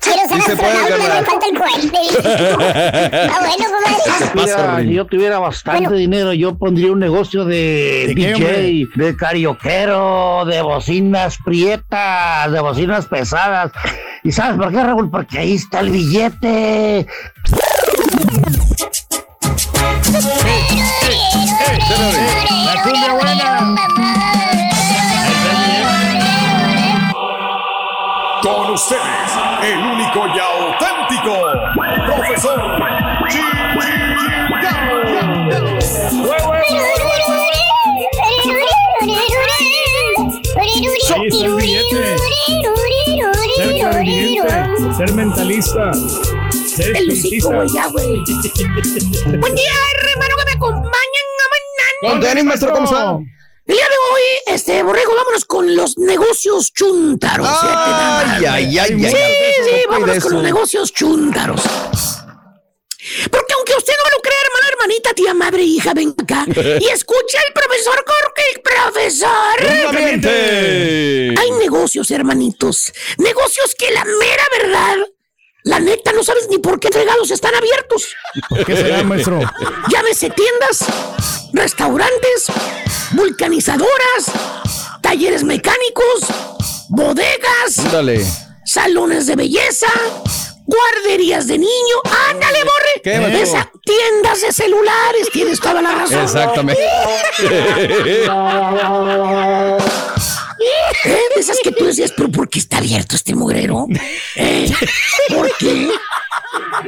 Quiero 0.00 0.28
ser 0.28 0.42
se 0.42 0.56
puede 0.56 0.72
astronauta, 0.72 0.96
ganar. 0.96 1.22
me 1.22 1.26
falta 1.26 1.46
el 1.46 1.58
cohete. 1.58 3.30
Bueno, 3.40 3.64
comadre. 3.66 4.30
Mira, 4.34 4.80
si 4.80 4.94
yo 4.94 5.04
tuviera 5.06 5.38
bastante 5.38 5.94
dinero, 5.94 6.32
yo 6.32 6.56
pondría 6.56 6.92
un 6.92 6.98
negocio 6.98 7.44
de, 7.44 8.04
¿De 8.08 8.14
qué, 8.14 8.32
DJ, 8.34 8.88
de 8.96 9.16
carioquero, 9.16 10.44
de 10.46 10.62
bocinas 10.62 11.38
prietas, 11.44 12.50
de 12.52 12.60
bocinas 12.60 13.06
pesadas. 13.06 13.72
¿Y 14.22 14.32
sabes 14.32 14.58
por 14.58 14.70
qué, 14.70 14.82
Raúl? 14.82 15.10
Porque 15.10 15.38
ahí 15.38 15.54
está 15.54 15.80
el 15.80 15.90
billete. 15.90 17.06
La 22.64 22.82
cumbia 22.82 23.12
buena. 23.14 23.76
Con 28.42 28.70
ustedes, 28.72 29.00
el 29.62 29.99
ser 45.00 45.14
mentalista, 45.14 45.92
ser 45.94 46.92
güey. 46.92 48.18
Buen 49.38 49.54
día, 49.54 49.72
hermano, 49.94 50.34
que 50.36 50.44
me 50.44 50.52
acompañan 50.52 51.26
a 51.40 51.46
mañana. 51.56 51.98
Con 52.02 52.20
tenis, 52.20 52.44
maestro, 52.44 52.72
¿cómo 52.72 52.84
está? 52.84 53.16
El 53.66 53.76
día 53.76 53.84
de 53.84 53.96
hoy, 54.12 54.54
este, 54.54 54.82
Borrego, 54.82 55.14
vámonos 55.16 55.46
con 55.46 55.74
los 55.74 55.96
negocios 55.96 56.70
chúntaros. 56.74 57.48
Ay, 57.48 58.44
ay, 58.44 58.78
ay, 58.78 58.88
Sí, 58.88 59.06
ay. 59.06 59.12
sí, 59.64 59.82
No 59.86 59.92
vámonos 59.92 60.18
con 60.22 60.32
los 60.34 60.42
negocios 60.42 60.92
chúntaros. 60.92 61.62
Porque 63.30 63.54
aunque 63.54 63.72
usted 63.78 63.94
no 63.96 64.04
me 64.04 64.10
lo 64.10 64.20
crea, 64.20 64.38
hermano, 64.44 64.66
hermanita, 64.80 65.12
tía, 65.14 65.34
madre, 65.34 65.62
hija, 65.62 65.92
ven 65.94 66.14
acá 66.16 66.46
y 66.48 66.86
escucha 66.92 67.38
al 67.46 67.52
profesor 67.52 68.04
Jorge, 68.06 68.42
el 68.54 68.60
profesor. 68.62 69.88
Obviamente. 69.90 71.34
Hay 71.38 71.50
negocios, 71.52 72.10
hermanitos. 72.10 72.92
Negocios 73.18 73.74
que 73.76 73.90
la 73.92 74.04
mera 74.04 74.42
verdad, 74.58 74.96
la 75.64 75.80
neta, 75.80 76.12
no 76.12 76.22
sabes 76.24 76.48
ni 76.48 76.58
por 76.58 76.80
qué 76.80 76.88
fregados 76.90 77.30
están 77.30 77.54
abiertos. 77.54 78.14
¿Por 78.48 78.64
qué 78.64 78.76
será, 78.76 79.02
maestro? 79.04 79.40
Llámese 79.90 80.30
tiendas, 80.30 80.84
restaurantes, 81.52 82.46
vulcanizadoras, 83.12 84.30
talleres 85.02 85.44
mecánicos, 85.44 86.20
bodegas, 86.88 87.92
Dale. 87.92 88.24
salones 88.64 89.26
de 89.26 89.36
belleza, 89.36 89.88
guarderías 90.70 91.46
de 91.46 91.58
niño. 91.58 91.96
¡Ándale, 92.30 92.64
borre! 92.64 93.00
Tiendas 93.84 94.40
de 94.40 94.52
celulares, 94.52 95.28
tienes 95.32 95.60
toda 95.60 95.82
la 95.82 95.92
razón. 95.92 96.22
Exactamente. 96.22 96.80
¿Eh? 101.04 101.18
De 101.34 101.40
esas 101.40 101.58
que 101.62 101.72
tú 101.72 101.86
decías, 101.86 102.12
pero 102.14 102.30
¿por 102.30 102.48
qué 102.48 102.58
está 102.58 102.78
abierto 102.78 103.16
este 103.16 103.34
mugrero? 103.34 103.86
¿Eh? 104.36 104.70
¿Por 105.30 105.50
qué? 105.56 105.88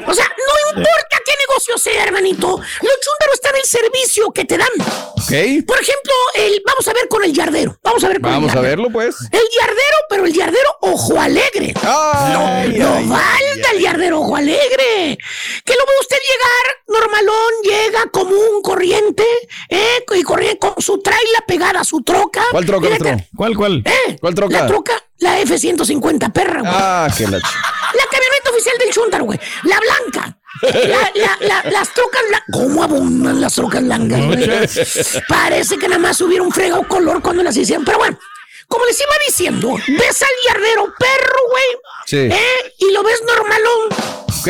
O 0.06 0.14
sea, 0.14 0.26
no 0.26 0.78
importa 0.78 1.16
qué 1.24 1.32
negocio 1.66 1.78
sea, 1.78 2.04
hermanito. 2.04 2.48
Lo 2.48 2.90
chúndaro 3.00 3.32
está 3.34 3.50
en 3.50 3.56
el 3.56 3.64
servicio 3.64 4.30
que 4.32 4.44
te 4.44 4.58
dan. 4.58 4.68
Ok. 4.78 5.66
Por 5.66 5.80
ejemplo, 5.80 6.12
el, 6.34 6.62
vamos 6.66 6.86
a 6.88 6.92
ver 6.92 7.08
con 7.08 7.24
el 7.24 7.32
yardero. 7.32 7.78
Vamos 7.82 8.02
a 8.04 8.08
ver 8.08 8.20
con 8.20 8.30
Vamos 8.30 8.52
el 8.52 8.58
a 8.58 8.60
verlo, 8.62 8.90
pues. 8.90 9.16
El 9.30 9.40
yardero, 9.58 9.96
pero 10.08 10.26
el 10.26 10.32
yardero 10.32 10.76
ojo 10.80 11.20
alegre. 11.20 11.74
Ay, 11.82 12.32
no 12.32 12.46
ay, 12.46 12.78
no 12.78 13.14
falta 13.14 13.70
el 13.72 13.80
yardero 13.80 14.20
ojo 14.20 14.36
alegre. 14.36 15.18
Que 15.64 15.74
lo 15.74 15.86
ve 15.86 15.92
usted 16.00 16.16
llegar, 16.16 17.00
normalón, 17.02 17.52
llega 17.62 18.06
común, 18.10 18.62
corriente, 18.62 19.24
¿eh? 19.68 20.04
y 20.14 20.22
corriente 20.22 20.58
con 20.58 20.74
su 20.78 20.98
traila 20.98 21.44
pegada 21.46 21.80
a 21.80 21.84
su 21.84 22.02
troca. 22.02 22.42
¿Cuál 22.50 22.66
troca, 22.66 22.88
maestro? 22.88 23.16
¿Cuál, 23.36 23.56
cuál? 23.56 23.82
¿Eh? 23.84 24.16
¿Cuál 24.20 24.34
troca? 24.34 24.60
La 24.60 24.66
troca, 24.66 25.04
la 25.18 25.40
F-150 25.40 26.32
perra, 26.32 26.60
güey. 26.60 26.72
Ah, 26.74 27.08
qué 27.16 27.24
la 27.24 27.38
La 27.38 28.06
camioneta 28.10 28.50
oficial 28.50 28.76
del 28.78 28.90
Chuntaro, 28.90 29.24
güey. 29.24 29.38
La 29.64 29.78
blanca. 29.78 30.41
La- 30.60 31.10
la- 31.14 31.38
la- 31.40 31.70
las 31.70 31.92
trocas 31.94 32.22
blancas. 32.28 32.48
¿Cómo 32.52 32.82
abundan 32.82 33.40
las 33.40 33.54
trocas 33.54 33.82
blancas, 33.82 34.20
güey? 34.26 34.46
Parece 35.28 35.78
que 35.78 35.88
nada 35.88 35.98
más 36.00 36.20
hubiera 36.20 36.42
un 36.44 36.52
fregado 36.52 36.86
color 36.86 37.22
cuando 37.22 37.42
las 37.42 37.56
hicieron. 37.56 37.84
Pero 37.84 37.98
bueno, 37.98 38.18
como 38.68 38.84
les 38.86 39.00
iba 39.00 39.12
diciendo, 39.26 39.74
ves 39.88 40.22
al 40.22 40.28
yardero 40.48 40.92
perro, 40.98 41.38
güey. 41.50 41.64
Sí. 42.06 42.16
¿eh? 42.16 42.74
Y 42.78 42.90
lo 42.92 43.02
ves 43.02 43.22
normalón. 43.26 44.22
¿Ok? 44.42 44.48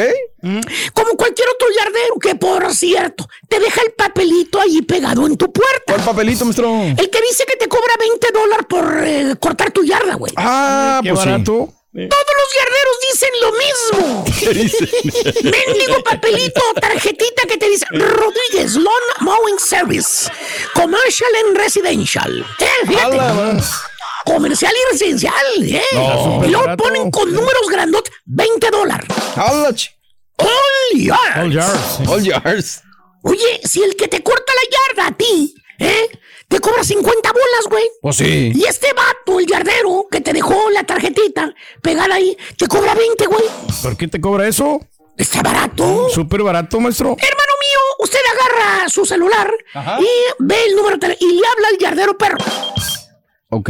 Como 0.95 1.17
cualquier 1.17 1.49
otro 1.51 1.69
yardero, 1.79 2.15
que 2.21 2.35
por 2.35 2.75
cierto, 2.75 3.29
te 3.49 3.61
deja 3.61 3.81
el 3.83 3.93
papelito 3.93 4.61
ahí 4.61 4.81
pegado 4.83 5.27
en 5.27 5.37
tu 5.37 5.53
puerta. 5.53 5.93
¿Cuál 5.93 6.01
papelito, 6.01 6.45
maestro? 6.45 6.83
El 6.83 7.11
que 7.11 7.21
dice 7.21 7.45
que 7.47 7.57
te 7.57 7.69
cobra 7.69 7.95
20 7.99 8.29
dólares 8.33 8.67
por 8.69 9.03
eh, 9.05 9.37
cortar 9.39 9.71
tu 9.71 9.85
yarda, 9.85 10.15
güey. 10.15 10.33
Ah, 10.37 11.01
Qué 11.03 11.11
pues 11.11 11.21
sí. 11.23 11.29
Todos 11.93 12.33
los 12.41 12.49
yarderos 12.57 12.97
dicen 13.11 13.31
lo 13.43 13.53
mismo. 13.53 14.25
Mendigo 15.67 16.03
papelito 16.03 16.63
o 16.71 16.81
tarjetita 16.81 17.43
que 17.47 17.59
te 17.59 17.69
dice 17.69 17.85
Rodríguez 17.91 18.77
Lawn 18.77 19.03
Mowing 19.21 19.59
Service. 19.59 20.31
Commercial 20.73 21.29
and 21.45 21.57
Residential. 21.59 22.47
Eh, 22.61 22.87
fíjate. 22.87 23.19
Comercial 24.25 24.73
y 24.73 24.93
residencial. 24.93 25.35
Eh. 25.61 25.83
No. 25.93 26.43
y 26.47 26.49
luego 26.49 26.77
ponen 26.79 27.11
con 27.11 27.31
números 27.31 27.69
grandotes 27.71 28.13
20 28.25 28.71
dólares. 28.71 29.09
All 29.37 29.63
yards. 30.95 31.37
All 31.37 31.53
jars. 31.53 32.09
All 32.09 32.25
jars. 32.25 32.83
Oye, 33.23 33.61
si 33.65 33.83
el 33.83 33.97
que 33.97 34.09
te 34.09 34.23
corta 34.23 34.51
la 34.55 34.79
yarda 34.97 35.09
a 35.09 35.17
ti, 35.17 35.55
¿eh? 35.79 36.09
Te 36.53 36.61
cobra 36.61 36.85
50 36.85 37.33
bolas, 37.33 37.67
güey. 37.71 37.85
Pues 38.03 38.17
sí. 38.17 38.53
Y 38.55 38.65
este 38.65 38.93
vato, 38.93 39.41
el 39.41 39.47
yardero, 39.47 40.07
que 40.11 40.21
te 40.21 40.35
dejó 40.35 40.69
la 40.69 40.85
tarjetita 40.85 41.55
pegada 41.81 42.17
ahí, 42.17 42.37
te 42.59 42.67
cobra 42.67 42.95
20, 42.95 43.25
güey. 43.25 43.45
¿Por 43.83 43.97
qué 43.97 44.07
te 44.07 44.21
cobra 44.21 44.47
eso? 44.47 44.79
Está 45.17 45.41
barato. 45.41 46.11
Súper 46.11 46.43
barato, 46.43 46.79
maestro. 46.79 47.17
Hermano 47.19 47.53
mío, 47.59 47.79
usted 48.01 48.19
agarra 48.33 48.87
su 48.91 49.07
celular 49.07 49.51
y 50.01 50.07
ve 50.41 50.57
el 50.67 50.77
número 50.77 50.99
y 51.19 51.33
le 51.33 51.47
habla 51.47 51.69
al 51.69 51.79
yardero 51.79 52.19
perro. 52.19 52.37
Ok. 53.55 53.69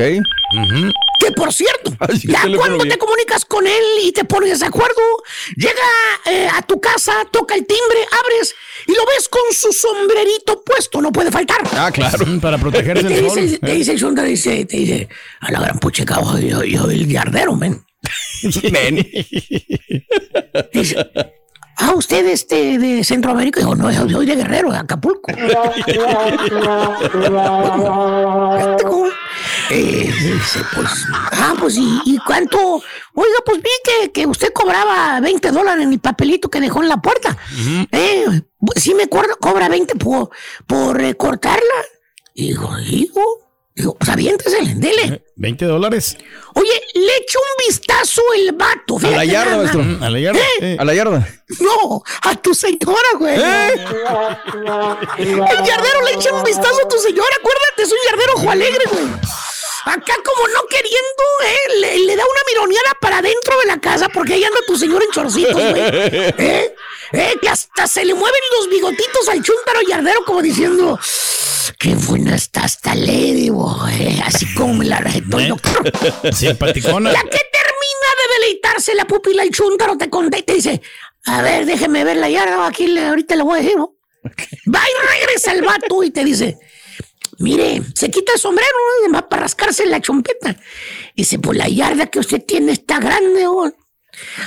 Que 1.19 1.33
por 1.35 1.53
cierto, 1.53 1.93
Ay, 2.01 2.21
ya 2.23 2.43
cuando 2.57 2.85
te 2.85 2.97
comunicas 2.99 3.45
con 3.45 3.67
él 3.67 3.83
y 4.05 4.13
te 4.13 4.25
pones 4.25 4.61
de 4.61 4.67
acuerdo, 4.67 5.01
llega 5.57 5.73
eh, 6.31 6.49
a 6.53 6.63
tu 6.63 6.81
casa, 6.81 7.13
toca 7.33 7.57
el 7.57 7.67
timbre, 7.67 7.99
abres 8.13 8.55
y 8.87 8.93
lo 8.93 9.05
ves 9.07 9.29
con 9.29 9.43
su 9.53 9.73
sombrerito 9.73 10.63
puesto, 10.65 11.03
no 11.03 11.11
puede 11.11 11.33
faltar. 11.33 11.63
Ah, 11.73 11.91
claro. 11.93 12.25
Para 12.41 12.59
protegerse 12.59 13.03
te 13.09 13.15
del 13.15 13.25
dice, 13.25 13.49
sol. 13.49 13.59
te 13.61 13.73
dice 13.73 13.93
el 13.93 13.99
sondero, 13.99 14.29
dice, 14.29 14.65
te 14.67 14.77
dice, 14.77 15.09
a 15.41 15.51
la 15.51 15.61
gran 15.61 15.79
pucheca, 15.81 16.21
yo, 16.41 16.63
yo 16.63 16.91
el 16.91 17.09
yardero, 17.09 17.57
men. 17.57 17.85
Men. 18.73 18.97
Dice, 20.73 20.97
ah, 21.77 21.93
usted 21.95 22.27
este 22.27 22.79
de 22.79 23.05
Centroamérica. 23.05 23.61
Digo, 23.61 23.75
no, 23.75 23.91
yo 23.91 24.09
soy 24.09 24.27
de 24.27 24.37
Guerrero, 24.37 24.71
de 24.73 24.79
Acapulco. 24.79 25.33
Eh, 29.71 30.13
dice, 30.21 30.61
pues, 30.75 30.91
ah, 31.33 31.55
pues, 31.59 31.77
¿y, 31.77 32.01
y 32.05 32.19
cuánto? 32.27 32.59
Oiga, 33.15 33.37
pues 33.45 33.63
vi 33.63 33.71
que, 33.85 34.13
que 34.13 34.27
usted 34.27 34.53
cobraba 34.53 35.21
20 35.21 35.51
dólares 35.51 35.85
en 35.85 35.93
el 35.93 36.01
papelito 36.01 36.49
que 36.51 36.61
dejó 36.61 36.83
en 36.83 36.89
la 36.89 36.99
puerta. 36.99 37.37
Eh, 37.91 38.25
sí 38.77 38.95
me 38.95 39.05
acuerdo, 39.05 39.37
cobra 39.41 39.69
20 39.69 39.95
por, 39.97 40.31
por 40.67 41.01
eh, 41.01 41.15
cortarla. 41.17 41.63
Digo, 42.35 42.75
digo, 42.77 43.23
digo, 43.75 43.95
pues 43.97 44.11
aviéntesele, 44.11 44.75
dele. 44.75 45.25
20 45.37 45.65
dólares. 45.67 46.17
Oye, 46.55 46.83
le 46.95 47.17
echo 47.17 47.39
un 47.39 47.67
vistazo 47.67 48.23
el 48.37 48.53
vato. 48.53 48.99
A 49.07 49.11
la 49.11 49.25
yarda, 49.25 49.57
maestro. 49.57 49.85
A 50.01 50.11
la 50.11 50.19
yarda. 50.19 50.41
¿Eh? 50.61 50.77
A 50.79 50.85
la 50.85 50.95
yarda. 50.95 51.29
No, 51.61 52.03
a 52.23 52.35
tu 52.37 52.55
señora, 52.55 53.09
güey. 53.19 53.39
¿Eh? 53.39 53.85
El 55.19 55.37
yardero 55.65 56.03
le 56.05 56.15
echa 56.15 56.33
un 56.33 56.43
vistazo 56.45 56.81
a 56.85 56.89
tu 56.89 56.99
señora, 56.99 57.29
acuérdate, 57.39 57.83
es 57.83 57.93
un 57.93 57.99
yardero 58.11 58.33
ojo 58.37 58.51
alegre, 58.51 58.85
güey. 58.91 59.05
Acá 59.85 60.15
como 60.25 60.49
no 60.49 60.61
queriendo, 60.69 61.23
eh, 61.45 61.81
le, 61.81 61.99
le 62.07 62.17
da 62.17 62.23
una 62.25 62.41
mironeada 62.49 62.95
para 63.01 63.21
dentro 63.23 63.59
de 63.61 63.67
la 63.67 63.81
casa 63.81 64.09
porque 64.09 64.35
ahí 64.35 64.45
anda 64.45 64.61
tu 64.67 64.77
señor 64.77 65.03
en 65.03 65.11
chorcitos, 65.11 65.55
güey. 65.55 65.75
¿Eh? 65.83 66.75
Eh, 67.13 67.35
que 67.43 67.49
hasta 67.49 67.87
se 67.87 68.05
le 68.05 68.15
mueven 68.15 68.41
los 68.59 68.69
bigotitos 68.71 69.29
al 69.29 69.43
chúntaro 69.43 69.81
yardero 69.87 70.25
como 70.25 70.41
diciendo, 70.41 70.99
qué 71.79 71.95
buena 71.95 72.37
está 72.37 72.65
esta 72.65 72.95
lady, 72.95 73.49
güey. 73.49 74.21
Así 74.25 74.47
como 74.55 74.75
me 74.75 74.85
la 74.87 74.99
recetó 74.99 75.39
el 75.41 75.49
doctor. 75.49 75.93
Simpaticona. 76.33 77.13
La 77.13 77.21
que 77.23 77.29
termina 77.31 78.09
de 78.19 78.35
deleitarse 78.41 78.95
la 78.95 79.05
pupila 79.07 79.43
el 79.43 79.51
chúntaro 79.51 79.99
te 79.99 80.09
conté 80.09 80.45
y 80.47 80.53
dice, 80.53 80.81
a 81.27 81.43
ver, 81.43 81.67
déjeme 81.67 82.05
ver 82.05 82.17
la 82.17 82.31
yarda, 82.31 82.67
aquí 82.67 82.87
le- 82.87 83.07
ahorita 83.07 83.37
le 83.37 83.43
voy 83.43 83.59
a 83.59 83.63
decir, 83.63 83.77
¿no? 83.77 83.95
Va 84.75 84.81
y 84.89 85.07
regresa 85.21 85.53
el 85.53 85.63
vato 85.63 86.03
y 86.05 86.11
te 86.11 86.25
dice, 86.25 86.57
mire, 87.43 87.83
se 87.95 88.11
quita 88.11 88.33
el 88.33 88.39
sombrero, 88.39 88.71
¿no? 89.09 89.15
Va 89.15 89.29
para 89.29 89.43
rascarse 89.43 89.85
la 89.87 90.01
chompeta. 90.01 90.57
Y 91.15 91.23
dice, 91.23 91.39
pues 91.39 91.59
la 91.59 91.69
yarda 91.69 92.07
que 92.07 92.19
usted 92.21 92.43
tiene 92.47 92.73
está 92.73 92.99
grande, 93.01 93.43
¿no? 93.45 93.73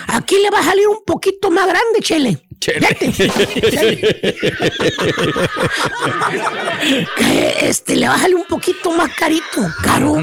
Aquí 0.08 0.38
le 0.39 0.50
va 0.52 0.60
a 0.60 0.64
salir 0.64 0.88
un 0.88 1.04
poquito 1.06 1.50
más 1.52 1.66
grande, 1.68 2.00
chele. 2.02 2.41
Vete. 2.80 3.12
que 7.18 7.56
este 7.68 7.96
le 7.96 8.08
va 8.08 8.16
a 8.16 8.20
salir 8.20 8.36
un 8.36 8.46
poquito 8.46 8.91
más 8.91 9.14
carito, 9.16 9.62
caro. 9.84 10.14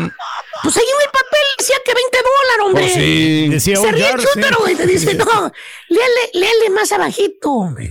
Pues 0.63 0.77
ahí 0.77 0.83
en 0.85 1.01
el 1.07 1.11
papel 1.13 1.41
decía 1.59 1.77
que 1.85 1.93
20 1.95 2.19
dólares, 2.19 2.65
hombre. 2.67 2.83
Pues 2.85 2.95
sí. 2.95 3.49
Decía 3.49 3.77
Se 3.77 3.93
ríe 3.93 4.11
chúntaro, 4.17 4.57
sí. 4.57 4.63
güey. 4.63 4.75
Te 4.77 4.87
dice, 4.87 5.15
no, 5.15 5.53
léele, 5.89 6.31
léele 6.35 6.71
más 6.71 6.93
abajito. 6.93 7.51
hombre. 7.51 7.91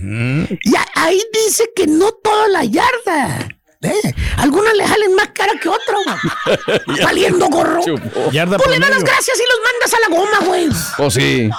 Y 0.62 0.74
a- 0.76 0.88
ahí 0.94 1.20
dice 1.46 1.70
que 1.76 1.86
no 1.86 2.12
toda 2.12 2.48
la 2.48 2.64
yarda. 2.64 3.48
¿Eh? 3.82 4.14
Algunas 4.38 4.74
le 4.74 4.86
salen 4.86 5.14
más 5.14 5.28
cara 5.34 5.52
que 5.60 5.68
otras, 5.68 6.00
güey. 6.86 7.02
Valiendo 7.04 7.46
gorro. 7.48 7.80
Yarda 8.32 8.56
Pues 8.58 8.70
le 8.70 8.78
das 8.78 8.90
las 8.90 9.04
gracias 9.04 9.38
y 9.38 9.42
los 9.42 9.60
mandas 9.64 9.94
a 9.94 10.00
la 10.00 10.16
goma, 10.16 10.46
güey. 10.48 10.68
Pues 10.96 11.14
sí. 11.14 11.50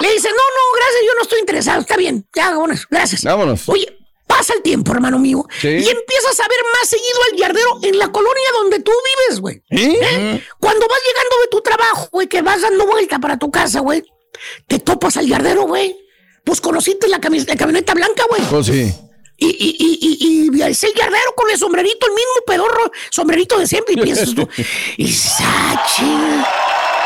Le 0.00 0.12
dice, 0.12 0.28
no, 0.28 0.34
no, 0.34 0.76
gracias, 0.76 1.02
yo 1.06 1.14
no 1.16 1.22
estoy 1.22 1.40
interesado. 1.40 1.80
Está 1.80 1.96
bien, 1.96 2.26
ya, 2.34 2.50
vámonos, 2.50 2.86
gracias. 2.90 3.22
Vámonos. 3.22 3.68
Oye, 3.68 3.96
pasa 4.26 4.54
el 4.54 4.62
tiempo, 4.62 4.92
hermano 4.92 5.18
mío. 5.18 5.44
Sí. 5.60 5.68
Y 5.68 5.88
empiezas 5.88 6.40
a 6.40 6.48
ver 6.48 6.58
más 6.80 6.88
seguido 6.88 7.18
al 7.30 7.38
yardero 7.38 7.78
en 7.82 7.98
la 7.98 8.10
colonia 8.10 8.48
donde 8.60 8.80
tú 8.80 8.92
vives, 9.28 9.40
güey. 9.40 9.56
¿Eh? 9.70 9.98
¿Eh? 10.02 10.44
Cuando 10.58 10.86
vas 10.88 10.98
llegando 11.06 11.36
de 11.42 11.48
tu 11.50 11.60
trabajo, 11.60 12.08
güey, 12.12 12.26
que 12.28 12.42
vas 12.42 12.60
dando 12.62 12.86
vuelta 12.86 13.18
para 13.18 13.38
tu 13.38 13.50
casa, 13.50 13.80
güey, 13.80 14.02
te 14.66 14.78
topas 14.78 15.16
al 15.16 15.26
yardero, 15.26 15.62
güey. 15.62 15.96
Pues 16.44 16.60
conociste 16.60 17.08
la, 17.08 17.20
camis- 17.20 17.46
la 17.48 17.56
camioneta 17.56 17.94
blanca, 17.94 18.22
güey. 18.28 18.42
Pues 18.42 18.66
sí. 18.66 18.94
Y, 19.36 19.46
y, 19.46 19.76
y, 19.78 19.98
y, 20.00 20.56
y 20.56 20.62
el 20.62 20.74
yardero 20.74 21.34
con 21.36 21.50
el 21.50 21.58
sombrerito, 21.58 22.06
el 22.06 22.12
mismo 22.12 22.32
pedorro, 22.46 22.92
sombrerito 23.10 23.58
de 23.58 23.66
siempre, 23.66 23.94
y 23.94 24.00
piensas 24.00 24.34
tú, 24.34 24.48
y 24.96 25.08
Sachi, 25.08 26.16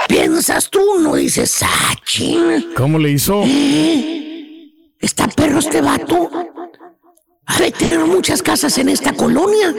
piensas 0.08 0.68
tú, 0.68 0.98
no 1.00 1.14
dices 1.14 1.50
Sachi. 1.50 2.68
¿Cómo 2.76 2.98
le 2.98 3.10
hizo? 3.10 3.42
¿Eh? 3.44 4.72
¿Está 5.00 5.28
perro 5.28 5.60
este 5.60 5.80
vato? 5.80 6.30
Ha 7.46 7.60
de 7.60 7.72
tener 7.72 8.00
muchas 8.00 8.42
casas 8.42 8.76
en 8.76 8.90
esta 8.90 9.14
colonia. 9.14 9.74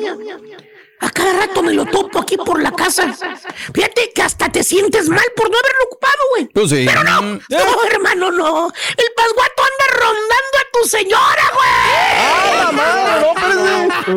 A 1.02 1.10
cada 1.12 1.34
rato 1.34 1.64
me 1.64 1.74
lo 1.74 1.86
topo 1.86 2.20
aquí 2.20 2.36
por 2.38 2.62
la 2.62 2.72
casa. 2.72 3.14
Fíjate 3.74 4.12
que 4.14 4.22
hasta 4.22 4.50
te 4.50 4.64
sientes 4.64 5.08
mal 5.08 5.24
por 5.36 5.50
no 5.50 5.58
haberlo 5.58 5.84
ocupado, 5.86 6.18
güey. 6.32 6.46
Pues 6.48 6.70
sí. 6.70 6.86
Pero 6.86 7.04
no, 7.04 7.22
no, 7.22 7.84
hermano, 7.90 8.32
no. 8.32 8.68
El 8.98 9.08
pasguato 9.16 9.64
anda 9.64 9.86
rondando 10.00 10.58
a 10.58 10.72
tu 10.74 10.88
señora, 10.90 11.52
güey. 11.56 11.70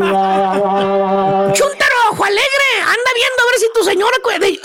¡Ah, 0.04 1.52
Chúntaro, 1.54 1.91
ojo 2.12 2.24
alegre. 2.24 2.68
Anda 2.80 3.10
viendo 3.14 3.42
a 3.42 3.50
ver 3.50 3.60
si 3.60 3.66
tu 3.74 3.84
señora 3.84 4.12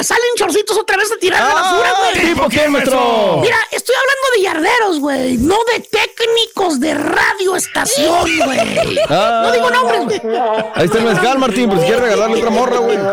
salen 0.04 0.30
chorcitos 0.36 0.78
otra 0.78 0.98
vez 0.98 1.12
a 1.12 1.18
tirar 1.18 1.42
la 1.42 1.54
basura, 1.54 1.94
güey. 2.00 2.28
¿tipo 2.28 2.50
qué, 2.50 2.68
maestro? 2.68 3.38
Mira, 3.42 3.58
estoy 3.72 3.96
hablando 3.96 4.28
de 4.36 4.42
yarderos, 4.42 5.00
güey. 5.00 5.38
No 5.38 5.58
de 5.66 5.80
técnicos 5.80 6.80
de 6.80 6.94
radioestación, 6.94 8.30
güey. 8.46 9.00
Ah. 9.10 9.42
No 9.46 9.52
digo 9.52 9.70
nombres, 9.70 10.04
güey. 10.06 10.38
Ahí 10.76 10.86
está 10.86 10.98
el 11.00 11.06
mezcal, 11.06 11.40
Martín, 11.40 11.70
por 11.70 11.80
si 11.80 11.86
quieres 11.86 12.02
regalarle 12.02 12.38
otra 12.38 12.50
morra, 12.50 12.78
güey. 12.78 12.98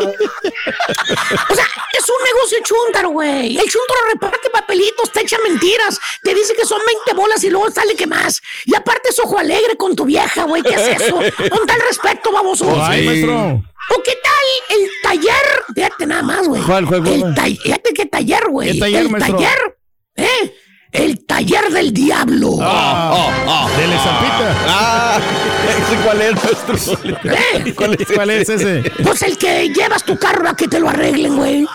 O 1.50 1.54
sea, 1.54 1.66
es 1.92 2.08
un 2.08 2.24
negocio 2.24 2.58
chúntaro, 2.62 3.10
güey. 3.10 3.56
El 3.56 3.68
chúntaro 3.68 4.00
reparte 4.12 4.50
papelitos, 4.50 5.10
te 5.10 5.20
echa 5.20 5.36
mentiras, 5.46 5.98
te 6.22 6.34
dice 6.34 6.54
que 6.54 6.64
son 6.64 6.80
20 6.84 7.14
bolas 7.14 7.42
y 7.44 7.50
luego 7.50 7.70
sale 7.70 7.94
que 7.94 8.06
más. 8.06 8.42
Y 8.64 8.74
aparte 8.74 9.10
es 9.10 9.18
ojo 9.18 9.38
alegre 9.38 9.76
con 9.76 9.94
tu 9.94 10.04
vieja, 10.04 10.44
güey. 10.44 10.62
¿Qué 10.62 10.74
es 10.74 11.02
eso? 11.02 11.16
Con 11.50 11.66
tal 11.66 11.80
respeto, 11.80 12.32
baboso. 12.32 12.66
Ay, 12.80 13.06
maestro. 13.06 13.62
¿O 13.90 14.02
qué 14.02 14.12
tal 14.22 14.78
el 14.78 14.90
taller? 15.02 15.64
Fíjate 15.74 16.06
nada 16.06 16.22
más, 16.22 16.48
güey. 16.48 16.62
¿Cuál, 16.62 16.86
cuál, 16.86 17.02
cuál, 17.02 17.14
El 17.22 17.34
ta- 17.34 17.44
Fíjate 17.44 17.92
qué 17.94 18.06
taller, 18.06 18.48
güey. 18.48 18.72
¿Qué 18.72 18.78
taller, 18.80 19.02
el 19.02 19.10
maestro? 19.10 19.36
taller, 19.36 19.78
¿eh? 20.16 20.54
El 20.94 21.26
taller 21.26 21.72
del 21.72 21.92
diablo. 21.92 22.56
Ah, 22.60 23.68
de 23.76 23.88
la 23.88 23.96
estampita. 23.96 24.56
Ah, 24.68 25.20
¿ese 25.68 25.96
cuál 26.04 26.22
es, 26.22 26.34
maestro? 26.34 26.94
¿Eh? 27.32 27.74
¿Cuál 27.76 27.94
es, 27.94 28.06
cuál 28.14 28.30
es 28.30 28.48
ese? 28.48 28.90
Pues 29.02 29.22
el 29.22 29.36
que 29.36 29.70
llevas 29.70 30.04
tu 30.04 30.16
carro 30.16 30.48
a 30.48 30.54
que 30.54 30.68
te 30.68 30.78
lo 30.78 30.88
arreglen, 30.88 31.36
güey. 31.36 31.66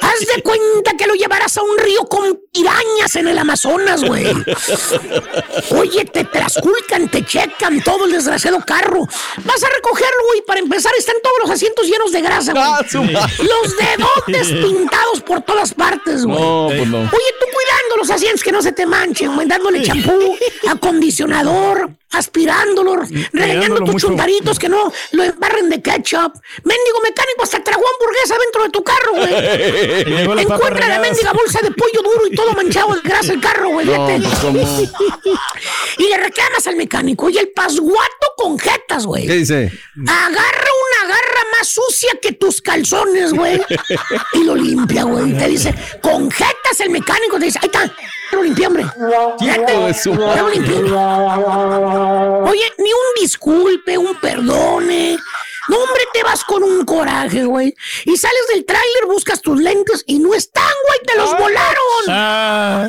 Haz 0.00 0.20
de 0.32 0.42
cuenta 0.42 0.92
que 0.96 1.08
lo 1.08 1.14
llevarás 1.14 1.56
a 1.56 1.62
un 1.62 1.76
río 1.76 2.04
con 2.04 2.40
pirañas 2.52 3.16
en 3.16 3.26
el 3.26 3.38
Amazonas, 3.38 4.04
güey. 4.04 4.32
Oye, 5.76 6.04
te 6.04 6.24
trasculcan, 6.24 7.08
te 7.08 7.24
checan 7.24 7.82
todo 7.82 8.04
el 8.04 8.12
desgraciado 8.12 8.60
carro. 8.64 9.00
Vas 9.44 9.64
a 9.64 9.68
recogerlo, 9.74 10.22
güey. 10.28 10.42
Para 10.46 10.60
empezar, 10.60 10.92
están 10.96 11.16
todos 11.20 11.36
los 11.40 11.50
asientos 11.50 11.88
llenos 11.88 12.12
de 12.12 12.20
grasa, 12.20 12.52
güey. 12.52 12.64
Ah, 12.64 12.80
su 12.88 13.02
madre. 13.02 13.32
Los 13.38 13.76
dedotes 13.76 14.52
pintados 14.52 15.20
por 15.26 15.40
todas 15.42 15.74
partes, 15.74 16.24
güey. 16.24 16.38
No, 16.40 16.68
pues 16.68 16.86
no. 16.86 16.98
Oye, 16.98 17.08
tú 17.08 17.46
cuidando 17.52 17.96
los 17.98 18.10
asientos 18.10 18.44
que 18.44 18.51
no 18.52 18.62
se 18.62 18.72
te 18.72 18.86
manchen, 18.86 19.34
güey, 19.34 19.48
dándole 19.48 19.82
champú, 19.82 20.36
acondicionador, 20.68 21.90
aspirándolo, 22.10 22.96
regañando 23.32 23.78
tus 23.78 23.94
mucho. 23.94 24.08
chuntaritos 24.08 24.58
que 24.58 24.68
no 24.68 24.92
lo 25.12 25.24
embarren 25.24 25.70
de 25.70 25.80
ketchup. 25.80 26.34
Mendigo 26.62 27.00
mecánico 27.02 27.42
hasta 27.42 27.64
tragó 27.64 27.82
hamburguesa 27.82 28.36
dentro 28.38 28.62
de 28.64 28.70
tu 28.70 28.84
carro, 28.84 29.12
güey. 29.14 30.42
Encuentra 30.42 30.88
la 30.88 30.98
mendiga 30.98 31.32
bolsa 31.32 31.60
de 31.62 31.70
pollo 31.70 32.02
duro 32.02 32.26
y 32.30 32.34
todo 32.36 32.52
manchado 32.52 32.94
de 32.94 33.00
grasa 33.00 33.32
el 33.32 33.40
carro, 33.40 33.70
güey. 33.70 33.88
Y 35.98 36.08
le 36.08 36.16
reclamas 36.16 36.66
al 36.66 36.76
mecánico. 36.76 37.28
Y 37.30 37.38
el 37.38 37.50
pasguato 37.50 38.26
con 38.36 38.58
jetas, 38.58 39.06
güey. 39.06 39.26
¿Qué 39.26 39.34
dice? 39.34 39.72
Agarra 40.06 40.36
una 40.36 41.08
garra 41.08 41.40
más 41.58 41.68
sucia 41.68 42.10
que 42.20 42.32
tus 42.32 42.60
calzones, 42.60 43.32
güey. 43.32 43.60
Y 44.32 44.44
lo 44.44 44.54
limpia, 44.56 45.04
güey. 45.04 45.30
Y 45.30 45.34
te 45.34 45.48
dice, 45.48 45.74
con 46.02 46.30
jetas 46.30 46.80
el 46.80 46.90
mecánico 46.90 47.38
te 47.38 47.46
dice, 47.46 47.58
ahí 47.62 47.66
está, 47.72 47.94
ya 48.32 48.38
lo 48.38 48.44
limpié, 48.44 48.66
hombre. 48.66 48.84
Fíjate, 49.38 49.94
su 49.94 50.12
ya 50.14 50.42
lo 50.42 50.48
limpié. 50.48 50.76
Oye, 52.50 52.72
ni 52.78 52.92
un 52.92 53.20
disculpe, 53.20 53.98
un 53.98 54.14
perdone. 54.20 55.18
No, 55.68 55.76
hombre, 55.78 56.02
te 56.12 56.22
vas 56.22 56.44
con 56.44 56.62
un 56.62 56.84
coraje, 56.84 57.44
güey. 57.44 57.74
Y 58.04 58.16
sales 58.16 58.42
del 58.52 58.64
tráiler, 58.64 59.06
buscas 59.06 59.40
tus 59.40 59.60
lentes 59.60 60.02
y 60.06 60.18
no 60.18 60.34
están, 60.34 60.64
güey, 60.88 61.00
te 61.06 61.16
los 61.16 61.30
volaron. 61.38 62.04
Ah, 62.08 62.88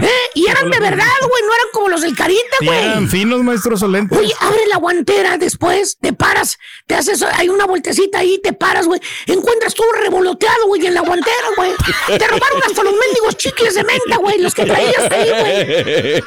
¿Eh? 0.00 0.08
Y 0.34 0.46
eran 0.48 0.70
de 0.70 0.78
verdad, 0.78 1.04
güey, 1.20 1.42
no 1.46 1.54
eran 1.54 1.66
como 1.72 1.88
los 1.88 2.02
del 2.02 2.16
Carita, 2.16 2.56
sí, 2.60 2.66
güey. 2.66 2.78
eran 2.78 3.08
finos, 3.08 3.42
maestros 3.42 3.80
solentes. 3.80 4.16
Oye, 4.16 4.32
abre 4.40 4.66
la 4.68 4.76
guantera 4.76 5.36
después, 5.36 5.98
te 6.00 6.12
paras, 6.12 6.58
te 6.86 6.94
haces, 6.94 7.22
hay 7.22 7.48
una 7.48 7.66
vueltecita 7.66 8.20
ahí, 8.20 8.38
te 8.38 8.52
paras, 8.52 8.86
güey. 8.86 9.00
Encuentras 9.26 9.74
todo 9.74 9.90
revoloteado, 9.92 10.66
güey, 10.68 10.86
en 10.86 10.94
la 10.94 11.00
guantera, 11.00 11.48
güey. 11.56 11.72
Te 12.06 12.26
robaron 12.28 12.62
hasta 12.64 12.82
los 12.84 12.94
mendigos 12.94 13.36
chicles 13.36 13.74
de 13.74 13.84
menta, 13.84 14.16
güey, 14.18 14.38
los 14.38 14.54
que 14.54 14.64
traías 14.64 15.10
ahí, 15.10 15.30
güey. 15.40 16.24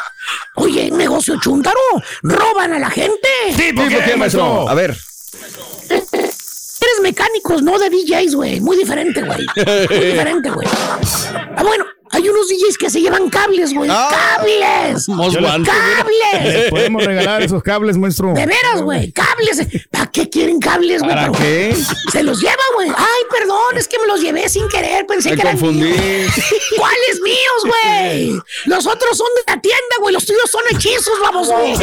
Oye, 0.55 0.91
negocio 0.91 1.39
chúntaro, 1.39 1.79
roban 2.21 2.73
a 2.73 2.79
la 2.79 2.89
gente. 2.89 3.29
¿Tipo 3.55 3.83
qué, 3.87 4.15
maestro? 4.17 4.67
A 4.67 4.73
ver. 4.73 4.95
Mecánicos, 7.03 7.61
no 7.61 7.77
de 7.77 7.89
DJs, 7.89 8.35
güey. 8.35 8.59
Muy 8.61 8.77
diferente, 8.77 9.21
güey. 9.21 9.45
Muy 9.55 9.65
diferente, 10.05 10.49
güey. 10.49 10.67
Ah, 11.55 11.63
bueno, 11.63 11.85
hay 12.13 12.29
unos 12.29 12.47
DJs 12.47 12.77
que 12.77 12.89
se 12.89 13.01
llevan 13.01 13.29
cables, 13.29 13.73
güey. 13.73 13.89
Ah. 13.91 14.09
¡Cables! 14.37 15.05
¡Cables! 15.07 16.53
Le 16.63 16.69
podemos 16.69 17.03
regalar 17.03 17.41
esos 17.43 17.61
cables, 17.63 17.97
maestro. 17.97 18.33
De 18.33 18.45
veras, 18.45 18.81
güey, 18.81 19.11
cables. 19.11 19.67
¿Para 19.91 20.05
qué 20.11 20.29
quieren 20.29 20.59
cables, 20.59 21.01
güey? 21.01 21.13
¿Para 21.15 21.31
qué? 21.31 21.75
Se 22.11 22.23
los 22.23 22.39
lleva, 22.39 22.53
güey. 22.75 22.89
Ay, 22.89 23.23
perdón, 23.31 23.77
es 23.77 23.87
que 23.87 23.97
me 23.99 24.07
los 24.07 24.21
llevé 24.21 24.47
sin 24.47 24.67
querer, 24.69 25.05
pensé 25.07 25.31
Me 25.31 25.35
que 25.35 25.41
eran 25.41 25.57
confundí. 25.57 25.85
míos. 25.85 26.31
¿Cuáles 26.77 27.21
míos, 27.23 27.65
güey? 27.65 28.41
Los 28.65 28.85
otros 28.85 29.17
son 29.17 29.27
de 29.35 29.53
la 29.53 29.59
tienda, 29.61 29.95
güey. 29.99 30.13
Los 30.13 30.25
tuyos 30.25 30.49
son 30.51 30.61
hechizos, 30.71 31.13
vamos, 31.21 31.49
güey. 31.49 31.75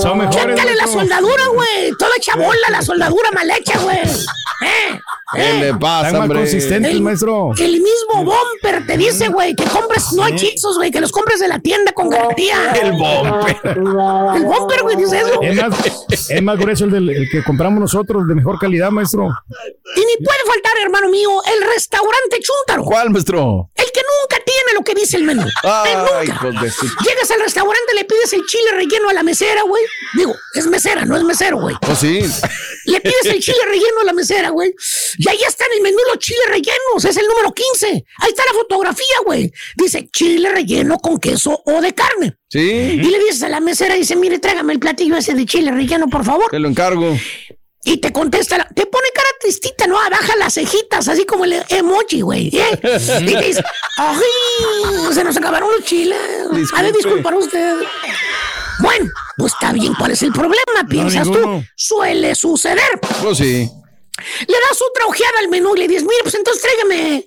Son 0.00 0.18
mejores. 0.18 0.46
Chécale 0.56 0.74
la 0.74 0.86
soldadura, 0.86 1.46
güey. 1.52 1.92
Toda 1.98 2.10
hecha 2.16 2.36
bola, 2.36 2.68
la 2.70 2.82
soldadura 2.82 3.30
mal 3.32 3.50
hecha, 3.50 3.78
güey. 3.78 3.96
¿Eh? 3.98 5.00
¿Qué 5.34 5.52
le 5.60 5.74
pasa, 5.74 6.06
Están 6.08 6.22
hombre? 6.22 6.38
consistentes, 6.40 6.92
El- 6.92 7.00
maestro. 7.02 7.52
El 7.58 7.80
mismo 7.86 8.24
bumper 8.24 8.86
te 8.86 8.96
dice, 8.96 9.28
güey, 9.28 9.54
que 9.54 9.64
compres 9.64 10.12
no 10.12 10.26
hechizos, 10.26 10.76
güey, 10.76 10.90
que 10.90 11.00
los 11.00 11.12
compres 11.12 11.40
de 11.40 11.48
la 11.48 11.58
tienda 11.58 11.92
con 11.92 12.08
garantía. 12.10 12.72
El 12.82 12.92
bombe. 12.92 13.56
El 13.64 14.44
bumper, 14.44 14.82
güey, 14.82 14.96
dice 14.96 15.20
eso. 15.20 15.40
Es 15.42 15.56
más, 15.56 15.74
es 16.30 16.42
más 16.42 16.58
grueso 16.58 16.84
el, 16.84 16.90
del, 16.90 17.08
el 17.10 17.28
que 17.30 17.42
compramos 17.44 17.80
nosotros, 17.80 18.26
de 18.26 18.34
mejor 18.34 18.58
calidad, 18.58 18.90
maestro. 18.90 19.28
Y 19.96 20.00
ni 20.00 20.24
puede 20.24 20.38
faltar, 20.46 20.72
hermano 20.82 21.08
mío, 21.08 21.30
el 21.54 21.62
restaurante 21.72 22.38
Chúntaro. 22.40 22.84
¿Cuál, 22.84 23.10
maestro? 23.10 23.70
El 23.74 23.84
que 23.92 24.00
nunca 24.00 24.42
tiene 24.44 24.72
lo 24.74 24.82
que 24.84 24.94
dice 24.94 25.16
el 25.16 25.22
menú. 25.24 25.44
Ay, 25.62 25.92
Eh, 25.92 25.96
nunca. 25.96 26.24
hijos 26.24 26.62
de 26.62 26.70
su- 26.70 26.86
Llegas 27.04 27.30
al 27.30 27.40
restaurante, 27.40 27.94
le 27.94 28.04
pides 28.04 28.32
el 28.32 28.44
chile 28.46 28.72
relleno 28.72 29.08
a 29.08 29.12
la 29.14 29.22
mesera, 29.22 29.62
güey. 29.62 29.82
Digo, 30.14 30.34
es 30.54 30.66
mesera, 30.66 31.04
no 31.04 31.16
es 31.16 31.22
mesero, 31.24 31.58
güey. 31.60 31.76
Oh, 31.88 31.94
sí. 31.94 32.20
Le 32.86 33.00
pides 33.00 33.26
el 33.26 33.40
chile 33.40 33.58
relleno 33.66 34.00
a 34.02 34.04
la 34.04 34.12
mesera, 34.12 34.50
güey. 34.50 34.74
Y 35.18 35.28
ahí 35.28 35.38
está 35.46 35.64
en 35.66 35.72
el 35.78 35.82
menú 35.82 35.98
los 36.08 36.18
chiles 36.18 36.44
rellenos. 36.48 37.04
Es 37.04 37.16
el 37.16 37.26
número 37.26 37.52
15. 37.52 37.66
Ahí 37.84 38.30
está 38.30 38.42
la 38.50 38.58
fotografía, 38.58 39.16
güey. 39.24 39.52
Dice 39.76 40.08
chile 40.12 40.50
relleno 40.50 40.98
con 40.98 41.18
queso 41.18 41.62
o 41.64 41.80
de 41.80 41.94
carne. 41.94 42.36
Sí. 42.48 42.60
Y 42.60 42.96
le 43.10 43.18
dices 43.18 43.42
a 43.42 43.48
la 43.48 43.60
mesera, 43.60 43.94
dice, 43.94 44.16
mire, 44.16 44.38
trágame 44.38 44.72
el 44.72 44.78
platillo 44.78 45.16
ese 45.16 45.34
de 45.34 45.44
chile 45.46 45.70
relleno, 45.70 46.08
por 46.08 46.24
favor. 46.24 46.50
Te 46.50 46.58
lo 46.58 46.68
encargo. 46.68 47.16
Y 47.84 47.98
te 47.98 48.12
contesta, 48.12 48.58
la- 48.58 48.68
te 48.68 48.84
pone 48.86 49.06
cara 49.14 49.28
tristita, 49.40 49.86
¿no? 49.86 49.94
Baja 49.94 50.34
las 50.36 50.54
cejitas, 50.54 51.06
así 51.06 51.24
como 51.24 51.44
el 51.44 51.62
emoji, 51.68 52.20
güey. 52.20 52.48
¿eh? 52.56 52.80
Y 53.22 53.26
te 53.32 53.40
dice, 53.42 53.62
¡ay! 53.98 55.14
Se 55.14 55.22
nos 55.22 55.36
acabaron 55.36 55.70
los 55.70 55.84
chiles. 55.84 56.18
A 56.74 56.82
ver, 56.82 56.92
Disculpe. 56.92 56.96
disculpa 56.96 57.36
usted. 57.36 57.74
Bueno, 58.80 59.08
pues 59.38 59.52
está 59.52 59.72
bien, 59.72 59.94
¿cuál 59.94 60.10
es 60.10 60.22
el 60.22 60.32
problema? 60.32 60.86
Piensas 60.88 61.26
tú. 61.30 61.64
Suele 61.76 62.34
suceder. 62.34 63.00
Pues 63.22 63.38
sí. 63.38 63.70
Le 64.48 64.54
das 64.68 64.82
otra 64.90 65.06
ojeada 65.06 65.38
al 65.40 65.48
menú 65.48 65.74
y 65.76 65.80
le 65.80 65.88
dices, 65.88 66.02
mire, 66.02 66.22
pues 66.22 66.34
entonces 66.34 66.62
tráigame 66.62 67.26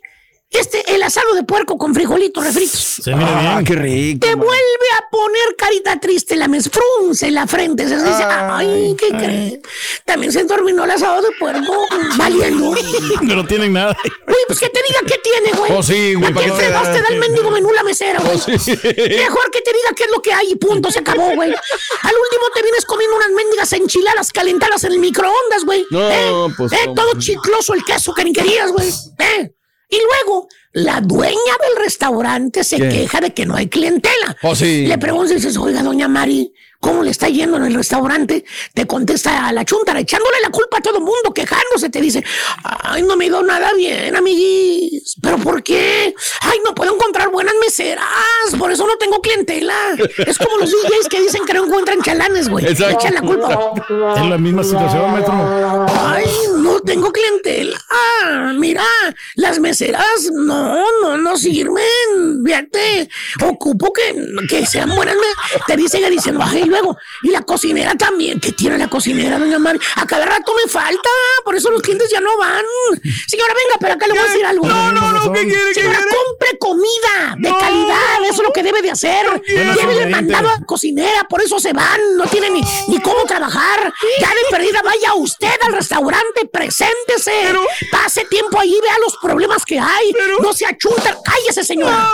este, 0.51 0.95
el 0.95 1.03
asado 1.03 1.33
de 1.35 1.43
puerco 1.43 1.77
con 1.77 1.93
frijolitos 1.93 2.43
refritos. 2.43 2.79
Se 3.03 3.13
mira 3.15 3.29
Ah, 3.39 3.53
bien. 3.61 3.65
qué 3.65 3.75
rico. 3.75 4.27
Te 4.27 4.35
vuelve 4.35 4.87
a 4.97 5.09
poner 5.11 5.55
carita 5.57 5.99
triste 5.99 6.35
la 6.35 6.47
mes 6.47 6.69
frunce 6.69 7.27
en 7.27 7.35
la 7.35 7.45
frente. 7.47 7.87
Se 7.87 7.95
dice, 7.97 8.23
ay, 8.23 8.95
¿qué 8.97 9.09
cree? 9.09 9.61
También 10.05 10.31
se 10.31 10.43
terminó 10.45 10.85
el 10.85 10.91
asado 10.91 11.21
de 11.21 11.29
puerco. 11.39 11.85
Valiendo. 12.17 12.73
No 13.21 13.45
tienen 13.45 13.73
nada. 13.73 13.95
Uy, 14.27 14.35
pues 14.47 14.59
que 14.59 14.69
te 14.69 14.79
diga 14.87 14.99
qué 15.05 15.15
tiene, 15.23 15.57
güey. 15.57 15.71
Oh, 15.71 15.83
sí, 15.83 16.13
güey, 16.15 16.33
¿Para 16.33 16.45
qué 16.47 16.51
fregados 16.53 16.93
te 16.93 17.01
da 17.01 17.07
el 17.09 17.19
mendigo 17.19 17.51
menú 17.51 17.71
la 17.71 17.83
mesera, 17.83 18.19
güey? 18.19 18.35
Oh, 18.35 18.39
sí. 18.39 18.71
Mejor 18.71 19.51
que 19.51 19.61
te 19.61 19.71
diga 19.71 19.89
qué 19.95 20.03
es 20.05 20.11
lo 20.11 20.21
que 20.21 20.33
hay 20.33 20.51
y 20.51 20.55
punto, 20.55 20.89
se 20.91 20.99
acabó, 20.99 21.33
güey. 21.35 21.49
Al 21.51 22.13
último 22.15 22.43
te 22.53 22.61
vienes 22.63 22.85
comiendo 22.85 23.15
unas 23.17 23.29
mendigas 23.31 23.71
enchiladas 23.73 24.31
calentadas 24.31 24.83
en 24.85 24.93
el 24.93 24.99
microondas, 24.99 25.63
güey. 25.65 25.85
No, 25.91 26.09
¿Eh? 26.09 26.53
pues, 26.57 26.71
¿Eh? 26.73 26.77
no. 26.87 26.93
Todo 26.95 27.19
chicloso 27.19 27.73
el 27.73 27.83
queso 27.83 28.13
que 28.13 28.23
ni 28.23 28.33
querías, 28.33 28.71
güey. 28.71 28.89
¿Eh? 29.19 29.51
Y 29.89 29.97
luego, 29.97 30.47
la 30.71 31.01
dueña 31.01 31.33
del 31.35 31.83
restaurante 31.83 32.63
se 32.63 32.77
¿Qué? 32.77 32.89
queja 32.89 33.19
de 33.21 33.33
que 33.33 33.45
no 33.45 33.55
hay 33.55 33.67
clientela. 33.67 34.37
Oh, 34.43 34.55
sí. 34.55 34.85
Le 34.85 34.97
preguntas 34.97 35.31
y 35.31 35.35
dices, 35.35 35.57
oiga, 35.57 35.81
doña 35.81 36.07
Mari, 36.07 36.53
¿cómo 36.79 37.03
le 37.03 37.11
está 37.11 37.27
yendo 37.27 37.57
en 37.57 37.65
el 37.65 37.73
restaurante? 37.73 38.45
Te 38.73 38.87
contesta 38.87 39.47
a 39.47 39.53
la 39.53 39.65
chuntara, 39.65 39.99
echándole 39.99 40.37
la 40.41 40.49
culpa 40.49 40.77
a 40.77 40.81
todo 40.81 40.99
mundo, 40.99 41.33
quejándose. 41.33 41.89
Te 41.89 42.01
dice, 42.01 42.23
ay, 42.63 43.03
no 43.03 43.15
me 43.15 43.25
dio 43.25 43.41
nada 43.43 43.73
bien, 43.73 44.15
amiguis. 44.15 45.15
¿Pero 45.21 45.37
por 45.37 45.63
qué? 45.63 46.13
Ay, 46.41 46.59
no 46.63 46.73
puedo 46.73 46.93
encontrar 46.95 47.29
buenas 47.29 47.53
meseras, 47.61 48.05
por 48.57 48.71
eso 48.71 48.85
no 48.85 48.97
tengo 48.97 49.19
clientela. 49.21 49.95
Es 50.17 50.37
como 50.37 50.57
los 50.57 50.71
DJs 50.71 51.07
que 51.09 51.21
dicen 51.21 51.45
que 51.45 51.53
no 51.53 51.65
encuentran 51.65 52.01
chalanes, 52.01 52.49
güey. 52.49 52.65
Echan 52.65 53.13
la 53.13 53.21
culpa. 53.21 53.73
Es 54.17 54.25
la 54.25 54.37
misma 54.37 54.63
situación, 54.63 55.11
maestro. 55.11 55.33
Ay, 55.89 56.25
no 56.57 56.79
tengo 56.81 57.11
clientela. 57.11 57.79
Ah, 57.89 58.53
mira, 58.55 58.83
las 59.35 59.59
meseras 59.59 60.29
no, 60.31 60.83
no, 61.01 61.17
no 61.17 61.37
sirven. 61.37 62.43
Fíjate, 62.45 63.09
ocupo 63.43 63.91
que, 63.93 64.15
que 64.49 64.65
sean 64.65 64.95
buenas. 64.95 65.15
Te 65.67 65.75
dicen, 65.75 66.03
ay, 66.41 66.68
y 66.68 66.68
luego, 66.69 66.97
y 67.23 67.29
la 67.29 67.41
cocinera 67.41 67.95
también. 67.95 68.39
¿Qué 68.39 68.51
tiene 68.51 68.77
la 68.77 68.87
cocinera, 68.87 69.37
doña 69.37 69.59
Mari? 69.59 69.79
A 69.95 70.05
cada 70.05 70.25
rato 70.25 70.53
me 70.63 70.69
falta, 70.69 71.09
por 71.43 71.55
eso 71.55 71.69
los 71.71 71.81
clientes 71.81 72.09
ya 72.09 72.19
no 72.19 72.37
van. 72.37 72.63
Señora, 73.27 73.53
venga, 73.53 73.77
pero 73.79 73.93
acá 73.93 74.07
le 74.07 74.13
voy 74.13 74.21
a 74.21 74.25
decir 74.25 74.45
algo. 74.45 74.67
No, 74.67 74.91
no, 74.91 75.11
no, 75.11 75.33
¿qué 75.33 75.43
quiere? 75.43 75.73
Señora, 75.73 75.99
compre 75.99 76.57
comida 76.59 77.35
de 77.37 77.49
calidad, 77.49 78.23
eso 78.23 78.41
es 78.41 78.47
lo 78.47 78.53
que 78.53 78.63
debe 78.63 78.81
de 78.81 78.91
hacer. 78.91 79.41
Llévele 79.47 80.07
mandado 80.07 80.49
a 80.49 80.65
cocinera, 80.65 81.23
por 81.27 81.41
eso 81.41 81.59
se 81.59 81.73
van, 81.73 82.17
no 82.17 82.25
tienen 82.25 82.53
ni, 82.53 82.61
ni 82.87 83.01
cómo 83.01 83.23
trabajar. 83.25 83.93
Ya 84.19 84.29
de 84.29 84.41
perdida, 84.49 84.81
vaya 84.83 85.13
usted 85.15 85.55
al 85.61 85.73
restaurante, 85.73 86.47
preséntese. 86.51 87.53
Pase 87.91 88.25
tiempo 88.25 88.59
ahí, 88.59 88.77
vea 88.81 88.97
los 88.99 89.17
problemas 89.17 89.65
que 89.65 89.79
hay. 89.79 90.13
No 90.41 90.53
se 90.53 90.65
achunta, 90.65 91.17
cállese, 91.23 91.63
señora. 91.63 92.09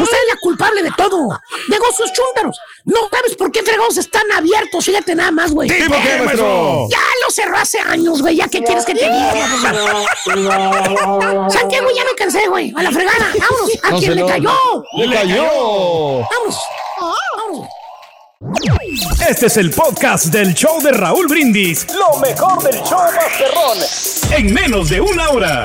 Usted 0.00 0.16
es 0.16 0.34
la 0.34 0.40
culpable 0.40 0.82
de 0.82 0.90
todo. 0.96 1.28
Negocios 1.68 2.12
chúntaros. 2.12 2.58
No 2.84 2.98
sabes 3.10 3.36
por 3.36 3.52
qué 3.52 3.62
fregados 3.62 3.96
están 3.96 4.24
abiertos, 4.32 4.84
fíjate 4.84 5.14
nada 5.14 5.30
más, 5.30 5.52
güey. 5.52 5.68
¿Tipo 5.68 5.94
qué, 6.02 6.22
maestro? 6.24 6.88
Ya 6.90 6.98
lo 7.24 7.30
cerró 7.30 7.56
hace 7.56 7.78
años, 7.78 8.20
güey. 8.20 8.36
¿Ya 8.36 8.48
qué 8.48 8.62
quieres 8.62 8.84
que 8.84 8.94
te 8.94 9.04
diga? 9.04 9.32
¿Sabes 10.24 11.66
qué, 11.70 11.80
güey? 11.80 11.94
Ya 11.94 12.04
me 12.04 12.14
cansé, 12.16 12.48
güey. 12.48 12.72
A 12.76 12.82
la 12.82 12.90
fregada. 12.90 13.32
Vámonos. 13.38 13.70
A 13.84 13.90
No 13.90 14.00
se 14.00 14.14
le 14.14 14.26
cayó. 14.26 14.84
Le 14.96 15.14
cayó. 15.14 15.44
Vámonos. 16.28 16.58
Vámonos. 16.98 17.68
Este 19.28 19.46
es 19.46 19.56
el 19.56 19.70
podcast 19.70 20.26
del 20.26 20.52
show 20.52 20.82
de 20.82 20.90
Raúl 20.90 21.28
Brindis. 21.28 21.86
Lo 21.94 22.18
mejor 22.18 22.60
del 22.64 22.82
show 22.82 22.98
Masterrón. 23.14 23.78
En 24.32 24.52
menos 24.52 24.88
de 24.88 25.00
una 25.00 25.30
hora. 25.30 25.64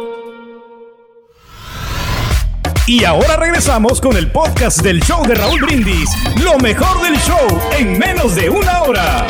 Y 2.91 3.05
ahora 3.05 3.37
regresamos 3.37 4.01
con 4.01 4.17
el 4.17 4.29
podcast 4.29 4.81
del 4.81 5.01
show 5.01 5.25
de 5.25 5.33
Raúl 5.33 5.61
Brindis. 5.61 6.09
Lo 6.43 6.57
mejor 6.57 7.01
del 7.01 7.17
show 7.19 7.61
en 7.79 7.97
menos 7.97 8.35
de 8.35 8.49
una 8.49 8.83
hora. 8.83 9.25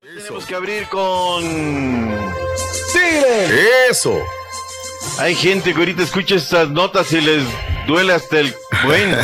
Tenemos 0.00 0.46
que 0.46 0.54
abrir 0.54 0.86
con. 0.86 1.42
¡Tigre! 2.92 3.48
¡Eso! 3.90 4.16
Hay 5.18 5.34
gente 5.34 5.72
que 5.74 5.78
ahorita 5.80 6.04
escucha 6.04 6.36
estas 6.36 6.68
notas 6.70 7.12
y 7.12 7.20
les 7.20 7.42
duele 7.88 8.12
hasta 8.12 8.38
el. 8.38 8.54
Bueno. 8.84 9.16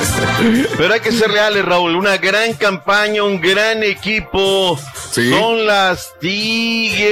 Pero 0.76 0.92
hay 0.92 1.00
que 1.00 1.12
ser 1.12 1.30
reales, 1.30 1.64
Raúl. 1.64 1.96
Una 1.96 2.18
gran 2.18 2.52
campaña, 2.52 3.22
un 3.22 3.40
gran 3.40 3.82
equipo. 3.82 4.78
Son 5.12 5.66
las 5.66 6.12
Tigres. 6.20 7.08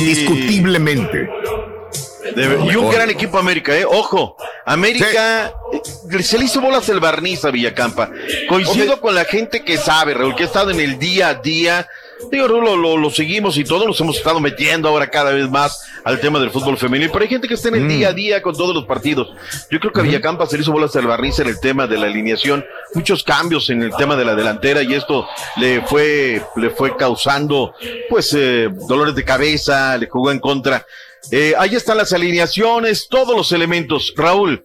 Indiscutiblemente. 0.00 1.28
Y 2.70 2.76
un 2.76 2.90
gran 2.90 3.10
equipo 3.10 3.38
América, 3.38 3.76
¿eh? 3.76 3.84
Ojo, 3.84 4.36
América 4.64 5.52
se 6.20 6.38
le 6.38 6.44
hizo 6.44 6.60
bolas 6.60 6.88
el 6.88 7.00
barniz 7.00 7.44
a 7.44 7.50
Villacampa. 7.50 8.10
Coincido 8.48 9.00
con 9.00 9.14
la 9.14 9.24
gente 9.24 9.64
que 9.64 9.76
sabe, 9.76 10.14
Raúl, 10.14 10.34
que 10.34 10.42
ha 10.44 10.46
estado 10.46 10.70
en 10.70 10.80
el 10.80 10.98
día 10.98 11.28
a 11.28 11.34
día. 11.34 11.88
Digo, 12.32 12.48
Raúl, 12.48 12.64
lo, 12.64 12.76
lo- 12.76 12.96
lo 12.96 13.10
seguimos 13.10 13.56
y 13.58 13.64
todos 13.64 13.86
nos 13.86 14.00
hemos 14.00 14.16
estado 14.16 14.40
metiendo 14.40 14.88
ahora 14.88 15.08
cada 15.08 15.30
vez 15.32 15.48
más 15.48 15.80
al 16.04 16.20
tema 16.20 16.40
del 16.40 16.50
fútbol 16.50 16.76
femenil. 16.76 17.10
Pero 17.10 17.22
hay 17.22 17.28
gente 17.28 17.46
que 17.46 17.54
está 17.54 17.68
en 17.68 17.76
el 17.76 17.88
día 17.88 18.08
a 18.08 18.12
día 18.12 18.42
con 18.42 18.56
todos 18.56 18.74
los 18.74 18.86
partidos. 18.86 19.28
Yo 19.70 19.78
creo 19.78 19.92
que 19.92 20.00
a 20.00 20.02
Villacampa 20.02 20.46
se 20.46 20.56
le 20.56 20.62
hizo 20.62 20.72
bolas 20.72 20.94
al 20.96 21.06
barniz 21.06 21.38
en 21.38 21.46
el 21.48 21.60
tema 21.60 21.86
de 21.86 21.96
la 21.96 22.06
alineación. 22.06 22.64
Muchos 22.94 23.22
cambios 23.22 23.70
en 23.70 23.82
el 23.82 23.94
tema 23.96 24.16
de 24.16 24.24
la 24.24 24.34
delantera 24.34 24.82
y 24.82 24.94
esto 24.94 25.28
le 25.56 25.82
fue, 25.82 26.42
le 26.56 26.70
fue 26.70 26.96
causando, 26.96 27.74
pues, 28.08 28.34
eh, 28.36 28.68
dolores 28.88 29.14
de 29.14 29.24
cabeza, 29.24 29.96
le 29.96 30.08
jugó 30.08 30.32
en 30.32 30.40
contra. 30.40 30.84
Eh, 31.30 31.54
ahí 31.58 31.74
están 31.74 31.96
las 31.96 32.12
alineaciones, 32.12 33.08
todos 33.08 33.36
los 33.36 33.52
elementos. 33.52 34.12
Raúl, 34.16 34.64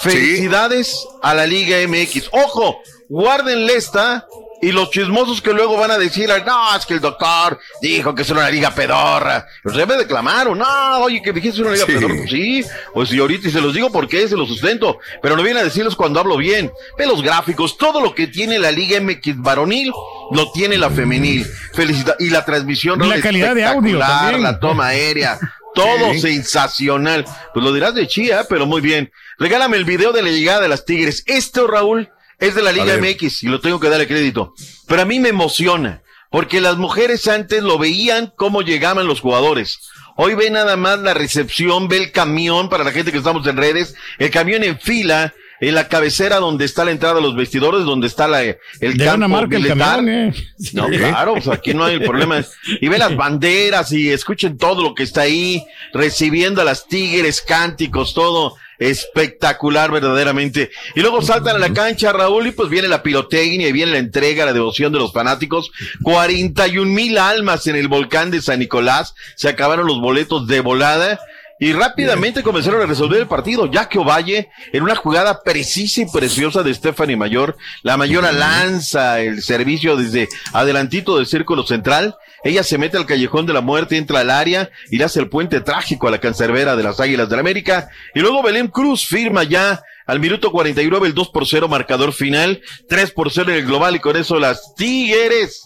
felicidades 0.00 1.06
a 1.22 1.34
la 1.34 1.46
Liga 1.46 1.76
MX. 1.86 2.28
Ojo, 2.32 2.80
guárdenle 3.08 3.74
esta 3.74 4.26
y 4.62 4.72
los 4.72 4.90
chismosos 4.90 5.42
que 5.42 5.52
luego 5.52 5.76
van 5.76 5.90
a 5.90 5.98
decir, 5.98 6.30
no, 6.46 6.76
es 6.76 6.86
que 6.86 6.94
el 6.94 7.00
doctor 7.00 7.58
dijo 7.82 8.14
que 8.14 8.22
es 8.22 8.30
una 8.30 8.48
liga 8.48 8.70
pedorra. 8.70 9.46
Los 9.62 9.76
debe 9.76 9.98
declamar, 9.98 10.48
o 10.48 10.54
no, 10.54 10.98
oye, 11.00 11.20
que 11.22 11.32
dijiste 11.32 11.60
una 11.60 11.72
liga 11.72 11.84
Sí. 11.84 11.92
pedorra. 11.92 12.14
Pues 12.16 12.30
sí, 12.30 12.64
pues 12.94 13.12
y 13.12 13.18
ahorita 13.18 13.48
y 13.48 13.50
se 13.50 13.60
los 13.60 13.74
digo 13.74 13.90
porque 13.92 14.26
se 14.26 14.34
los 14.36 14.48
sustento, 14.48 14.98
pero 15.20 15.36
no 15.36 15.42
viene 15.42 15.60
a 15.60 15.64
decirles 15.64 15.94
cuando 15.94 16.20
hablo 16.20 16.38
bien. 16.38 16.72
Ve 16.96 17.06
los 17.06 17.20
gráficos, 17.22 17.76
todo 17.76 18.00
lo 18.00 18.14
que 18.14 18.28
tiene 18.28 18.58
la 18.58 18.70
Liga 18.72 18.98
MX 19.00 19.36
varonil, 19.42 19.92
lo 20.32 20.50
tiene 20.52 20.78
la 20.78 20.88
femenil. 20.88 21.46
Felicidad 21.74 22.16
y 22.18 22.30
la 22.30 22.44
transmisión 22.44 23.04
Y 23.04 23.08
la 23.08 23.20
calidad 23.20 23.54
de 23.54 23.64
audio 23.66 23.98
también. 23.98 24.42
la 24.42 24.58
toma 24.58 24.86
aérea. 24.88 25.38
Todo 25.76 26.12
Sí. 26.14 26.20
sensacional. 26.20 27.24
Pues 27.54 27.64
lo 27.64 27.72
dirás 27.72 27.94
de 27.94 28.08
chía, 28.08 28.46
pero 28.48 28.66
muy 28.66 28.80
bien. 28.80 29.12
Regálame 29.38 29.76
el 29.76 29.84
video 29.84 30.12
de 30.12 30.22
la 30.22 30.30
llegada 30.30 30.60
de 30.62 30.68
las 30.68 30.84
Tigres. 30.84 31.22
Este, 31.26 31.60
Raúl, 31.66 32.08
es 32.38 32.54
de 32.54 32.62
la 32.62 32.72
Liga. 32.72 32.96
MX 32.96 33.44
y 33.44 33.46
lo 33.46 33.60
tengo 33.60 33.78
que 33.78 33.88
darle 33.88 34.08
crédito. 34.08 34.54
Pero 34.88 35.02
a 35.02 35.04
mí 35.04 35.20
me 35.20 35.28
emociona, 35.28 36.02
porque 36.30 36.60
las 36.60 36.76
mujeres 36.76 37.28
antes 37.28 37.62
lo 37.62 37.78
veían 37.78 38.32
cómo 38.36 38.62
llegaban 38.62 39.06
los 39.06 39.20
jugadores. 39.20 39.78
Hoy 40.16 40.34
ve 40.34 40.50
nada 40.50 40.76
más 40.76 40.98
la 41.00 41.12
recepción, 41.14 41.88
ve 41.88 41.98
el 41.98 42.12
camión 42.12 42.68
para 42.70 42.84
la 42.84 42.92
gente 42.92 43.12
que 43.12 43.18
estamos 43.18 43.46
en 43.46 43.56
redes, 43.58 43.94
el 44.18 44.30
camión 44.30 44.64
en 44.64 44.78
fila, 44.80 45.34
en 45.60 45.74
la 45.74 45.88
cabecera 45.88 46.36
donde 46.36 46.64
está 46.64 46.84
la 46.84 46.90
entrada 46.90 47.18
a 47.18 47.22
los 47.22 47.34
vestidores, 47.36 47.84
donde 47.84 48.06
está 48.06 48.28
la, 48.28 48.42
el 48.42 48.56
De 48.80 49.04
campo 49.04 49.16
una 49.16 49.28
marca 49.28 49.56
el 49.56 49.62
militar. 49.62 49.96
camión, 49.96 50.08
eh. 50.08 50.34
No, 50.72 50.88
Sí. 50.88 50.98
claro, 50.98 51.34
pues 51.34 51.48
aquí 51.48 51.74
no 51.74 51.84
hay 51.84 51.94
el 51.94 52.02
problema. 52.04 52.44
Y 52.80 52.88
ve 52.88 52.98
las 52.98 53.16
banderas 53.16 53.92
y 53.92 54.10
escuchen 54.10 54.58
todo 54.58 54.82
lo 54.82 54.94
que 54.94 55.02
está 55.02 55.22
ahí, 55.22 55.64
recibiendo 55.92 56.60
a 56.60 56.64
las 56.64 56.86
tigres, 56.88 57.40
cánticos, 57.40 58.14
todo 58.14 58.56
espectacular 58.78 59.90
verdaderamente. 59.90 60.70
Y 60.94 61.00
luego 61.00 61.22
saltan 61.22 61.56
a 61.56 61.58
la 61.58 61.72
cancha, 61.72 62.12
Raúl, 62.12 62.46
y 62.48 62.50
pues 62.52 62.68
viene 62.68 62.88
la 62.88 63.02
pirotecnia 63.02 63.68
y 63.68 63.72
viene 63.72 63.92
la 63.92 63.98
entrega, 63.98 64.44
la 64.44 64.52
devoción 64.52 64.92
de 64.92 64.98
los 64.98 65.12
fanáticos. 65.12 65.70
41 66.02 66.90
mil 66.92 67.16
almas 67.18 67.66
en 67.66 67.76
el 67.76 67.88
volcán 67.88 68.30
de 68.30 68.42
San 68.42 68.58
Nicolás. 68.58 69.14
Se 69.36 69.48
acabaron 69.48 69.86
los 69.86 70.00
boletos 70.00 70.46
de 70.46 70.60
volada. 70.60 71.18
Y 71.58 71.72
rápidamente 71.72 72.42
comenzaron 72.42 72.82
a 72.82 72.86
resolver 72.86 73.18
el 73.18 73.26
partido. 73.26 73.70
Jaque 73.72 73.98
Ovalle, 73.98 74.50
en 74.72 74.82
una 74.82 74.94
jugada 74.94 75.42
precisa 75.42 76.02
y 76.02 76.06
preciosa 76.06 76.62
de 76.62 76.74
Stephanie 76.74 77.16
Mayor, 77.16 77.56
la 77.82 77.96
Mayora 77.96 78.30
lanza 78.30 79.20
el 79.20 79.42
servicio 79.42 79.96
desde 79.96 80.28
adelantito 80.52 81.16
del 81.16 81.26
círculo 81.26 81.66
central. 81.66 82.16
Ella 82.44 82.62
se 82.62 82.76
mete 82.76 82.98
al 82.98 83.06
callejón 83.06 83.46
de 83.46 83.54
la 83.54 83.62
muerte, 83.62 83.96
entra 83.96 84.20
al 84.20 84.30
área 84.30 84.70
y 84.90 84.98
le 84.98 85.04
hace 85.04 85.18
el 85.18 85.30
puente 85.30 85.62
trágico 85.62 86.06
a 86.06 86.10
la 86.10 86.20
cancerbera 86.20 86.76
de 86.76 86.82
las 86.82 87.00
Águilas 87.00 87.30
del 87.30 87.40
América. 87.40 87.88
Y 88.14 88.20
luego 88.20 88.42
Belén 88.42 88.68
Cruz 88.68 89.06
firma 89.06 89.42
ya 89.42 89.82
al 90.06 90.20
minuto 90.20 90.52
49 90.52 91.08
el 91.08 91.14
2 91.14 91.30
por 91.30 91.46
0 91.46 91.68
marcador 91.68 92.12
final, 92.12 92.60
3 92.88 93.10
por 93.12 93.32
0 93.32 93.50
en 93.50 93.58
el 93.58 93.66
global 93.66 93.96
y 93.96 94.00
con 94.00 94.16
eso 94.16 94.38
las 94.38 94.74
Tigres. 94.74 95.65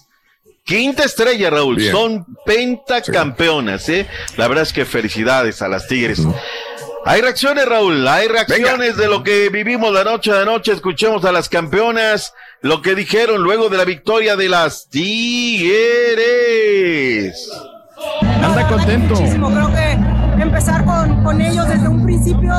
Quinta 0.70 1.02
estrella, 1.02 1.50
Raúl. 1.50 1.74
Bien. 1.74 1.90
Son 1.90 2.24
pentacampeonas, 2.46 3.88
¿eh? 3.88 4.06
La 4.36 4.46
verdad 4.46 4.62
es 4.62 4.72
que 4.72 4.84
felicidades 4.84 5.62
a 5.62 5.68
las 5.68 5.88
Tigres. 5.88 6.22
Hay 7.04 7.20
reacciones, 7.22 7.66
Raúl. 7.66 8.06
Hay 8.06 8.28
reacciones 8.28 8.96
de 8.96 9.08
lo 9.08 9.24
que 9.24 9.48
vivimos 9.48 9.92
la 9.92 10.04
noche 10.04 10.32
de 10.32 10.42
anoche. 10.42 10.70
Escuchemos 10.70 11.24
a 11.24 11.32
las 11.32 11.48
campeonas 11.48 12.34
lo 12.60 12.82
que 12.82 12.94
dijeron 12.94 13.42
luego 13.42 13.68
de 13.68 13.78
la 13.78 13.84
victoria 13.84 14.36
de 14.36 14.48
las 14.48 14.88
Tigres. 14.88 15.74
Anda 18.22 18.68
contento. 18.68 19.16
muchísimo. 19.16 19.50
Creo 19.50 19.74
que 19.74 20.19
empezar 20.60 20.84
con, 20.84 21.24
con 21.24 21.40
ellos 21.40 21.66
desde 21.66 21.88
un 21.88 22.04
principio, 22.04 22.52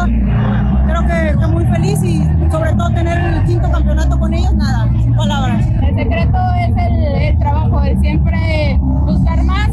creo 0.88 1.02
que, 1.06 1.40
que 1.40 1.48
muy 1.48 1.64
feliz 1.66 2.04
y 2.04 2.24
sobre 2.50 2.74
todo 2.74 2.90
tener 2.96 3.36
el 3.36 3.44
quinto 3.44 3.72
campeonato 3.72 4.18
con 4.18 4.34
ellos? 4.34 4.56
Nada, 4.56 4.90
sin 4.92 5.16
palabras. 5.16 5.68
El 5.68 5.96
secreto 5.96 6.38
es 6.62 6.76
el, 6.78 7.38
trabajo, 7.38 7.84
el 7.84 8.00
siempre 8.00 8.80
buscar 8.82 9.44
más 9.44 9.70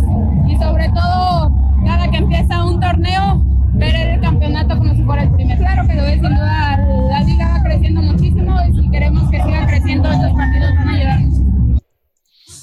y 0.47 0.57
sobre 0.59 0.91
todo 0.91 1.55
cada 1.87 2.11
que 2.11 2.19
empieza 2.19 2.67
un 2.67 2.79
torneo 2.79 3.43
ver 3.73 3.95
el 3.95 4.21
campeonato 4.21 4.77
como 4.77 4.95
si 4.95 5.03
fuera 5.05 5.23
el 5.23 5.31
primero. 5.31 5.61
Claro 5.61 5.89
que 5.89 5.95
lo 5.95 6.03
es, 6.03 6.21
sin 6.21 6.35
duda 6.35 6.87
la 7.09 7.23
liga 7.23 7.49
va 7.49 7.63
creciendo 7.63 8.03
muchísimo 8.03 8.57
y 8.69 8.75
si 8.75 8.91
queremos 8.91 9.31
que 9.31 9.43
siga 9.43 9.67
creciendo 9.67 10.07
estos 10.07 10.33
partidos 10.35 10.75
van 10.77 10.89
a 10.89 10.93
ayudarnos. 10.93 11.48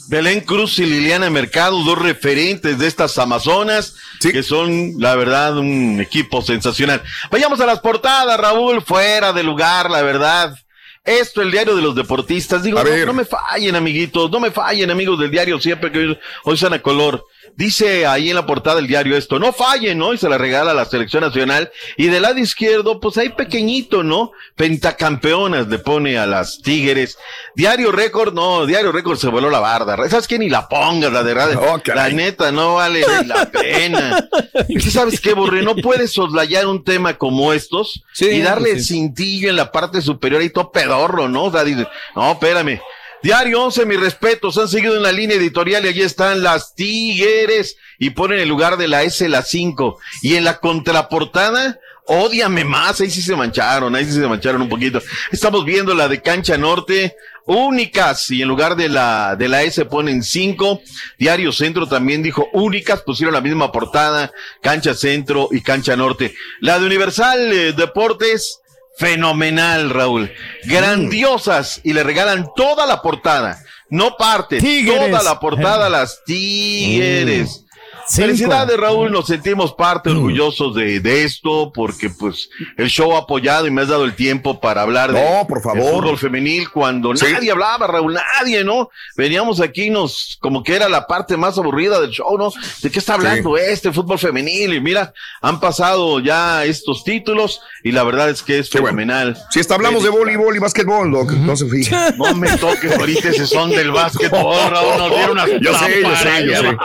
Belén 0.08 0.42
Cruz 0.42 0.80
y 0.80 0.86
Liliana 0.86 1.30
Mercado, 1.30 1.84
dos 1.84 1.98
referentes 1.98 2.78
de 2.78 2.88
estas 2.88 3.18
Amazonas, 3.18 3.96
que 4.22 4.44
son, 4.44 4.94
la 4.98 5.16
verdad, 5.16 5.58
un 5.58 6.00
equipo 6.00 6.42
sensacional. 6.42 7.02
Vayamos 7.32 7.60
a 7.60 7.66
las 7.66 7.80
portadas, 7.80 8.40
Raúl, 8.40 8.82
fuera 8.82 9.34
de 9.34 9.44
lugar, 9.44 9.90
la 9.90 10.02
verdad. 10.02 10.58
Esto, 11.04 11.42
el 11.42 11.52
diario 11.52 11.76
de 11.76 11.82
los 11.82 11.96
deportistas. 11.96 12.64
Digo, 12.64 12.84
no, 12.84 13.06
no 13.06 13.14
me 13.14 13.26
fallen, 13.26 13.76
amiguitos, 13.76 14.32
no 14.32 14.40
me 14.40 14.52
fallen, 14.52 14.90
amigos 14.90 15.20
del 15.20 15.32
diario, 15.32 15.60
siempre 15.60 15.92
que 15.92 16.00
hoy, 16.00 16.20
hoy 16.44 16.60
a 16.72 16.82
color. 16.82 17.26
Dice 17.58 18.06
ahí 18.06 18.30
en 18.30 18.36
la 18.36 18.46
portada 18.46 18.76
del 18.76 18.88
diario 18.88 19.16
esto, 19.16 19.40
no 19.40 19.54
fallen, 19.54 19.98
¿no? 19.98 20.14
Y 20.14 20.18
se 20.18 20.28
la 20.28 20.38
regala 20.38 20.72
a 20.72 20.74
la 20.74 20.84
selección 20.86 21.24
nacional. 21.24 21.72
Y 21.96 22.08
del 22.08 22.24
lado 22.24 22.38
izquierdo, 22.38 23.00
pues 23.00 23.18
ahí 23.18 23.30
pequeñito, 23.30 24.04
¿no? 24.04 24.32
Pentacampeonas 24.56 25.68
le 25.68 25.80
pone 25.80 26.18
a 26.18 26.26
las 26.26 26.62
Tigres. 26.62 27.18
Diario 27.56 27.94
récord, 27.94 28.34
no, 28.34 28.66
diario 28.66 28.92
récord 28.92 29.18
se 29.18 29.30
voló 29.30 29.50
la 29.50 29.60
barda. 29.60 29.96
¿Sabes 30.10 30.28
qué? 30.28 30.38
Ni 30.38 30.50
la 30.50 30.68
pongas, 30.68 31.14
la 31.14 31.24
de 31.24 31.34
radio. 31.34 31.82
la 31.86 32.10
neta, 32.10 32.52
no 32.52 32.76
vale 32.76 33.06
ni 33.22 33.28
la 33.28 33.46
pena. 33.52 34.28
¿Y 34.68 34.78
tú 34.80 34.92
sabes 34.92 35.22
qué, 35.22 35.34
Borre? 35.34 35.64
No 35.64 35.76
puedes 35.76 36.12
soslayar 36.12 36.68
un 36.68 36.84
tema 36.84 37.18
como 37.18 37.54
estos 37.54 38.04
y 38.20 38.42
darle 38.42 38.80
sí. 38.80 38.96
cintillo 38.96 39.50
en 39.50 39.56
la 39.56 39.72
parte 39.72 40.02
superior 40.02 40.42
y 40.42 40.50
todo 40.50 40.72
pedorro, 40.72 41.30
¿no? 41.30 41.46
O 41.46 41.52
sea, 41.52 41.64
dices, 41.64 41.88
no, 42.16 42.34
espérame. 42.34 42.82
Diario 43.26 43.64
11, 43.64 43.88
mis 43.88 44.00
respetos, 44.00 44.56
han 44.60 44.68
seguido 44.68 44.96
en 44.96 45.02
la 45.02 45.12
línea 45.12 45.36
editorial 45.36 45.84
y 45.84 45.88
allí 45.88 46.02
están 46.04 46.44
las 46.44 46.76
Tigres 46.76 47.76
y 47.98 48.12
ponen 48.12 48.38
en 48.38 48.48
lugar 48.48 48.78
de 48.78 48.88
la 48.88 49.02
S 49.02 49.28
la 49.28 49.42
5. 49.42 49.98
Y 50.22 50.36
en 50.36 50.44
la 50.44 50.60
contraportada, 50.60 51.80
ódiame 52.06 52.64
más, 52.66 53.02
ahí 53.02 53.10
sí 53.10 53.24
se 53.24 53.36
mancharon, 53.36 53.96
ahí 53.96 54.06
sí 54.06 54.12
se 54.12 54.28
mancharon 54.28 54.62
un 54.62 54.70
poquito. 54.70 55.02
Estamos 55.32 55.66
viendo 55.66 55.96
la 55.96 56.08
de 56.08 56.22
Cancha 56.22 56.56
Norte, 56.56 57.16
únicas, 57.48 58.30
y 58.30 58.44
en 58.44 58.48
lugar 58.48 58.76
de 58.76 58.90
la, 58.90 59.36
de 59.36 59.50
la 59.50 59.64
S 59.64 59.84
ponen 59.86 60.22
5. 60.22 60.82
Diario 61.18 61.52
Centro 61.52 61.88
también 61.88 62.22
dijo 62.22 62.48
únicas, 62.54 63.02
pusieron 63.02 63.34
la 63.34 63.42
misma 63.42 63.72
portada, 63.72 64.32
Cancha 64.62 64.94
Centro 64.94 65.50
y 65.50 65.62
Cancha 65.62 65.96
Norte. 65.96 66.36
La 66.60 66.78
de 66.78 66.86
Universal 66.86 67.52
eh, 67.52 67.74
Deportes, 67.74 68.60
fenomenal, 68.98 69.90
Raúl. 69.90 70.32
Grandiosas 70.64 71.82
y 71.84 71.94
le 71.94 72.04
regalan 72.04 72.48
toda 72.56 72.86
la 72.86 73.02
portada. 73.02 73.60
No 73.90 74.18
parte, 74.18 74.60
toda 74.86 75.22
la 75.24 75.40
portada 75.40 75.88
a 75.88 75.90
las 75.90 76.24
Tigres. 76.26 77.65
Cinco. 78.08 78.28
Felicidades, 78.28 78.78
Raúl, 78.78 79.12
nos 79.12 79.28
sentimos 79.28 79.74
parte 79.74 80.10
orgullosos 80.12 80.76
de, 80.76 81.00
de 81.00 81.24
esto, 81.24 81.72
porque 81.74 82.10
pues 82.10 82.50
el 82.78 82.88
show 82.90 83.16
ha 83.16 83.20
apoyado 83.20 83.66
y 83.68 83.72
me 83.72 83.82
has 83.82 83.88
dado 83.88 84.06
el 84.06 84.16
tiempo 84.16 84.60
para 84.60 84.82
hablar 84.84 85.12
de, 85.12 85.22
No, 85.22 85.48
por 85.48 85.62
favor. 85.62 85.82
fútbol 86.04 86.18
femenil 86.18 86.70
cuando 86.70 87.16
Sí. 87.16 87.26
nadie 87.32 87.52
hablaba, 87.52 87.88
Raúl, 87.88 88.14
nadie, 88.14 88.64
¿no? 88.64 88.90
Veníamos 89.18 89.60
aquí 89.62 89.90
nos, 89.90 90.38
como 90.40 90.62
que 90.64 90.76
era 90.76 90.88
la 90.90 91.08
parte 91.08 91.36
más 91.38 91.58
aburrida 91.58 92.00
del 92.00 92.12
show, 92.12 92.38
¿no? 92.38 92.52
¿De 92.82 92.92
qué 92.92 93.00
está 93.00 93.16
hablando 93.16 93.58
este 93.58 93.92
fútbol 93.92 94.20
femenil? 94.20 94.74
Y 94.74 94.80
mira, 94.82 95.14
han 95.42 95.60
pasado 95.60 96.20
ya 96.20 96.64
estos 96.66 97.04
títulos 97.04 97.62
y 97.84 97.92
la 97.92 98.04
verdad 98.04 98.30
es 98.30 98.44
que 98.44 98.60
es 98.60 98.70
fenomenal. 98.70 99.38
Si 99.50 99.60
hasta 99.60 99.76
hablamos 99.76 100.04
de 100.04 100.10
voleibol 100.10 100.56
y 100.56 100.60
básquetbol, 100.60 101.12
Doc, 101.12 101.32
no 101.32 101.56
se 101.56 101.68
fija. 101.68 102.12
No 102.18 102.34
me 102.36 102.50
toques 102.58 102.98
ahorita 102.98 103.30
ese 103.30 103.48
son 103.48 103.70
del 103.72 103.92
básquetbol, 103.92 104.70
Raúl, 104.70 104.98
nos 104.98 105.10
dieron 105.10 105.32
una 105.32 105.48
Yo 105.48 105.74
sé, 105.78 106.02
yo 106.02 106.16
sé, 106.16 106.46
yo 106.48 106.62
sé. 106.62 106.78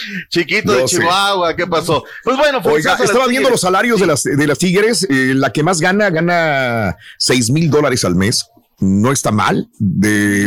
Chiquito 0.28 0.72
de 0.72 0.88
sé. 0.88 0.96
Chihuahua, 0.98 1.54
¿qué 1.56 1.66
pasó? 1.66 2.04
Pues 2.24 2.36
bueno, 2.36 2.60
Oiga, 2.64 2.92
estaba 2.94 3.26
viendo 3.26 3.48
Tigres. 3.48 3.50
los 3.50 3.60
salarios 3.60 4.00
de 4.00 4.06
las, 4.06 4.22
de 4.22 4.46
las 4.46 4.58
Tigres. 4.58 5.06
eh, 5.10 5.32
la 5.34 5.52
que 5.52 5.62
más 5.62 5.80
gana, 5.80 6.10
gana 6.10 6.96
seis 7.18 7.50
mil 7.50 7.70
dólares 7.70 8.04
al 8.04 8.14
mes. 8.14 8.46
No 8.78 9.12
está 9.12 9.30
mal. 9.30 9.68
De 9.78 10.46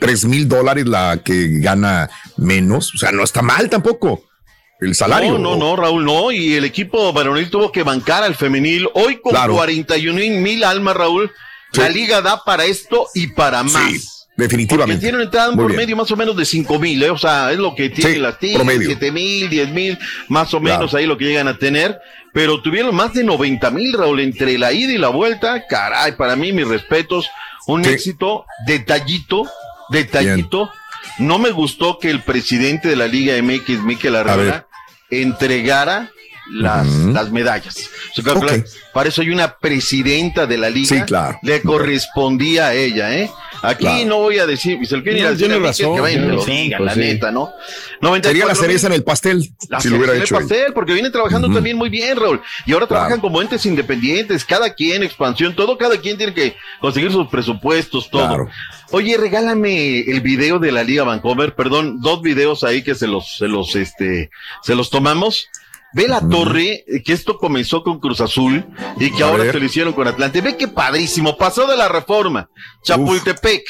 tres 0.00 0.24
mil 0.24 0.48
dólares 0.48 0.86
la 0.86 1.20
que 1.24 1.60
gana 1.60 2.10
menos. 2.36 2.92
O 2.94 2.98
sea, 2.98 3.12
no 3.12 3.22
está 3.22 3.42
mal 3.42 3.70
tampoco. 3.70 4.22
El 4.80 4.94
salario. 4.94 5.32
No, 5.38 5.38
no, 5.38 5.56
no, 5.56 5.76
Raúl, 5.76 6.04
no. 6.04 6.30
Y 6.32 6.54
el 6.54 6.64
equipo 6.64 7.12
varonil 7.12 7.48
tuvo 7.48 7.72
que 7.72 7.82
bancar 7.82 8.22
al 8.24 8.34
femenil. 8.34 8.88
Hoy 8.94 9.20
con 9.22 9.30
Claro. 9.32 9.54
41 9.54 10.40
mil 10.40 10.64
almas, 10.64 10.96
Raúl. 10.96 11.30
La 11.72 11.88
liga 11.88 12.20
da 12.22 12.42
para 12.44 12.64
esto 12.64 13.06
y 13.14 13.28
para 13.28 13.62
más. 13.62 13.90
Sí, 13.90 14.00
definitivamente. 14.36 14.94
Porque 14.94 15.00
tiene 15.00 15.16
una 15.16 15.24
entrada 15.24 15.48
Muy 15.50 15.56
por 15.56 15.66
bien. 15.68 15.76
medio 15.78 15.96
más 15.96 16.10
o 16.10 16.16
menos 16.16 16.36
de 16.36 16.44
5 16.44 16.78
mil, 16.78 17.02
¿eh? 17.02 17.10
o 17.10 17.18
sea, 17.18 17.50
es 17.52 17.58
lo 17.58 17.74
que 17.74 17.90
tienen 17.90 18.14
Sí, 18.14 18.20
las 18.20 18.36
promedio. 18.36 18.86
7 18.86 19.10
mil, 19.12 19.48
10 19.48 19.68
mil, 19.70 19.98
más 20.28 20.52
o 20.54 20.60
menos 20.60 20.90
Claro. 20.90 20.98
ahí 20.98 21.06
lo 21.06 21.16
que 21.16 21.24
llegan 21.24 21.48
a 21.48 21.56
tener. 21.58 21.98
Pero 22.32 22.60
tuvieron 22.60 22.94
más 22.94 23.14
de 23.14 23.24
90 23.24 23.70
mil, 23.70 23.92
Raúl, 23.94 24.20
entre 24.20 24.58
la 24.58 24.72
ida 24.72 24.92
y 24.92 24.98
la 24.98 25.08
vuelta. 25.08 25.66
Caray, 25.66 26.12
para 26.16 26.36
mí, 26.36 26.52
mis 26.52 26.68
respetos, 26.68 27.28
un 27.66 27.82
Sí. 27.84 27.90
éxito, 27.90 28.44
detallito, 28.66 29.44
detallito. 29.88 30.70
No 31.18 31.38
me 31.38 31.50
gustó 31.50 31.98
que 31.98 32.10
el 32.10 32.20
presidente 32.20 32.88
de 32.88 32.96
la 32.96 33.06
Liga 33.06 33.34
MX, 33.36 33.82
Miquel 33.84 34.12
ver. 34.12 34.28
Arreola, 34.28 34.66
entregara 35.10 36.10
las, 36.50 36.86
las 36.86 37.30
medallas. 37.30 37.76
O 38.16 38.22
sea, 38.22 38.32
Ok. 38.34 38.52
Para 38.92 39.10
eso 39.10 39.20
hay 39.20 39.28
una 39.30 39.56
presidenta 39.58 40.46
de 40.46 40.56
la 40.56 40.70
liga. 40.70 40.88
Sí, 40.88 41.02
claro. 41.02 41.38
Le 41.42 41.60
correspondía 41.62 42.68
a 42.68 42.74
ella, 42.74 43.14
¿eh? 43.14 43.30
Aquí 43.62 43.84
Claro. 43.84 44.06
no 44.06 44.16
voy 44.18 44.38
a 44.38 44.46
decir, 44.46 44.78
quieren 44.78 45.16
ir 45.16 45.22
a 45.22 45.24
No, 45.26 45.30
decir 45.32 45.48
tiene 45.48 45.66
razón, 45.66 45.94
que 45.94 46.00
vayan 46.00 46.28
lo 46.28 46.36
pues 46.44 46.46
la 46.80 46.94
sí. 46.94 47.00
neta, 47.00 47.30
¿no? 47.30 47.52
Sería 48.00 48.00
94 48.00 48.48
la 48.48 48.54
cereza 48.54 48.86
en 48.86 48.92
el 48.92 49.02
pastel. 49.04 49.50
La 49.68 49.80
si 49.80 49.88
lo 49.88 49.96
hubiera 49.96 50.14
en 50.14 50.22
hecho. 50.22 50.36
el 50.36 50.46
pastel, 50.46 50.72
porque 50.72 50.92
viene 50.92 51.10
trabajando 51.10 51.50
también 51.52 51.76
muy 51.76 51.88
bien, 51.88 52.16
Raúl. 52.16 52.40
Y 52.66 52.72
ahora 52.72 52.86
trabajan 52.86 53.20
como 53.20 53.40
entes 53.42 53.64
independientes, 53.66 54.44
cada 54.44 54.72
quien, 54.74 55.02
expansión, 55.02 55.54
todo, 55.56 55.76
cada 55.78 55.98
quien 55.98 56.16
tiene 56.16 56.32
que 56.34 56.54
conseguir 56.80 57.10
sus 57.12 57.28
presupuestos, 57.28 58.08
todo. 58.10 58.26
Claro. 58.26 58.50
Oye, 58.92 59.16
regálame 59.16 60.00
el 60.00 60.20
video 60.20 60.58
de 60.58 60.72
la 60.72 60.84
Liga 60.84 61.04
Vancomer, 61.04 61.54
perdón, 61.54 62.00
dos 62.00 62.22
videos 62.22 62.62
ahí 62.64 62.82
que 62.82 62.94
se 62.94 63.06
los, 63.06 63.36
se 63.38 63.48
los, 63.48 63.74
este, 63.76 64.30
se 64.62 64.74
los 64.74 64.90
tomamos. 64.90 65.48
Ve 65.96 66.08
la 66.08 66.20
torre, 66.28 66.84
eh, 66.86 67.02
que 67.02 67.14
esto 67.14 67.38
comenzó 67.38 67.82
con 67.82 67.98
Cruz 68.00 68.20
Azul 68.20 68.66
y 69.00 69.10
que 69.12 69.22
A 69.22 69.28
ahora 69.28 69.44
ver. 69.44 69.52
se 69.52 69.60
lo 69.60 69.64
hicieron 69.64 69.94
con 69.94 70.06
Atlante. 70.06 70.42
Ve 70.42 70.58
qué 70.58 70.68
padrísimo, 70.68 71.38
pasó 71.38 71.66
de 71.66 71.74
la 71.74 71.88
reforma. 71.88 72.50
Chapultepec. 72.84 73.62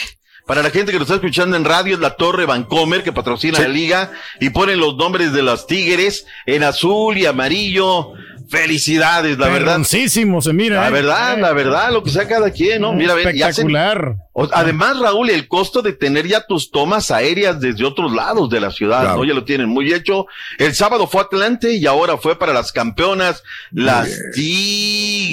Para 0.44 0.60
la 0.62 0.70
gente 0.70 0.90
que 0.90 0.98
nos 0.98 1.06
está 1.06 1.14
escuchando 1.16 1.56
en 1.56 1.64
radio, 1.64 1.94
es 1.94 2.00
la 2.00 2.16
Torre 2.16 2.44
Vancomer 2.46 3.04
que 3.04 3.12
patrocina 3.12 3.56
Sí. 3.58 3.62
la 3.62 3.68
liga 3.68 4.10
y 4.40 4.50
ponen 4.50 4.80
los 4.80 4.96
nombres 4.96 5.32
de 5.32 5.42
las 5.44 5.68
Tigres 5.68 6.26
en 6.46 6.64
azul 6.64 7.16
y 7.16 7.26
amarillo. 7.26 8.12
Felicidades, 8.48 9.38
la 9.38 9.48
verdad. 9.48 9.82
Se 9.82 10.52
mira. 10.52 10.80
La 10.82 10.88
eh. 10.88 10.92
verdad, 10.92 11.38
la 11.38 11.52
verdad, 11.52 11.90
lo 11.92 12.02
que 12.02 12.10
sea 12.10 12.28
cada 12.28 12.50
quien, 12.50 12.80
¿no? 12.82 12.92
Mira, 12.92 13.14
hacen- 13.14 13.28
Espectacular. 13.36 14.16
además, 14.52 14.98
Raúl, 15.00 15.30
el 15.30 15.48
costo 15.48 15.82
de 15.82 15.92
tener 15.92 16.26
ya 16.28 16.46
tus 16.46 16.70
tomas 16.70 17.10
aéreas 17.10 17.60
desde 17.60 17.84
otros 17.84 18.12
lados 18.12 18.48
de 18.50 18.60
la 18.60 18.70
ciudad, 18.70 19.00
Claro. 19.02 19.16
¿no? 19.18 19.24
Ya 19.24 19.34
lo 19.34 19.44
tienen 19.44 19.68
muy 19.68 19.92
hecho. 19.92 20.26
El 20.58 20.74
sábado 20.74 21.06
fue 21.08 21.22
Atlante 21.22 21.74
y 21.74 21.86
ahora 21.86 22.16
fue 22.18 22.38
para 22.38 22.52
las 22.52 22.70
campeonas, 22.72 23.42
las 23.72 24.08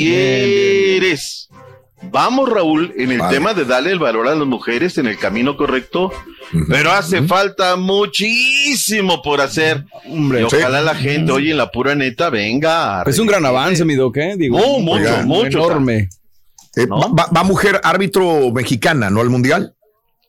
Tigres. 0.03 1.49
Vamos, 2.11 2.49
Raúl, 2.49 2.93
en 2.97 3.11
el 3.11 3.19
Vale. 3.19 3.35
tema 3.35 3.53
de 3.53 3.65
darle 3.65 3.91
el 3.91 3.99
valor 3.99 4.27
a 4.27 4.35
las 4.35 4.45
mujeres 4.47 4.97
en 4.97 5.07
el 5.07 5.17
camino 5.17 5.57
correcto, 5.57 6.11
pero 6.69 6.91
hace 6.91 7.23
falta 7.23 7.75
muchísimo 7.75 9.21
por 9.21 9.41
hacer. 9.41 9.85
Hombre, 10.09 10.41
y 10.41 10.43
ojalá 10.43 10.81
la 10.81 10.95
gente, 10.95 11.31
oye, 11.31 11.51
en 11.51 11.57
la 11.57 11.71
pura 11.71 11.95
neta, 11.95 12.29
venga. 12.29 13.03
Es 13.07 13.17
un 13.19 13.27
gran 13.27 13.45
avance, 13.45 13.83
mi 13.85 13.95
doc, 13.95 14.17
¿eh? 14.17 14.35
Digo, 14.37 14.59
Oh, 14.63 14.79
mucho, 14.79 14.97
oiga, 15.01 15.23
mucho, 15.25 15.65
Enorme. 15.65 16.09
Eh, 16.75 16.85
va, 16.87 17.07
va- 17.07 17.29
va 17.35 17.43
mujer 17.43 17.79
árbitro 17.83 18.51
mexicana, 18.51 19.09
¿no? 19.09 19.21
Al 19.21 19.29
mundial. 19.29 19.75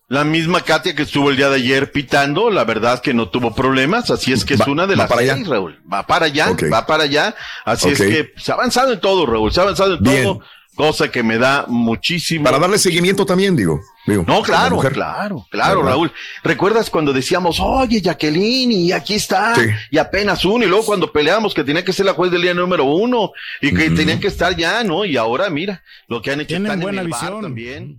La 0.09 0.23
misma 0.25 0.61
Katia 0.61 0.95
que 0.95 1.03
estuvo 1.03 1.31
el 1.31 1.37
día 1.37 1.49
de 1.49 1.57
ayer 1.57 1.91
pitando, 1.91 2.51
la 2.51 2.65
verdad 2.65 2.95
es 2.95 3.01
que 3.01 3.15
no 3.15 3.31
tuvo 3.31 3.55
problemas, 3.55 4.11
así 4.11 4.33
es 4.33 4.45
que 4.45 4.55
es 4.55 4.61
una 4.67 4.87
de 4.87 4.95
va 4.95 5.05
las 5.05 5.09
para 5.11 5.23
allá. 5.23 5.35
seis, 5.37 5.49
Raúl. 5.49 5.81
Va 5.91 6.07
para 6.07 6.27
allá, 6.27 6.55
va 6.73 6.87
para 6.87 7.05
allá, 7.05 7.35
así 7.65 7.89
es 7.89 7.99
que 7.99 8.33
se 8.37 8.53
ha 8.53 8.55
avanzado 8.55 8.93
en 8.93 9.01
todo, 9.01 9.25
Raúl, 9.25 9.51
se 9.53 9.61
ha 9.61 9.63
avanzado 9.63 9.95
en 9.95 10.03
Bien. 10.03 10.23
todo, 10.25 10.41
cosa 10.75 11.11
que 11.11 11.23
me 11.23 11.39
da 11.39 11.67
muchísimo. 11.69 12.45
Para 12.45 12.59
darle 12.59 12.79
seguimiento 12.79 13.25
también, 13.25 13.55
digo. 13.57 13.81
Digo, 14.07 14.25
No, 14.29 14.43
claro, 14.43 14.79
claro, 14.79 15.47
claro, 15.51 15.79
¿Verdad? 15.81 15.93
Raúl. 15.93 16.13
¿Recuerdas 16.43 16.91
cuando 16.91 17.13
decíamos, 17.13 17.59
oye, 17.61 18.03
Jacqueline, 18.03 18.71
y 18.73 18.93
aquí 18.93 19.15
está, 19.15 19.55
Sí. 19.55 19.63
y 19.91 19.97
apenas 19.99 20.45
uno, 20.45 20.65
y 20.65 20.69
luego 20.69 20.85
cuando 20.85 21.11
peleamos 21.11 21.55
que 21.55 21.65
tenía 21.65 21.83
que 21.85 21.93
ser 21.93 22.05
la 22.07 22.13
juez 22.13 22.31
del 22.31 22.43
día 22.43 22.53
número 22.53 22.85
uno, 22.85 23.33
y 23.63 23.73
que 23.73 23.89
tenían 23.91 24.21
que 24.21 24.27
estar 24.29 24.55
ya, 24.57 24.85
¿no? 24.85 25.05
Y 25.07 25.17
ahora, 25.17 25.49
mira, 25.49 25.83
lo 26.09 26.21
que 26.21 26.33
han 26.33 26.41
hecho 26.41 26.49
Tienen 26.49 26.67
están 26.67 26.79
en 26.81 26.83
buena 26.83 27.01
el 27.01 27.07
visión. 27.07 27.41
también. 27.43 27.99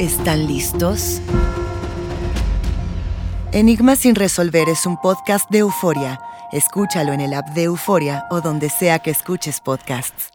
¿Están 0.00 0.46
listos? 0.46 1.20
Enigma 3.52 3.96
sin 3.96 4.14
resolver 4.14 4.70
es 4.70 4.86
un 4.86 4.98
podcast 4.98 5.50
de 5.50 5.58
euforia. 5.58 6.18
Escúchalo 6.52 7.12
en 7.12 7.20
el 7.20 7.34
app 7.34 7.50
de 7.50 7.64
Euforia 7.64 8.24
o 8.30 8.40
donde 8.40 8.70
sea 8.70 9.00
que 9.00 9.10
escuches 9.10 9.60
podcasts. 9.60 10.30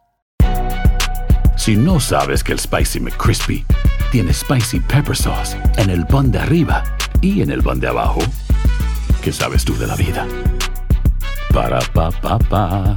Si 1.56 1.74
no 1.74 1.98
sabes 1.98 2.44
que 2.44 2.52
el 2.52 2.60
Spicy 2.60 3.00
McCrispy 3.00 3.66
tiene 4.12 4.32
Spicy 4.32 4.78
Pepper 4.78 5.16
Sauce 5.16 5.56
en 5.78 5.90
el 5.90 6.06
pan 6.06 6.30
de 6.30 6.38
arriba 6.38 6.84
y 7.20 7.42
en 7.42 7.50
el 7.50 7.60
pan 7.60 7.80
de 7.80 7.88
abajo, 7.88 8.20
¿qué 9.20 9.32
sabes 9.32 9.64
tú 9.64 9.76
de 9.76 9.88
la 9.88 9.96
vida? 9.96 10.28
Para, 11.52 11.80
pa, 11.92 12.12
pa, 12.12 12.38
pa. 12.38 12.96